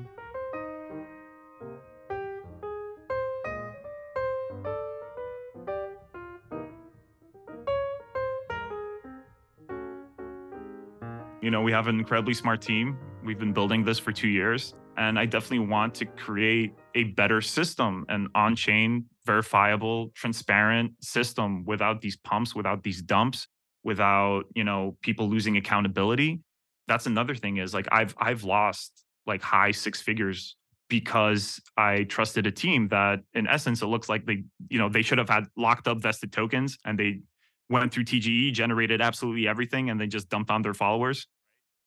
You 11.41 11.51
know, 11.51 11.61
we 11.61 11.71
have 11.73 11.85
an 11.85 11.99
incredibly 11.99 12.33
smart 12.33 12.59
team. 12.59 12.97
We've 13.23 13.37
been 13.37 13.53
building 13.53 13.83
this 13.83 13.99
for 13.99 14.11
two 14.11 14.27
years. 14.27 14.73
And 14.97 15.19
I 15.19 15.27
definitely 15.27 15.67
want 15.67 15.93
to 15.95 16.05
create 16.05 16.73
a 16.95 17.03
better 17.03 17.39
system, 17.39 18.03
an 18.09 18.29
on 18.33 18.55
chain, 18.55 19.05
verifiable, 19.27 20.09
transparent 20.15 20.93
system 21.01 21.63
without 21.63 22.01
these 22.01 22.17
pumps, 22.17 22.55
without 22.55 22.81
these 22.81 22.99
dumps, 23.03 23.47
without, 23.83 24.45
you 24.55 24.63
know, 24.63 24.97
people 25.03 25.29
losing 25.29 25.55
accountability. 25.55 26.41
That's 26.87 27.05
another 27.05 27.35
thing 27.35 27.57
is 27.57 27.73
like 27.73 27.87
I've 27.91 28.15
I've 28.17 28.43
lost 28.43 28.91
like 29.25 29.41
high 29.41 29.71
six 29.71 30.01
figures 30.01 30.55
because 30.87 31.59
I 31.75 32.03
trusted 32.03 32.45
a 32.45 32.51
team 32.51 32.89
that 32.89 33.21
in 33.33 33.47
essence 33.47 33.81
it 33.81 33.87
looks 33.87 34.07
like 34.07 34.25
they, 34.25 34.43
you 34.69 34.77
know, 34.77 34.87
they 34.87 35.01
should 35.01 35.17
have 35.17 35.29
had 35.29 35.45
locked 35.57 35.87
up 35.87 35.99
vested 35.99 36.31
tokens 36.31 36.77
and 36.85 36.99
they 36.99 37.21
went 37.69 37.91
through 37.91 38.05
TGE, 38.05 38.53
generated 38.53 39.01
absolutely 39.01 39.47
everything, 39.47 39.89
and 39.89 39.99
they 39.99 40.05
just 40.05 40.29
dumped 40.29 40.51
on 40.51 40.61
their 40.61 40.75
followers 40.75 41.25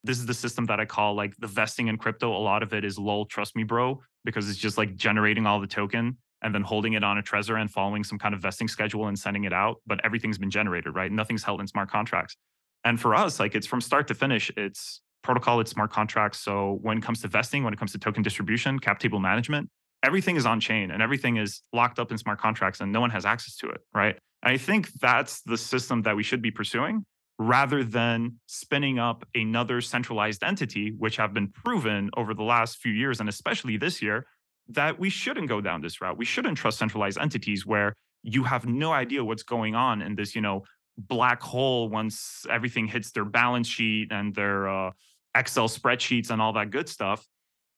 this 0.05 0.19
is 0.19 0.27
the 0.27 0.35
system 0.35 0.67
that 0.67 0.81
I 0.81 0.85
call 0.85 1.15
like 1.15 1.37
the 1.39 1.47
vesting 1.47 1.89
in 1.89 1.99
crypto. 1.99 2.35
A 2.35 2.39
lot 2.39 2.63
of 2.63 2.73
it 2.73 2.85
is 2.85 2.99
lol, 2.99 3.27
trust 3.27 3.57
me, 3.57 3.65
bro, 3.65 4.01
because 4.25 4.49
it's 4.49 4.59
just 4.59 4.79
like 4.79 4.95
generating 4.97 5.47
all 5.47 5.61
the 5.61 5.67
token 5.67 6.17
and 6.43 6.55
then 6.55 6.63
holding 6.63 6.93
it 6.93 7.03
on 7.03 7.19
a 7.19 7.23
Trezor 7.23 7.61
and 7.61 7.71
following 7.71 8.05
some 8.05 8.19
kind 8.19 8.35
of 8.35 8.41
vesting 8.41 8.69
schedule 8.69 9.09
and 9.09 9.19
sending 9.19 9.45
it 9.45 9.53
out. 9.53 9.83
But 9.87 10.01
everything's 10.05 10.39
been 10.39 10.51
generated, 10.51 10.95
right? 10.95 11.11
Nothing's 11.11 11.43
held 11.43 11.61
in 11.61 11.67
smart 11.67 11.91
contracts. 11.91 12.37
And 12.85 13.01
for 13.01 13.15
us, 13.15 13.41
like 13.41 13.55
it's 13.55 13.67
from 13.67 13.81
start 13.81 14.09
to 14.09 14.15
finish, 14.15 14.51
it's 14.57 15.01
protocol, 15.23 15.61
it's 15.61 15.71
smart 15.71 15.93
contracts. 15.93 16.41
So 16.41 16.79
when 16.83 16.99
it 16.99 17.03
comes 17.03 17.21
to 17.23 17.29
vesting, 17.29 17.65
when 17.65 17.73
it 17.73 17.79
comes 17.79 17.93
to 17.93 17.99
token 17.99 18.23
distribution, 18.23 18.79
cap 18.79 18.99
table 18.99 19.21
management, 19.21 19.69
everything 20.03 20.37
is 20.37 20.47
on 20.47 20.61
chain 20.61 20.91
and 20.91 21.03
everything 21.03 21.37
is 21.37 21.63
locked 21.73 21.99
up 21.99 22.11
in 22.11 22.19
smart 22.19 22.41
contracts 22.41 22.81
and 22.81 22.93
no 22.93 23.01
one 23.01 23.11
has 23.11 23.27
access 23.27 23.57
to 23.57 23.69
it, 23.69 23.81
right? 23.95 24.19
And 24.43 24.53
I 24.55 24.57
think 24.57 24.93
that's 24.95 25.43
the 25.43 25.57
system 25.57 26.03
that 26.03 26.17
we 26.17 26.23
should 26.23 26.41
be 26.41 26.51
pursuing 26.51 27.05
rather 27.39 27.85
than 27.85 28.37
spinning 28.47 28.99
up 28.99 29.25
another 29.35 29.81
centralized 29.81 30.43
entity, 30.43 30.93
which 30.97 31.17
have 31.17 31.33
been 31.33 31.49
proven 31.49 32.11
over 32.17 32.35
the 32.35 32.43
last 32.43 32.79
few 32.79 32.93
years 32.93 33.21
and 33.21 33.29
especially 33.29 33.77
this 33.77 34.03
year 34.03 34.27
that 34.69 34.99
we 34.99 35.09
shouldn't 35.09 35.49
go 35.49 35.61
down 35.61 35.81
this 35.81 36.01
route. 36.01 36.19
We 36.19 36.25
shouldn't 36.25 36.59
trust 36.59 36.79
centralized 36.79 37.19
entities 37.19 37.65
where 37.65 37.95
you 38.23 38.45
have 38.45 38.67
no 38.67 38.93
idea 38.93 39.25
what's 39.25 39.43
going 39.43 39.75
on 39.75 40.03
in 40.03 40.15
this, 40.15 40.35
you 40.35 40.41
know, 40.41 40.65
black 40.99 41.43
hole 41.43 41.89
once 41.89 42.45
everything 42.51 42.87
hits 42.87 43.13
their 43.13 43.25
balance 43.25 43.69
sheet 43.69 44.09
and 44.11 44.35
their 44.35 44.69
uh, 44.69 44.91
Excel 45.35 45.69
spreadsheets 45.69 46.31
and 46.31 46.43
all 46.43 46.53
that 46.55 46.71
good 46.71 46.89
stuff. 46.89 47.27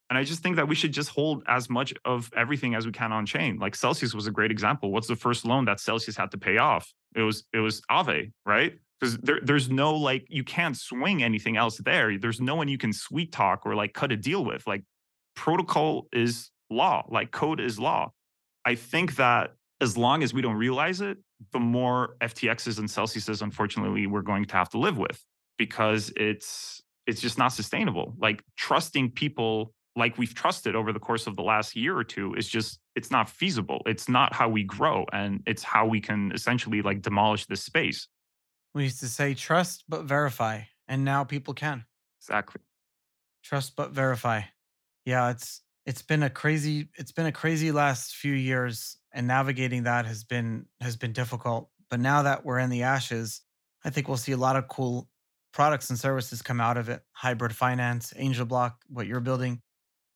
And 0.09 0.17
I 0.17 0.23
just 0.25 0.43
think 0.43 0.57
that 0.57 0.67
we 0.67 0.75
should 0.75 0.91
just 0.91 1.09
hold 1.09 1.43
as 1.47 1.69
much 1.69 1.93
of 2.03 2.29
everything 2.35 2.75
as 2.75 2.85
we 2.85 2.91
can 2.91 3.13
on 3.13 3.25
chain. 3.25 3.57
Like 3.57 3.75
Celsius 3.75 4.13
was 4.13 4.27
a 4.27 4.31
great 4.31 4.51
example. 4.51 4.91
What's 4.91 5.07
the 5.07 5.15
first 5.15 5.45
loan 5.45 5.65
that 5.65 5.79
Celsius 5.79 6.17
had 6.17 6.31
to 6.31 6.37
pay 6.37 6.57
off? 6.57 6.91
It 7.15 7.21
was 7.21 7.45
it 7.53 7.59
was 7.59 7.81
Aave, 7.89 8.31
right? 8.45 8.77
because 9.01 9.17
there, 9.17 9.39
there's 9.41 9.69
no 9.69 9.95
like 9.95 10.25
you 10.29 10.43
can't 10.43 10.77
swing 10.77 11.23
anything 11.23 11.57
else 11.57 11.77
there 11.79 12.17
there's 12.17 12.39
no 12.39 12.55
one 12.55 12.67
you 12.67 12.77
can 12.77 12.93
sweet 12.93 13.31
talk 13.31 13.65
or 13.65 13.75
like 13.75 13.93
cut 13.93 14.11
a 14.11 14.17
deal 14.17 14.45
with 14.45 14.65
like 14.67 14.83
protocol 15.35 16.07
is 16.13 16.51
law 16.69 17.03
like 17.09 17.31
code 17.31 17.59
is 17.59 17.79
law 17.79 18.11
i 18.65 18.75
think 18.75 19.15
that 19.15 19.53
as 19.81 19.97
long 19.97 20.23
as 20.23 20.33
we 20.33 20.41
don't 20.41 20.55
realize 20.55 21.01
it 21.01 21.17
the 21.51 21.59
more 21.59 22.15
ftxs 22.21 22.79
and 22.79 22.87
celsiuses 22.87 23.41
unfortunately 23.41 24.07
we're 24.07 24.21
going 24.21 24.45
to 24.45 24.55
have 24.55 24.69
to 24.69 24.77
live 24.77 24.97
with 24.97 25.23
because 25.57 26.11
it's 26.15 26.81
it's 27.07 27.19
just 27.19 27.37
not 27.37 27.49
sustainable 27.49 28.13
like 28.19 28.43
trusting 28.57 29.11
people 29.11 29.73
like 29.97 30.17
we've 30.17 30.33
trusted 30.33 30.73
over 30.75 30.93
the 30.93 30.99
course 30.99 31.27
of 31.27 31.35
the 31.35 31.41
last 31.41 31.75
year 31.75 31.97
or 31.97 32.03
two 32.03 32.33
is 32.35 32.47
just 32.47 32.79
it's 32.95 33.11
not 33.11 33.29
feasible 33.29 33.81
it's 33.85 34.07
not 34.07 34.33
how 34.33 34.47
we 34.47 34.63
grow 34.63 35.05
and 35.11 35.41
it's 35.45 35.63
how 35.63 35.85
we 35.85 35.99
can 35.99 36.31
essentially 36.33 36.81
like 36.81 37.01
demolish 37.01 37.45
this 37.47 37.63
space 37.63 38.07
we 38.73 38.83
used 38.83 38.99
to 39.01 39.07
say 39.07 39.33
trust 39.33 39.83
but 39.89 40.03
verify, 40.03 40.61
and 40.87 41.03
now 41.03 41.23
people 41.23 41.53
can. 41.53 41.85
Exactly. 42.21 42.61
Trust 43.43 43.75
but 43.75 43.91
verify. 43.91 44.41
Yeah, 45.05 45.31
it's 45.31 45.61
it's 45.85 46.01
been 46.01 46.23
a 46.23 46.29
crazy 46.29 46.89
it's 46.95 47.11
been 47.11 47.25
a 47.25 47.31
crazy 47.31 47.71
last 47.71 48.15
few 48.15 48.33
years 48.33 48.97
and 49.13 49.27
navigating 49.27 49.83
that 49.83 50.05
has 50.05 50.23
been 50.23 50.65
has 50.79 50.95
been 50.95 51.13
difficult. 51.13 51.69
But 51.89 51.99
now 51.99 52.23
that 52.23 52.45
we're 52.45 52.59
in 52.59 52.69
the 52.69 52.83
ashes, 52.83 53.41
I 53.83 53.89
think 53.89 54.07
we'll 54.07 54.17
see 54.17 54.31
a 54.31 54.37
lot 54.37 54.55
of 54.55 54.67
cool 54.67 55.09
products 55.53 55.89
and 55.89 55.99
services 55.99 56.41
come 56.41 56.61
out 56.61 56.77
of 56.77 56.89
it. 56.89 57.01
Hybrid 57.11 57.55
finance, 57.55 58.13
Angel 58.15 58.45
Block, 58.45 58.81
what 58.87 59.07
you're 59.07 59.19
building, 59.19 59.61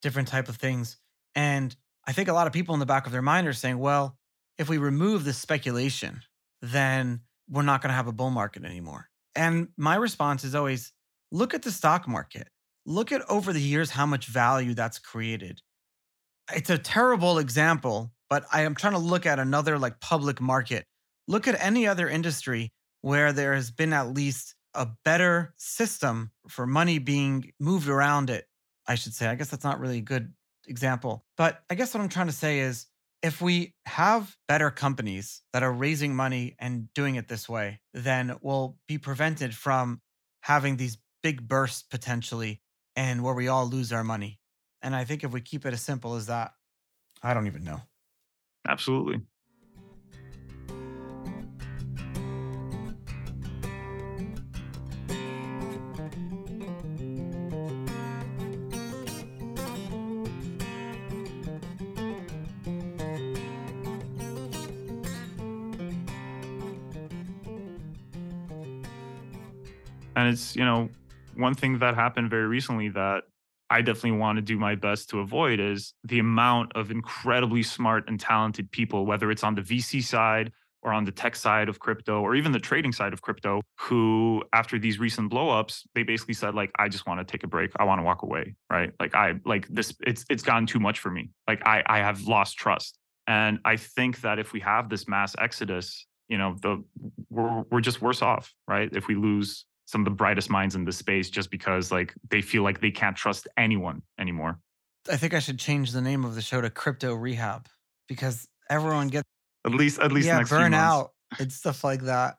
different 0.01 0.27
type 0.27 0.47
of 0.47 0.55
things. 0.55 0.97
And 1.35 1.75
I 2.07 2.13
think 2.13 2.29
a 2.29 2.33
lot 2.33 2.47
of 2.47 2.53
people 2.53 2.73
in 2.73 2.79
the 2.79 2.85
back 2.85 3.05
of 3.05 3.11
their 3.11 3.21
mind 3.21 3.47
are 3.47 3.53
saying, 3.53 3.79
well, 3.79 4.17
if 4.57 4.69
we 4.69 4.77
remove 4.77 5.25
the 5.25 5.33
speculation, 5.33 6.21
then 6.61 7.21
we're 7.49 7.63
not 7.63 7.81
going 7.81 7.89
to 7.89 7.95
have 7.95 8.07
a 8.07 8.13
bull 8.13 8.29
market 8.29 8.63
anymore. 8.63 9.09
And 9.35 9.69
my 9.77 9.95
response 9.95 10.43
is 10.43 10.55
always 10.55 10.93
look 11.31 11.53
at 11.53 11.63
the 11.63 11.71
stock 11.71 12.07
market. 12.07 12.47
Look 12.85 13.11
at 13.11 13.27
over 13.29 13.51
the 13.51 13.61
years 13.61 13.89
how 13.89 14.05
much 14.05 14.27
value 14.27 14.73
that's 14.73 14.99
created. 14.99 15.61
It's 16.53 16.69
a 16.69 16.77
terrible 16.77 17.39
example, 17.39 18.11
but 18.29 18.45
I 18.51 18.61
am 18.61 18.75
trying 18.75 18.93
to 18.93 18.99
look 18.99 19.25
at 19.25 19.39
another 19.39 19.79
like 19.79 19.99
public 19.99 20.39
market. 20.39 20.85
Look 21.27 21.47
at 21.47 21.59
any 21.59 21.87
other 21.87 22.07
industry 22.07 22.71
where 23.01 23.33
there 23.33 23.53
has 23.53 23.71
been 23.71 23.93
at 23.93 24.13
least 24.13 24.55
a 24.73 24.87
better 25.03 25.53
system 25.57 26.31
for 26.47 26.67
money 26.67 26.99
being 26.99 27.51
moved 27.59 27.87
around 27.87 28.29
it. 28.29 28.45
I 28.87 28.95
should 28.95 29.13
say. 29.13 29.27
I 29.27 29.35
guess 29.35 29.49
that's 29.49 29.63
not 29.63 29.79
really 29.79 29.97
a 29.97 30.01
good 30.01 30.33
example. 30.67 31.25
But 31.37 31.63
I 31.69 31.75
guess 31.75 31.93
what 31.93 32.01
I'm 32.01 32.09
trying 32.09 32.27
to 32.27 32.33
say 32.33 32.59
is 32.59 32.85
if 33.23 33.41
we 33.41 33.73
have 33.87 34.35
better 34.47 34.69
companies 34.69 35.41
that 35.53 35.63
are 35.63 35.73
raising 35.73 36.15
money 36.15 36.55
and 36.59 36.93
doing 36.93 37.15
it 37.15 37.27
this 37.27 37.49
way, 37.49 37.79
then 37.93 38.35
we'll 38.41 38.77
be 38.87 38.99
prevented 38.99 39.55
from 39.55 40.01
having 40.41 40.77
these 40.77 40.97
big 41.23 41.47
bursts 41.47 41.81
potentially 41.81 42.61
and 42.95 43.23
where 43.23 43.33
we 43.33 43.47
all 43.47 43.65
lose 43.65 43.91
our 43.91 44.03
money. 44.03 44.39
And 44.82 44.95
I 44.95 45.03
think 45.03 45.23
if 45.23 45.32
we 45.32 45.41
keep 45.41 45.65
it 45.65 45.73
as 45.73 45.82
simple 45.82 46.15
as 46.15 46.28
that, 46.28 46.53
I 47.23 47.34
don't 47.34 47.47
even 47.47 47.63
know. 47.63 47.82
Absolutely. 48.67 49.21
And 70.17 70.30
it's, 70.30 70.55
you 70.55 70.63
know, 70.63 70.89
one 71.36 71.53
thing 71.53 71.80
that 71.80 71.95
happened 71.95 72.30
very 72.30 72.47
recently 72.47 72.89
that 72.89 73.23
I 73.70 73.82
definitely 73.82 74.20
want 74.20 74.38
to 74.38 74.41
do 74.41 74.57
my 74.57 74.76
best 74.76 75.09
to 75.09 75.20
avoid 75.20 75.59
is 75.59 75.93
the 76.03 76.20
amount 76.20 76.74
of 76.76 76.91
incredibly 76.91 77.63
smart 77.63 78.07
and 78.07 78.20
talented 78.20 78.72
people, 78.72 79.05
whether 79.05 79.32
it's 79.32 79.43
on 79.43 79.55
the 79.55 79.61
VC 79.61 80.03
side 80.03 80.51
or 80.84 80.93
on 80.93 81.03
the 81.03 81.11
tech 81.11 81.36
side 81.36 81.68
of 81.68 81.80
crypto 81.80 82.22
or 82.22 82.36
even 82.36 82.51
the 82.51 82.59
trading 82.59 82.91
side 82.91 83.11
of 83.11 83.22
crypto, 83.22 83.61
who 83.80 84.43
after 84.53 84.78
these 84.78 84.99
recent 84.99 85.32
blowups, 85.32 85.82
they 85.95 86.03
basically 86.03 86.36
said, 86.36 86.53
like, 86.53 86.72
I 86.78 86.89
just 86.89 87.07
want 87.07 87.20
to 87.20 87.30
take 87.30 87.43
a 87.43 87.47
break. 87.47 87.72
I 87.78 87.86
want 87.86 87.99
to 87.99 88.03
walk 88.03 88.22
away. 88.22 88.55
Right. 88.70 88.91
Like 88.99 89.16
I 89.16 89.39
like 89.45 89.68
this, 89.68 89.95
it's 90.05 90.26
it's 90.30 90.43
gotten 90.43 90.68
too 90.68 90.80
much 90.80 90.99
for 90.99 91.09
me. 91.09 91.32
Like 91.47 91.66
I 91.66 91.82
I 91.88 91.97
have 91.99 92.22
lost 92.28 92.57
trust. 92.57 92.99
And 93.28 93.57
I 93.66 93.78
think 93.78 94.22
that 94.22 94.38
if 94.38 94.53
we 94.53 94.59
have 94.59 94.89
this 94.89 95.07
mass 95.07 95.36
exodus, 95.39 96.05
you 96.28 96.38
know, 96.38 96.55
the 96.61 96.84
we're 97.32 97.63
we're 97.72 97.82
just 97.82 97.99
worse 97.99 98.22
off, 98.22 98.53
right? 98.68 98.89
If 98.91 99.07
we 99.07 99.16
lose 99.16 99.66
some 99.86 100.01
of 100.01 100.05
the 100.05 100.11
brightest 100.11 100.49
minds 100.49 100.75
in 100.75 100.83
the 100.83 100.91
space 100.91 101.29
just 101.29 101.51
because 101.51 101.91
like 101.91 102.13
they 102.29 102.41
feel 102.41 102.63
like 102.63 102.81
they 102.81 102.91
can't 102.91 103.15
trust 103.15 103.47
anyone 103.57 104.01
anymore. 104.19 104.59
I 105.09 105.17
think 105.17 105.33
I 105.33 105.39
should 105.39 105.59
change 105.59 105.91
the 105.91 106.01
name 106.01 106.25
of 106.25 106.36
the 106.36 106.41
show 106.41 106.61
to 106.61 106.69
Crypto 106.69 107.13
Rehab 107.13 107.67
because 108.07 108.47
everyone 108.69 109.07
gets 109.09 109.29
at 109.65 109.73
least 109.73 109.99
at 109.99 110.11
least 110.11 110.27
yeah 110.27 110.38
next 110.38 110.49
burn 110.49 110.73
out 110.73 111.11
and 111.39 111.51
stuff 111.51 111.83
like 111.83 112.01
that. 112.01 112.38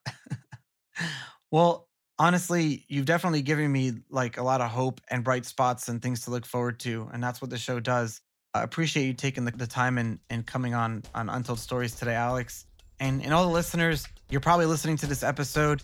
well, 1.50 1.88
honestly, 2.18 2.84
you've 2.88 3.06
definitely 3.06 3.42
given 3.42 3.70
me 3.70 3.92
like 4.10 4.36
a 4.38 4.42
lot 4.42 4.60
of 4.60 4.70
hope 4.70 5.00
and 5.08 5.22
bright 5.22 5.46
spots 5.46 5.88
and 5.88 6.02
things 6.02 6.24
to 6.24 6.30
look 6.30 6.44
forward 6.44 6.80
to, 6.80 7.08
and 7.12 7.22
that's 7.22 7.40
what 7.40 7.50
the 7.50 7.58
show 7.58 7.78
does. 7.78 8.20
I 8.54 8.62
appreciate 8.62 9.06
you 9.06 9.12
taking 9.12 9.44
the, 9.44 9.50
the 9.52 9.66
time 9.66 9.98
and, 9.98 10.18
and 10.30 10.46
coming 10.46 10.74
on 10.74 11.02
on 11.14 11.28
Untold 11.28 11.60
Stories 11.60 11.94
today, 11.94 12.14
Alex. 12.14 12.66
And 12.98 13.22
and 13.22 13.32
all 13.32 13.46
the 13.46 13.52
listeners, 13.52 14.06
you're 14.30 14.40
probably 14.40 14.66
listening 14.66 14.96
to 14.98 15.06
this 15.06 15.22
episode 15.22 15.82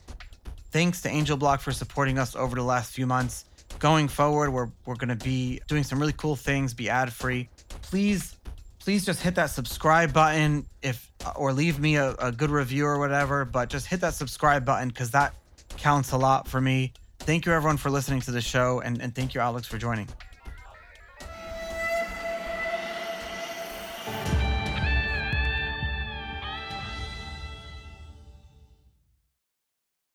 Thanks 0.72 1.02
to 1.02 1.10
Angel 1.10 1.36
Block 1.36 1.60
for 1.60 1.70
supporting 1.70 2.18
us 2.18 2.34
over 2.34 2.56
the 2.56 2.62
last 2.62 2.92
few 2.92 3.06
months. 3.06 3.44
Going 3.78 4.08
forward, 4.08 4.50
we're, 4.50 4.70
we're 4.86 4.94
going 4.94 5.16
to 5.16 5.22
be 5.22 5.60
doing 5.68 5.84
some 5.84 6.00
really 6.00 6.14
cool 6.14 6.34
things, 6.34 6.72
be 6.72 6.88
ad 6.88 7.12
free. 7.12 7.50
Please, 7.82 8.36
please 8.78 9.04
just 9.04 9.20
hit 9.20 9.34
that 9.34 9.50
subscribe 9.50 10.14
button 10.14 10.66
if 10.80 11.12
or 11.36 11.52
leave 11.52 11.78
me 11.78 11.96
a, 11.96 12.14
a 12.14 12.32
good 12.32 12.50
review 12.50 12.86
or 12.86 12.98
whatever. 12.98 13.44
But 13.44 13.68
just 13.68 13.86
hit 13.86 14.00
that 14.00 14.14
subscribe 14.14 14.64
button 14.64 14.88
because 14.88 15.10
that 15.10 15.34
counts 15.76 16.12
a 16.12 16.16
lot 16.16 16.48
for 16.48 16.60
me. 16.60 16.94
Thank 17.18 17.44
you 17.44 17.52
everyone 17.52 17.76
for 17.76 17.90
listening 17.90 18.22
to 18.22 18.30
the 18.30 18.40
show 18.40 18.80
and, 18.80 19.00
and 19.02 19.14
thank 19.14 19.34
you, 19.34 19.42
Alex, 19.42 19.66
for 19.66 19.76
joining. 19.76 20.08